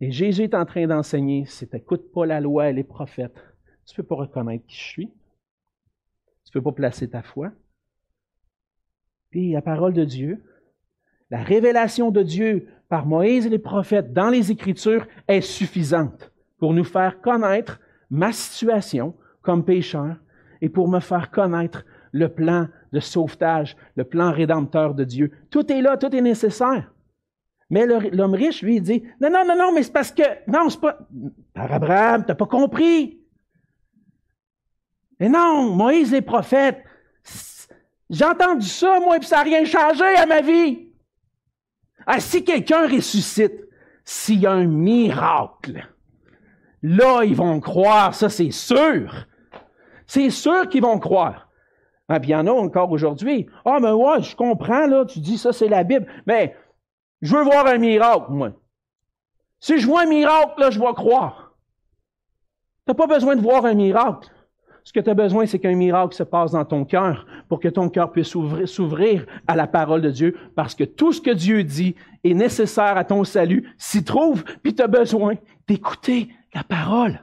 Et 0.00 0.10
Jésus 0.10 0.44
est 0.44 0.54
en 0.54 0.64
train 0.64 0.86
d'enseigner, 0.86 1.44
c'est 1.44 1.74
écoute 1.74 2.10
pas 2.10 2.24
la 2.24 2.40
loi 2.40 2.70
et 2.70 2.72
les 2.72 2.84
prophètes. 2.84 3.36
Tu 3.84 3.94
peux 3.96 4.02
pas 4.02 4.14
reconnaître 4.14 4.64
qui 4.66 4.76
je 4.76 4.84
suis. 4.84 5.12
Tu 6.50 6.58
ne 6.58 6.62
peux 6.62 6.70
pas 6.70 6.76
placer 6.76 7.08
ta 7.08 7.22
foi. 7.22 7.50
Puis 9.30 9.52
la 9.52 9.62
parole 9.62 9.92
de 9.92 10.04
Dieu, 10.04 10.42
la 11.30 11.42
révélation 11.42 12.10
de 12.10 12.22
Dieu 12.22 12.68
par 12.88 13.04
Moïse 13.04 13.46
et 13.46 13.50
les 13.50 13.58
prophètes 13.58 14.12
dans 14.14 14.30
les 14.30 14.50
Écritures 14.50 15.06
est 15.26 15.42
suffisante 15.42 16.32
pour 16.58 16.72
nous 16.72 16.84
faire 16.84 17.20
connaître 17.20 17.80
ma 18.10 18.32
situation 18.32 19.14
comme 19.42 19.64
pécheur 19.64 20.16
et 20.62 20.70
pour 20.70 20.88
me 20.88 21.00
faire 21.00 21.30
connaître 21.30 21.84
le 22.12 22.28
plan 22.28 22.68
de 22.92 23.00
sauvetage, 23.00 23.76
le 23.96 24.04
plan 24.04 24.32
rédempteur 24.32 24.94
de 24.94 25.04
Dieu. 25.04 25.30
Tout 25.50 25.70
est 25.70 25.82
là, 25.82 25.98
tout 25.98 26.14
est 26.14 26.22
nécessaire. 26.22 26.90
Mais 27.70 27.84
l'homme 27.86 28.34
riche, 28.34 28.62
lui, 28.62 28.76
il 28.76 28.82
dit, 28.82 29.02
non, 29.20 29.28
non, 29.30 29.44
non, 29.46 29.54
non, 29.54 29.72
mais 29.74 29.82
c'est 29.82 29.92
parce 29.92 30.10
que, 30.10 30.22
non, 30.50 30.70
c'est 30.70 30.80
pas, 30.80 30.98
par 31.52 31.70
Abraham, 31.70 32.24
t'as 32.24 32.34
pas 32.34 32.46
compris. 32.46 33.17
Mais 35.20 35.28
non, 35.28 35.74
Moïse 35.74 36.14
est 36.14 36.22
prophète. 36.22 36.82
J'ai 38.10 38.24
entendu 38.24 38.66
ça, 38.66 39.00
moi, 39.00 39.18
et 39.18 39.22
ça 39.22 39.36
n'a 39.36 39.42
rien 39.42 39.64
changé 39.64 40.04
à 40.04 40.26
ma 40.26 40.40
vie. 40.40 40.88
Ah, 42.06 42.20
si 42.20 42.44
quelqu'un 42.44 42.88
ressuscite, 42.88 43.68
s'il 44.04 44.40
y 44.40 44.46
a 44.46 44.52
un 44.52 44.64
miracle, 44.64 45.86
là, 46.82 47.22
ils 47.24 47.36
vont 47.36 47.60
croire, 47.60 48.14
ça 48.14 48.30
c'est 48.30 48.50
sûr. 48.50 49.26
C'est 50.06 50.30
sûr 50.30 50.68
qu'ils 50.68 50.82
vont 50.82 50.98
croire. 50.98 51.48
Ah, 52.08 52.18
puis 52.18 52.30
il 52.30 52.32
y 52.32 52.36
en 52.36 52.46
a 52.46 52.50
encore 52.50 52.90
aujourd'hui. 52.90 53.46
Ah, 53.66 53.78
mais 53.80 53.90
ouais, 53.90 54.22
je 54.22 54.34
comprends, 54.34 54.86
là, 54.86 55.04
tu 55.04 55.18
dis 55.20 55.36
ça, 55.36 55.52
c'est 55.52 55.68
la 55.68 55.84
Bible. 55.84 56.06
Mais 56.26 56.56
je 57.20 57.36
veux 57.36 57.42
voir 57.42 57.66
un 57.66 57.76
miracle, 57.76 58.30
moi. 58.30 58.52
Si 59.60 59.78
je 59.78 59.86
vois 59.86 60.02
un 60.02 60.06
miracle, 60.06 60.58
là, 60.58 60.70
je 60.70 60.80
vais 60.80 60.92
croire. 60.94 61.52
Tu 62.86 62.92
n'as 62.92 62.94
pas 62.94 63.06
besoin 63.06 63.36
de 63.36 63.42
voir 63.42 63.66
un 63.66 63.74
miracle. 63.74 64.30
Ce 64.88 64.92
que 64.94 65.00
tu 65.00 65.10
as 65.10 65.14
besoin, 65.14 65.44
c'est 65.44 65.58
qu'un 65.58 65.74
miracle 65.74 66.14
se 66.14 66.22
passe 66.22 66.52
dans 66.52 66.64
ton 66.64 66.86
cœur 66.86 67.26
pour 67.46 67.60
que 67.60 67.68
ton 67.68 67.90
cœur 67.90 68.10
puisse 68.10 68.28
s'ouvrir 68.28 69.26
à 69.46 69.54
la 69.54 69.66
parole 69.66 70.00
de 70.00 70.10
Dieu, 70.10 70.34
parce 70.54 70.74
que 70.74 70.84
tout 70.84 71.12
ce 71.12 71.20
que 71.20 71.30
Dieu 71.30 71.62
dit 71.62 71.94
est 72.24 72.32
nécessaire 72.32 72.96
à 72.96 73.04
ton 73.04 73.22
salut, 73.24 73.70
s'y 73.76 74.02
trouve, 74.02 74.44
puis 74.62 74.74
tu 74.74 74.80
as 74.80 74.86
besoin 74.86 75.34
d'écouter 75.66 76.30
la 76.54 76.64
parole. 76.64 77.22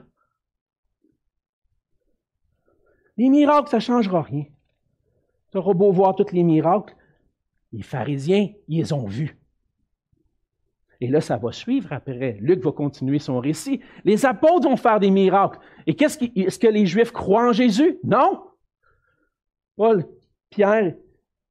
Les 3.16 3.28
miracles, 3.30 3.68
ça 3.68 3.78
ne 3.78 3.82
changera 3.82 4.22
rien. 4.22 4.44
Tu 5.50 5.58
auras 5.58 5.74
beau 5.74 5.90
voir 5.90 6.14
tous 6.14 6.30
les 6.30 6.44
miracles, 6.44 6.94
les 7.72 7.82
pharisiens, 7.82 8.48
ils 8.68 8.78
les 8.78 8.92
ont 8.92 9.08
vus. 9.08 9.36
Et 11.00 11.08
là, 11.08 11.20
ça 11.20 11.36
va 11.36 11.52
suivre 11.52 11.92
après. 11.92 12.38
Luc 12.40 12.60
va 12.60 12.72
continuer 12.72 13.18
son 13.18 13.38
récit. 13.38 13.80
Les 14.04 14.24
apôtres 14.24 14.68
vont 14.68 14.76
faire 14.76 14.98
des 14.98 15.10
miracles. 15.10 15.58
Et 15.86 15.94
qu'est-ce 15.94 16.18
est-ce 16.34 16.58
que 16.58 16.66
les 16.66 16.86
Juifs 16.86 17.12
croient 17.12 17.48
en 17.48 17.52
Jésus? 17.52 17.98
Non. 18.02 18.42
Paul, 19.76 20.04
Pierre 20.50 20.94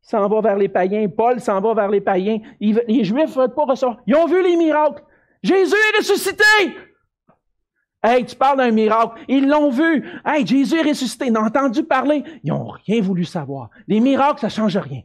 s'en 0.01 0.27
va 0.27 0.41
vers 0.41 0.57
les 0.57 0.69
païens. 0.69 1.07
Paul 1.09 1.39
s'en 1.39 1.61
va 1.61 1.73
vers 1.73 1.89
les 1.89 2.01
païens. 2.01 2.39
les 2.59 3.03
Juifs 3.03 3.35
ne 3.35 3.41
veulent 3.41 3.53
pas 3.53 3.65
recevoir. 3.65 3.99
Ils 4.07 4.15
ont 4.15 4.25
vu 4.25 4.41
les 4.41 4.55
miracles. 4.55 5.03
Jésus 5.43 5.75
est 5.75 5.97
ressuscité! 5.99 6.43
Hey, 8.01 8.23
tu 8.23 8.35
parles 8.35 8.57
d'un 8.57 8.71
miracle. 8.71 9.19
Ils 9.27 9.47
l'ont 9.47 9.71
vu. 9.71 10.07
Hey, 10.23 10.45
Jésus 10.45 10.75
est 10.75 10.89
ressuscité. 10.89 11.25
Ils 11.27 11.37
entendu 11.37 11.83
parler. 11.83 12.23
Ils 12.43 12.51
n'ont 12.51 12.67
rien 12.67 13.01
voulu 13.01 13.25
savoir. 13.25 13.71
Les 13.87 13.99
miracles, 13.99 14.39
ça 14.41 14.47
ne 14.47 14.51
change 14.51 14.77
rien. 14.77 15.01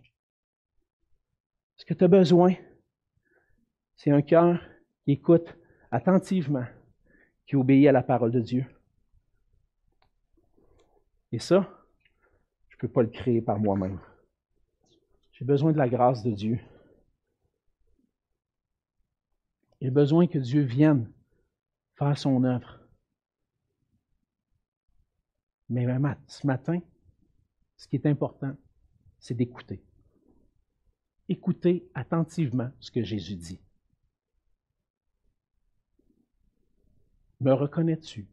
Ce 1.76 1.84
que 1.86 1.94
tu 1.94 2.04
as 2.04 2.08
besoin, 2.08 2.52
c'est 4.02 4.10
un 4.10 4.22
cœur 4.22 4.58
qui 5.04 5.12
écoute 5.12 5.54
attentivement, 5.90 6.64
qui 7.46 7.54
obéit 7.54 7.86
à 7.86 7.92
la 7.92 8.02
parole 8.02 8.32
de 8.32 8.40
Dieu. 8.40 8.64
Et 11.32 11.38
ça, 11.38 11.68
je 12.70 12.76
ne 12.76 12.80
peux 12.80 12.88
pas 12.88 13.02
le 13.02 13.10
créer 13.10 13.42
par 13.42 13.58
moi-même. 13.58 14.00
J'ai 15.32 15.44
besoin 15.44 15.72
de 15.72 15.76
la 15.76 15.86
grâce 15.86 16.22
de 16.22 16.30
Dieu. 16.30 16.58
J'ai 19.82 19.90
besoin 19.90 20.26
que 20.26 20.38
Dieu 20.38 20.62
vienne 20.62 21.12
faire 21.96 22.16
son 22.16 22.42
œuvre. 22.44 22.80
Mais 25.68 25.86
ce 26.26 26.46
matin, 26.46 26.80
ce 27.76 27.86
qui 27.86 27.96
est 27.96 28.06
important, 28.06 28.56
c'est 29.18 29.34
d'écouter. 29.34 29.84
Écouter 31.28 31.90
attentivement 31.92 32.70
ce 32.80 32.90
que 32.90 33.02
Jésus 33.02 33.36
dit. 33.36 33.60
Me 37.40 37.52
reconnais-tu 37.52 38.28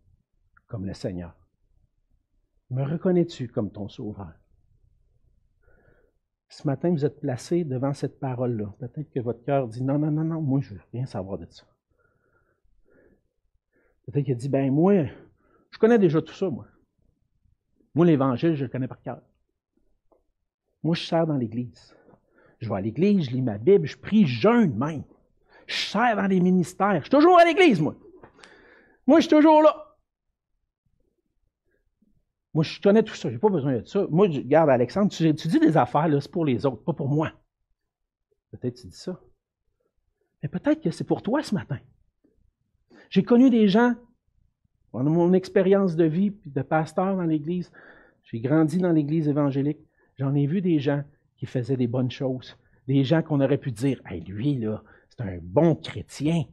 comme 0.68 0.86
le 0.86 0.94
Seigneur? 0.94 1.34
Me 2.70 2.84
reconnais-tu 2.84 3.48
comme 3.48 3.72
ton 3.72 3.88
Sauveur? 3.88 4.34
Ce 6.50 6.68
matin, 6.68 6.92
vous 6.92 7.06
êtes 7.06 7.20
placé 7.20 7.64
devant 7.64 7.94
cette 7.94 8.20
parole-là. 8.20 8.74
Peut-être 8.80 9.10
que 9.10 9.20
votre 9.20 9.44
cœur 9.44 9.68
dit 9.68 9.84
non, 9.84 9.98
non, 9.98 10.12
non, 10.12 10.24
non, 10.24 10.42
moi, 10.42 10.60
je 10.62 10.74
ne 10.74 10.80
veux 10.80 10.86
rien 10.92 11.06
savoir 11.06 11.38
de 11.38 11.46
ça. 11.50 11.64
Peut-être 14.06 14.26
qu'il 14.26 14.36
dit, 14.38 14.50
ben 14.50 14.72
moi, 14.72 15.06
je 15.72 15.78
connais 15.78 16.00
déjà 16.00 16.22
tout 16.22 16.34
ça, 16.34 16.50
moi. 16.50 16.68
Moi, 17.96 18.06
l'Évangile, 18.06 18.56
je 18.56 18.66
le 18.66 18.70
connais 18.70 18.88
par 18.88 19.02
cœur. 19.02 19.22
Moi, 20.84 20.96
je 20.96 21.04
sers 21.04 21.28
dans 21.28 21.36
l'Église. 21.36 21.96
Je 22.60 22.70
vais 22.70 22.76
à 22.76 22.82
l'Église, 22.82 23.26
je 23.26 23.32
lis 23.32 23.42
ma 23.42 23.58
Bible, 23.58 23.88
je 23.88 23.98
prie, 23.98 24.26
je 24.26 24.42
jeûne 24.42 24.78
même. 24.78 25.04
Je 25.66 25.76
sers 25.76 26.16
dans 26.16 26.28
les 26.28 26.40
ministères. 26.40 26.96
Je 26.96 27.02
suis 27.02 27.10
toujours 27.10 27.40
à 27.40 27.46
l'Église, 27.46 27.82
moi. 27.82 27.96
Moi, 29.08 29.20
je 29.20 29.28
suis 29.28 29.36
toujours 29.36 29.64
là. 29.64 29.98
Moi, 32.54 32.64
je 32.64 32.82
connais 32.82 33.04
tout 33.04 33.16
ça. 33.16 33.30
Je 33.30 33.36
n'ai 33.36 33.40
pas 33.40 33.50
besoin 33.50 33.78
de 33.78 33.86
ça. 33.86 34.06
Moi, 34.10 34.30
je, 34.30 34.40
regarde, 34.40 34.70
Alexandre, 34.70 35.12
tu, 35.12 35.32
dis 35.32 35.60
des 35.60 35.78
affaires, 35.78 36.08
c'est 36.22 36.32
pour 36.32 36.46
les 36.46 36.66
autres, 36.66 36.84
pas 36.84 36.94
pour 36.94 37.08
moi. 37.08 37.32
Peut-être 38.52 38.76
que 38.76 38.82
tu 38.82 38.88
dis 38.88 38.96
ça. 38.96 39.20
Mais 40.42 40.50
peut-être 40.50 40.82
que 40.82 40.92
c'est 40.92 41.04
pour 41.04 41.22
toi 41.22 41.42
ce 41.42 41.56
matin. 41.56 41.80
J'ai 43.10 43.24
connu 43.24 43.50
des 43.50 43.68
gens, 43.68 43.96
pendant 44.92 45.12
mon 45.12 45.34
expérience 45.34 45.96
de 45.96 46.04
vie 46.04 46.36
de 46.46 46.62
pasteur 46.62 47.16
dans 47.16 47.24
l'Église, 47.24 47.72
j'ai 48.24 48.40
grandi 48.40 48.80
dans 48.80 48.92
l'Église 48.92 49.28
évangélique, 49.28 49.80
j'en 50.18 50.36
ai 50.36 50.48
vu 50.48 50.62
des 50.62 50.80
gens 50.80 51.04
qui 51.38 51.46
faisaient 51.46 51.78
des 51.78 51.88
bonnes 51.88 52.12
choses, 52.12 52.58
des 52.88 53.04
gens 53.04 53.22
qu'on 53.22 53.40
aurait 53.40 53.58
pu 53.58 53.72
dire, 53.72 54.02
hey, 54.10 54.22
lui, 54.22 54.58
là, 54.58 54.84
c'est 55.10 55.22
un 55.22 55.38
bon 55.42 55.76
chrétien. 55.76 56.44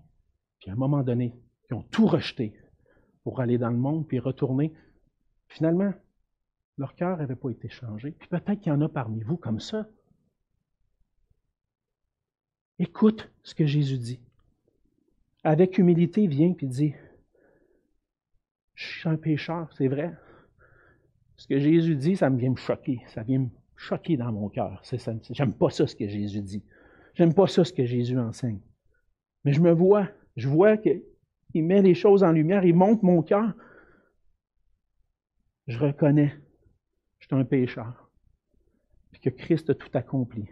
Puis 0.60 0.70
à 0.70 0.74
un 0.74 0.76
moment 0.76 1.02
donné, 1.02 1.34
ont 1.74 1.82
tout 1.82 2.06
rejeté 2.06 2.54
pour 3.22 3.40
aller 3.40 3.58
dans 3.58 3.70
le 3.70 3.76
monde, 3.76 4.06
puis 4.06 4.18
retourner. 4.18 4.72
Finalement, 5.48 5.92
leur 6.78 6.94
cœur 6.94 7.16
n'avait 7.16 7.36
pas 7.36 7.50
été 7.50 7.68
changé. 7.68 8.12
Puis 8.12 8.28
peut-être 8.28 8.60
qu'il 8.60 8.72
y 8.72 8.74
en 8.74 8.80
a 8.80 8.88
parmi 8.88 9.22
vous 9.22 9.36
comme 9.36 9.60
ça. 9.60 9.88
Écoute 12.78 13.30
ce 13.42 13.54
que 13.54 13.66
Jésus 13.66 13.98
dit. 13.98 14.20
Avec 15.44 15.78
humilité, 15.78 16.26
viens 16.26 16.54
et 16.58 16.66
dis 16.66 16.94
Je 18.74 18.86
suis 18.86 19.08
un 19.08 19.16
pécheur, 19.16 19.72
c'est 19.76 19.88
vrai. 19.88 20.12
Ce 21.36 21.46
que 21.46 21.58
Jésus 21.58 21.96
dit, 21.96 22.16
ça 22.16 22.30
me 22.30 22.38
vient 22.38 22.50
me 22.50 22.56
choquer. 22.56 23.00
Ça 23.08 23.22
vient 23.22 23.40
me 23.40 23.48
choquer 23.76 24.16
dans 24.16 24.32
mon 24.32 24.48
cœur. 24.48 24.82
J'aime 25.30 25.52
pas 25.52 25.70
ça 25.70 25.86
ce 25.86 25.94
que 25.94 26.08
Jésus 26.08 26.42
dit. 26.42 26.62
J'aime 27.14 27.34
pas 27.34 27.46
ça 27.46 27.64
ce 27.64 27.72
que 27.72 27.84
Jésus 27.84 28.18
enseigne. 28.18 28.60
Mais 29.44 29.52
je 29.52 29.60
me 29.60 29.72
vois, 29.72 30.08
je 30.36 30.48
vois 30.48 30.76
que 30.76 31.02
il 31.54 31.64
met 31.64 31.82
les 31.82 31.94
choses 31.94 32.22
en 32.22 32.32
lumière, 32.32 32.64
il 32.64 32.74
monte 32.74 33.02
mon 33.02 33.22
cœur. 33.22 33.54
Je 35.66 35.78
reconnais, 35.78 36.34
je 37.20 37.26
suis 37.26 37.36
un 37.36 37.44
pécheur, 37.44 38.10
puis 39.12 39.20
que 39.20 39.30
Christ 39.30 39.70
a 39.70 39.74
tout 39.74 39.90
accompli. 39.94 40.46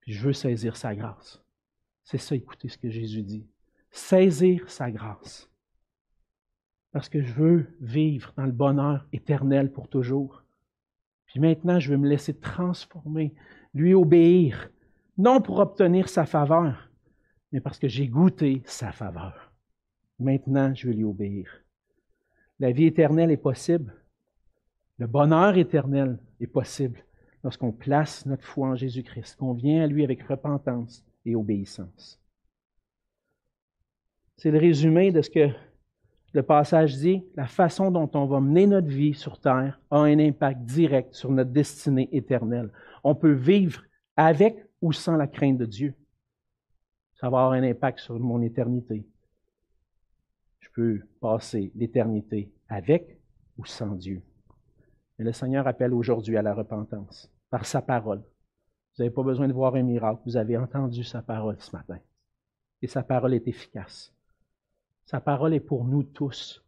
Puis 0.00 0.12
je 0.12 0.26
veux 0.26 0.32
saisir 0.32 0.76
sa 0.76 0.94
grâce. 0.94 1.42
C'est 2.04 2.18
ça, 2.18 2.34
écoutez 2.34 2.68
ce 2.68 2.78
que 2.78 2.88
Jésus 2.88 3.22
dit. 3.22 3.46
Saisir 3.90 4.70
sa 4.70 4.90
grâce. 4.90 5.50
Parce 6.92 7.08
que 7.08 7.20
je 7.20 7.32
veux 7.34 7.76
vivre 7.80 8.32
dans 8.36 8.46
le 8.46 8.52
bonheur 8.52 9.06
éternel 9.12 9.70
pour 9.70 9.88
toujours. 9.88 10.42
Puis 11.26 11.40
maintenant, 11.40 11.78
je 11.78 11.90
veux 11.90 11.98
me 11.98 12.08
laisser 12.08 12.38
transformer, 12.38 13.34
lui 13.74 13.92
obéir, 13.92 14.70
non 15.18 15.42
pour 15.42 15.58
obtenir 15.58 16.08
sa 16.08 16.24
faveur, 16.24 16.90
mais 17.52 17.60
parce 17.60 17.78
que 17.78 17.88
j'ai 17.88 18.08
goûté 18.08 18.62
sa 18.64 18.92
faveur. 18.92 19.47
Maintenant, 20.18 20.74
je 20.74 20.88
vais 20.88 20.94
lui 20.94 21.04
obéir. 21.04 21.48
La 22.58 22.72
vie 22.72 22.86
éternelle 22.86 23.30
est 23.30 23.36
possible. 23.36 23.94
Le 24.98 25.06
bonheur 25.06 25.56
éternel 25.56 26.18
est 26.40 26.48
possible 26.48 26.98
lorsqu'on 27.44 27.70
place 27.70 28.26
notre 28.26 28.44
foi 28.44 28.68
en 28.68 28.74
Jésus-Christ, 28.74 29.36
qu'on 29.36 29.52
vient 29.52 29.84
à 29.84 29.86
lui 29.86 30.02
avec 30.02 30.22
repentance 30.24 31.04
et 31.24 31.36
obéissance. 31.36 32.20
C'est 34.36 34.50
le 34.50 34.58
résumé 34.58 35.12
de 35.12 35.22
ce 35.22 35.30
que 35.30 35.50
le 36.32 36.42
passage 36.42 36.96
dit. 36.96 37.24
La 37.36 37.46
façon 37.46 37.92
dont 37.92 38.10
on 38.14 38.26
va 38.26 38.40
mener 38.40 38.66
notre 38.66 38.88
vie 38.88 39.14
sur 39.14 39.38
terre 39.40 39.80
a 39.90 39.98
un 39.98 40.18
impact 40.18 40.62
direct 40.62 41.14
sur 41.14 41.30
notre 41.30 41.50
destinée 41.50 42.08
éternelle. 42.10 42.70
On 43.04 43.14
peut 43.14 43.32
vivre 43.32 43.82
avec 44.16 44.56
ou 44.82 44.92
sans 44.92 45.16
la 45.16 45.28
crainte 45.28 45.58
de 45.58 45.64
Dieu. 45.64 45.94
Ça 47.14 47.30
va 47.30 47.38
avoir 47.38 47.52
un 47.52 47.62
impact 47.62 48.00
sur 48.00 48.18
mon 48.18 48.42
éternité 48.42 49.06
passer 51.20 51.72
l'éternité 51.74 52.52
avec 52.68 53.18
ou 53.56 53.64
sans 53.64 53.94
Dieu. 53.94 54.22
Mais 55.18 55.24
le 55.24 55.32
Seigneur 55.32 55.66
appelle 55.66 55.92
aujourd'hui 55.92 56.36
à 56.36 56.42
la 56.42 56.54
repentance 56.54 57.30
par 57.50 57.66
sa 57.66 57.82
parole. 57.82 58.18
Vous 58.18 59.02
n'avez 59.02 59.10
pas 59.10 59.22
besoin 59.22 59.48
de 59.48 59.52
voir 59.52 59.74
un 59.74 59.82
miracle, 59.82 60.20
vous 60.26 60.36
avez 60.36 60.56
entendu 60.56 61.04
sa 61.04 61.22
parole 61.22 61.56
ce 61.58 61.74
matin. 61.74 61.98
Et 62.82 62.86
sa 62.86 63.02
parole 63.02 63.34
est 63.34 63.48
efficace. 63.48 64.14
Sa 65.04 65.20
parole 65.20 65.54
est 65.54 65.60
pour 65.60 65.84
nous 65.84 66.02
tous. 66.02 66.64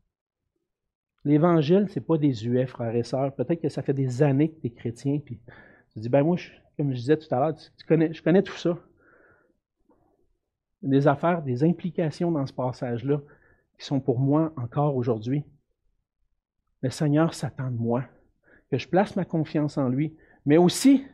L'Évangile, 1.25 1.89
ce 1.89 1.99
n'est 1.99 2.05
pas 2.05 2.19
des 2.19 2.47
UF, 2.47 2.71
frères 2.71 2.97
et 2.97 3.03
sœurs. 3.03 3.35
Peut-être 3.35 3.61
que 3.61 3.69
ça 3.69 3.83
fait 3.83 3.93
des 3.93 4.23
années 4.23 4.51
que 4.51 4.61
tu 4.61 4.67
es 4.69 4.71
chrétien, 4.71 5.19
puis 5.19 5.39
tu 5.93 6.01
dis, 6.01 6.09
ben 6.09 6.23
moi, 6.23 6.37
comme 6.77 6.93
je 6.93 6.97
disais 6.97 7.17
tout 7.17 7.33
à 7.33 7.39
l'heure, 7.39 7.57
je 7.59 8.23
connais 8.23 8.43
tout 8.43 8.57
ça. 8.57 8.79
Des 10.83 11.07
affaires, 11.07 11.43
des 11.43 11.63
implications 11.63 12.33
dans 12.33 12.47
ce 12.47 12.55
passage-là 12.55 13.21
qui 13.81 13.87
sont 13.87 14.01
pour 14.01 14.21
moi 14.21 14.53
encore 14.59 14.95
aujourd'hui. 14.95 15.43
Le 16.83 16.91
Seigneur 16.91 17.33
s'attend 17.33 17.71
de 17.71 17.79
moi, 17.79 18.05
que 18.71 18.77
je 18.77 18.87
place 18.87 19.17
ma 19.17 19.25
confiance 19.25 19.79
en 19.79 19.89
lui, 19.89 20.15
mais 20.45 20.59
aussi 20.59 21.05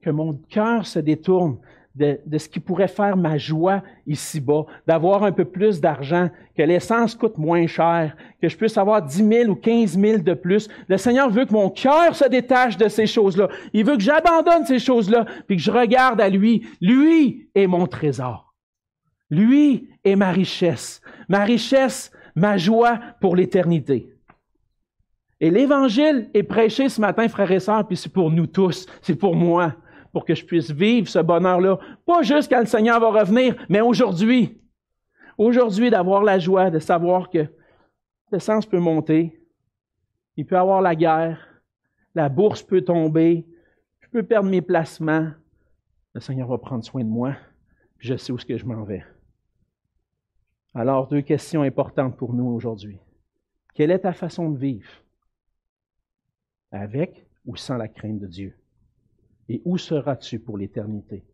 que 0.00 0.08
mon 0.08 0.34
cœur 0.34 0.86
se 0.86 0.98
détourne 0.98 1.58
de, 1.94 2.18
ce 2.38 2.48
qui 2.48 2.60
pourrait 2.60 2.88
faire 2.88 3.16
ma 3.16 3.36
joie 3.36 3.82
ici-bas, 4.06 4.64
d'avoir 4.86 5.24
un 5.24 5.32
peu 5.32 5.44
plus 5.44 5.80
d'argent, 5.80 6.30
que 6.56 6.62
l'essence 6.62 7.14
coûte 7.14 7.36
moins 7.36 7.66
cher, 7.66 8.16
que 8.40 8.48
je 8.48 8.56
puisse 8.56 8.78
avoir 8.78 9.02
10 9.02 9.28
000 9.28 9.50
ou 9.50 9.56
15 9.56 9.98
000 9.98 10.18
de 10.18 10.34
plus. 10.34 10.68
Le 10.86 10.96
Seigneur 10.96 11.28
veut 11.28 11.44
que 11.44 11.52
mon 11.52 11.68
cœur 11.68 12.14
se 12.14 12.28
détache 12.28 12.76
de 12.76 12.88
ces 12.88 13.06
choses-là. 13.06 13.48
Il 13.72 13.84
veut 13.84 13.96
que 13.96 14.02
j'abandonne 14.02 14.64
ces 14.64 14.78
choses-là, 14.78 15.26
puis 15.46 15.56
que 15.56 15.62
je 15.62 15.72
regarde 15.72 16.20
à 16.20 16.28
lui. 16.28 16.66
Lui 16.80 17.50
est 17.54 17.66
mon 17.66 17.86
trésor. 17.86 18.54
Lui 19.30 19.90
est 20.04 20.16
ma 20.16 20.30
richesse. 20.30 21.02
Ma 21.28 21.44
richesse, 21.44 22.10
ma 22.34 22.56
joie 22.56 22.98
pour 23.20 23.36
l'éternité. 23.36 24.12
Et 25.40 25.50
l'Évangile 25.50 26.30
est 26.34 26.42
prêché 26.42 26.88
ce 26.88 27.00
matin, 27.00 27.28
frères 27.28 27.52
et 27.52 27.60
sœurs, 27.60 27.86
puis 27.86 27.96
c'est 27.96 28.12
pour 28.12 28.30
nous 28.30 28.46
tous, 28.46 28.86
c'est 29.02 29.14
pour 29.14 29.36
moi, 29.36 29.74
pour 30.12 30.24
que 30.24 30.34
je 30.34 30.44
puisse 30.44 30.70
vivre 30.70 31.08
ce 31.08 31.20
bonheur-là, 31.20 31.78
pas 32.04 32.22
juste 32.22 32.50
quand 32.50 32.60
le 32.60 32.66
Seigneur 32.66 32.98
va 32.98 33.20
revenir, 33.20 33.54
mais 33.68 33.80
aujourd'hui. 33.80 34.60
Aujourd'hui, 35.36 35.90
d'avoir 35.90 36.24
la 36.24 36.40
joie 36.40 36.70
de 36.70 36.80
savoir 36.80 37.30
que 37.30 37.46
l'essence 38.32 38.66
peut 38.66 38.80
monter, 38.80 39.40
il 40.36 40.44
peut 40.44 40.58
avoir 40.58 40.80
la 40.80 40.96
guerre, 40.96 41.38
la 42.14 42.28
bourse 42.28 42.62
peut 42.62 42.82
tomber, 42.82 43.46
je 44.00 44.08
peux 44.08 44.24
perdre 44.24 44.50
mes 44.50 44.62
placements. 44.62 45.28
Le 46.14 46.20
Seigneur 46.20 46.48
va 46.48 46.58
prendre 46.58 46.84
soin 46.84 47.04
de 47.04 47.08
moi, 47.08 47.36
puis 47.98 48.08
je 48.08 48.16
sais 48.16 48.32
où 48.32 48.36
est-ce 48.36 48.46
que 48.46 48.58
je 48.58 48.64
m'en 48.64 48.82
vais. 48.82 49.04
Alors, 50.74 51.08
deux 51.08 51.22
questions 51.22 51.62
importantes 51.62 52.16
pour 52.16 52.34
nous 52.34 52.46
aujourd'hui. 52.46 52.98
Quelle 53.74 53.90
est 53.90 54.00
ta 54.00 54.12
façon 54.12 54.50
de 54.50 54.58
vivre? 54.58 54.90
Avec 56.70 57.26
ou 57.46 57.56
sans 57.56 57.76
la 57.76 57.88
crainte 57.88 58.18
de 58.18 58.26
Dieu? 58.26 58.54
Et 59.48 59.62
où 59.64 59.78
seras-tu 59.78 60.38
pour 60.38 60.58
l'éternité? 60.58 61.24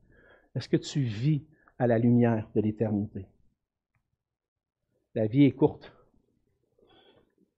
Est-ce 0.54 0.68
que 0.68 0.76
tu 0.76 1.00
vis 1.00 1.42
à 1.78 1.86
la 1.86 1.98
lumière 1.98 2.48
de 2.54 2.60
l'éternité? 2.60 3.26
La 5.14 5.26
vie 5.26 5.44
est 5.44 5.52
courte. 5.52 5.92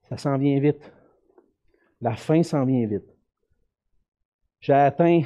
Ça 0.09 0.17
s'en 0.17 0.39
vient 0.39 0.59
vite. 0.61 0.93
La 2.01 2.17
fin 2.17 2.43
s'en 2.43 2.65
vient 2.65 2.87
vite. 2.87 3.15
J'ai 4.61 4.73
atteint, 4.73 5.23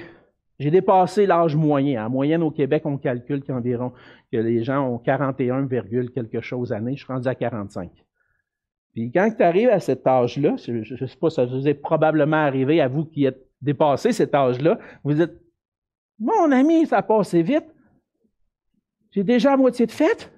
j'ai 0.61 0.71
dépassé 0.71 1.27
l'âge 1.27 1.57
moyen. 1.57 2.07
En 2.07 2.11
moyenne, 2.11 2.43
au 2.43 2.51
Québec, 2.51 2.83
on 2.85 2.99
calcule 2.99 3.43
qu'environ 3.43 3.93
que 4.31 4.37
les 4.37 4.63
gens 4.63 4.87
ont 4.87 4.99
41, 4.99 5.67
quelque 5.67 6.43
chose 6.43 6.71
années. 6.71 6.97
Je 6.97 7.05
suis 7.05 7.13
rendu 7.13 7.27
à 7.27 7.35
45. 7.35 7.91
Puis 8.93 9.11
quand 9.11 9.31
tu 9.35 9.43
arrives 9.43 9.71
à 9.71 9.81
cet 9.81 10.07
âge-là, 10.07 10.57
je 10.59 10.73
ne 10.73 11.07
sais 11.07 11.17
pas, 11.19 11.31
ça 11.31 11.47
vous 11.47 11.67
est 11.67 11.75
probablement 11.75 12.37
arrivé 12.37 12.83
à 12.83 12.89
vous 12.89 13.07
qui 13.07 13.25
êtes 13.25 13.43
dépassé 13.63 14.13
cet 14.13 14.35
âge-là, 14.35 14.79
vous 15.03 15.15
dites 15.15 15.33
Mon 16.19 16.53
ami, 16.53 16.85
ça 16.85 16.99
a 16.99 17.03
passé 17.03 17.43
vite. 17.43 17.65
J'ai 19.13 19.25
déjà 19.25 19.55
à 19.55 19.57
moitié 19.57 19.87
de 19.87 19.93
fête. 19.93 20.31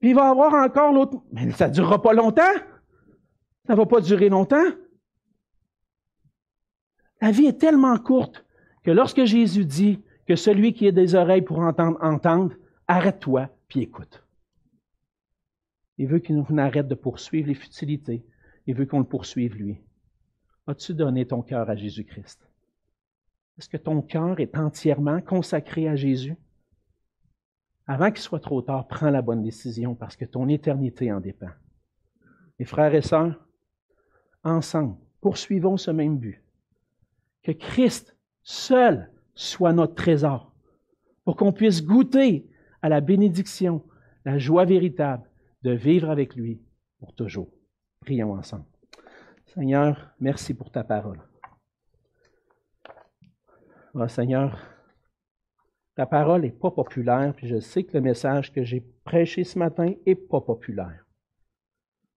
Puis 0.00 0.10
il 0.10 0.14
va 0.14 0.28
y 0.28 0.30
avoir 0.30 0.54
encore 0.54 0.94
l'autre. 0.94 1.18
Mais 1.30 1.50
ça 1.50 1.68
ne 1.68 1.74
durera 1.74 2.00
pas 2.00 2.14
longtemps. 2.14 2.54
Ça 3.66 3.74
ne 3.74 3.76
va 3.76 3.84
pas 3.84 4.00
durer 4.00 4.30
longtemps. 4.30 4.64
La 7.20 7.30
vie 7.30 7.46
est 7.46 7.60
tellement 7.60 7.98
courte 7.98 8.44
que 8.82 8.90
lorsque 8.90 9.24
Jésus 9.24 9.64
dit 9.64 10.02
que 10.26 10.36
celui 10.36 10.72
qui 10.72 10.86
a 10.86 10.92
des 10.92 11.14
oreilles 11.14 11.42
pour 11.42 11.58
entendre, 11.58 11.98
entende, 12.02 12.56
arrête-toi 12.88 13.50
puis 13.68 13.80
écoute. 13.80 14.24
Il 15.98 16.08
veut 16.08 16.20
qu'on 16.20 16.58
arrête 16.58 16.88
de 16.88 16.94
poursuivre 16.94 17.48
les 17.48 17.54
futilités. 17.54 18.24
Il 18.66 18.74
veut 18.74 18.86
qu'on 18.86 19.00
le 19.00 19.04
poursuive 19.04 19.54
lui. 19.56 19.78
As-tu 20.66 20.94
donné 20.94 21.26
ton 21.26 21.42
cœur 21.42 21.68
à 21.68 21.76
Jésus-Christ? 21.76 22.48
Est-ce 23.58 23.68
que 23.68 23.76
ton 23.76 24.00
cœur 24.00 24.40
est 24.40 24.56
entièrement 24.56 25.20
consacré 25.20 25.88
à 25.88 25.96
Jésus? 25.96 26.36
Avant 27.86 28.10
qu'il 28.10 28.22
soit 28.22 28.40
trop 28.40 28.62
tard, 28.62 28.88
prends 28.88 29.10
la 29.10 29.20
bonne 29.20 29.42
décision 29.42 29.94
parce 29.94 30.16
que 30.16 30.24
ton 30.24 30.48
éternité 30.48 31.12
en 31.12 31.20
dépend. 31.20 31.50
Mes 32.58 32.64
frères 32.64 32.94
et 32.94 33.02
sœurs, 33.02 33.38
ensemble, 34.42 34.96
poursuivons 35.20 35.76
ce 35.76 35.90
même 35.90 36.18
but. 36.18 36.40
Que 37.42 37.52
Christ 37.52 38.16
seul 38.42 39.10
soit 39.34 39.72
notre 39.72 39.94
trésor 39.94 40.52
pour 41.24 41.36
qu'on 41.36 41.52
puisse 41.52 41.84
goûter 41.84 42.48
à 42.82 42.88
la 42.88 43.00
bénédiction, 43.00 43.84
la 44.24 44.38
joie 44.38 44.64
véritable 44.64 45.28
de 45.62 45.72
vivre 45.72 46.10
avec 46.10 46.34
lui 46.34 46.60
pour 46.98 47.14
toujours. 47.14 47.50
Prions 48.00 48.32
ensemble. 48.32 48.64
Seigneur, 49.46 50.14
merci 50.20 50.54
pour 50.54 50.70
ta 50.70 50.84
parole. 50.84 51.20
Oh, 53.94 54.06
Seigneur, 54.06 54.58
ta 55.96 56.06
parole 56.06 56.42
n'est 56.42 56.52
pas 56.52 56.70
populaire, 56.70 57.34
puis 57.34 57.48
je 57.48 57.58
sais 57.58 57.84
que 57.84 57.96
le 57.96 58.00
message 58.00 58.52
que 58.52 58.62
j'ai 58.62 58.80
prêché 59.04 59.44
ce 59.44 59.58
matin 59.58 59.92
n'est 60.06 60.14
pas 60.14 60.40
populaire. 60.40 61.04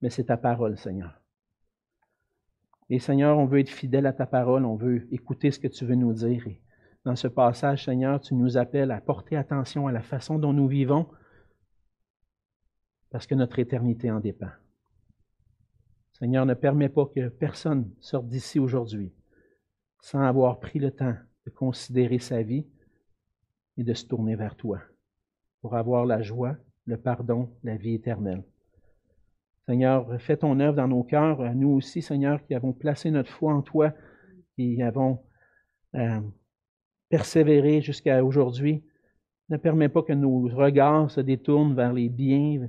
Mais 0.01 0.09
c'est 0.09 0.26
ta 0.26 0.38
parole, 0.38 0.78
Seigneur. 0.78 1.22
Et 2.94 3.00
Seigneur, 3.00 3.39
on 3.39 3.48
veut 3.48 3.58
être 3.58 3.72
fidèle 3.72 4.06
à 4.06 4.14
ta 4.14 4.28
parole, 4.28 4.66
on 4.66 4.76
veut 4.76 5.12
écouter 5.12 5.50
ce 5.50 5.58
que 5.58 5.68
tu 5.68 5.84
veux 5.84 5.96
nous 5.96 6.14
dire. 6.14 6.46
Et 6.46 6.62
dans 7.06 7.16
ce 7.16 7.28
passage, 7.28 7.86
Seigneur, 7.86 8.22
tu 8.22 8.36
nous 8.36 8.56
appelles 8.56 8.91
à 8.91 9.02
porter 9.02 9.36
attention 9.36 9.88
à 9.88 9.91
la 9.91 10.04
façon 10.04 10.38
dont 10.38 10.54
nous 10.54 10.68
vivons, 10.68 11.10
parce 13.10 13.26
que 13.26 13.34
notre 13.34 13.58
éternité 13.58 14.12
en 14.12 14.20
dépend. 14.20 14.52
Seigneur, 16.12 16.46
ne 16.46 16.54
permets 16.54 16.88
pas 16.88 17.08
que 17.08 17.30
personne 17.30 17.91
sorte 18.00 18.28
d'ici 18.28 18.60
aujourd'hui 18.60 19.12
sans 20.00 20.22
avoir 20.22 20.60
pris 20.60 20.78
le 20.78 20.91
temps 20.91 21.16
de 21.48 21.50
considérer 21.50 22.20
sa 22.20 22.44
vie 22.44 22.68
et 23.76 23.84
de 23.84 23.94
se 23.96 24.06
tourner 24.06 24.36
vers 24.36 24.56
toi 24.56 24.80
pour 25.62 25.76
avoir 25.76 26.06
la 26.06 26.22
joie, 26.22 26.58
le 26.86 26.98
pardon, 26.98 27.50
la 27.64 27.76
vie 27.76 27.96
éternelle. 27.96 28.44
Seigneur, 29.66 30.22
fais 30.22 30.38
ton 30.38 30.59
œuvre 30.59 30.76
dans 30.76 30.88
nos 30.88 31.03
cœurs, 31.03 31.41
à 31.41 31.53
nous 31.53 31.70
aussi, 31.70 32.01
Seigneur, 32.01 32.43
qui 32.45 32.53
avons 32.53 32.74
placé 32.74 33.11
notre 33.11 33.30
foi 33.30 33.53
en 33.53 33.61
toi, 33.61 33.93
qui 34.55 34.82
avons 34.82 35.20
euh, 35.95 36.20
persévéré 37.09 37.82
jusqu'à 37.82 38.24
aujourd'hui. 38.24 38.84
Ne 39.49 39.57
permets 39.57 39.89
pas 39.89 40.03
que 40.03 40.14
nos 40.14 40.49
regards 40.49 41.09
se 41.11 41.22
détournent 41.22 41.76
vers 41.76 41.93
les 41.93 42.09
biens, 42.09 42.68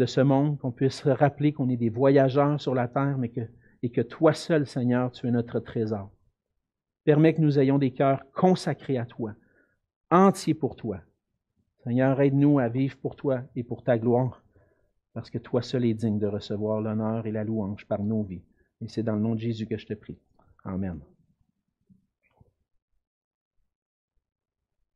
de 0.00 0.06
ce 0.06 0.20
monde, 0.22 0.58
qu'on 0.58 0.72
puisse 0.72 1.02
se 1.02 1.08
rappeler 1.10 1.52
qu'on 1.52 1.68
est 1.68 1.76
des 1.76 1.90
voyageurs 1.90 2.60
sur 2.60 2.74
la 2.74 2.88
terre, 2.88 3.18
mais 3.18 3.30
et 3.82 3.90
que 3.90 4.00
toi 4.00 4.32
seul, 4.32 4.66
Seigneur, 4.66 5.12
tu 5.12 5.26
es 5.26 5.30
notre 5.30 5.60
trésor. 5.60 6.10
Permets 7.04 7.34
que 7.34 7.40
nous 7.40 7.58
ayons 7.58 7.78
des 7.78 7.92
cœurs 7.92 8.22
consacrés 8.34 8.98
à 8.98 9.04
toi, 9.04 9.34
entiers 10.10 10.54
pour 10.54 10.76
toi. 10.76 11.00
Seigneur, 11.84 12.20
aide-nous 12.20 12.58
à 12.58 12.68
vivre 12.68 12.96
pour 12.98 13.14
toi 13.14 13.42
et 13.56 13.62
pour 13.62 13.82
ta 13.82 13.98
gloire, 13.98 14.42
parce 15.12 15.30
que 15.30 15.38
toi 15.38 15.62
seul 15.62 15.84
es 15.84 15.94
digne 15.94 16.18
de 16.18 16.26
recevoir 16.26 16.80
l'honneur 16.80 17.26
et 17.26 17.32
la 17.32 17.44
louange 17.44 17.86
par 17.86 18.02
nos 18.02 18.22
vies. 18.22 18.42
Et 18.80 18.88
c'est 18.88 19.02
dans 19.02 19.14
le 19.14 19.20
nom 19.20 19.34
de 19.34 19.40
Jésus 19.40 19.66
que 19.66 19.76
je 19.76 19.86
te 19.86 19.94
prie. 19.94 20.18
Amen. 20.64 21.00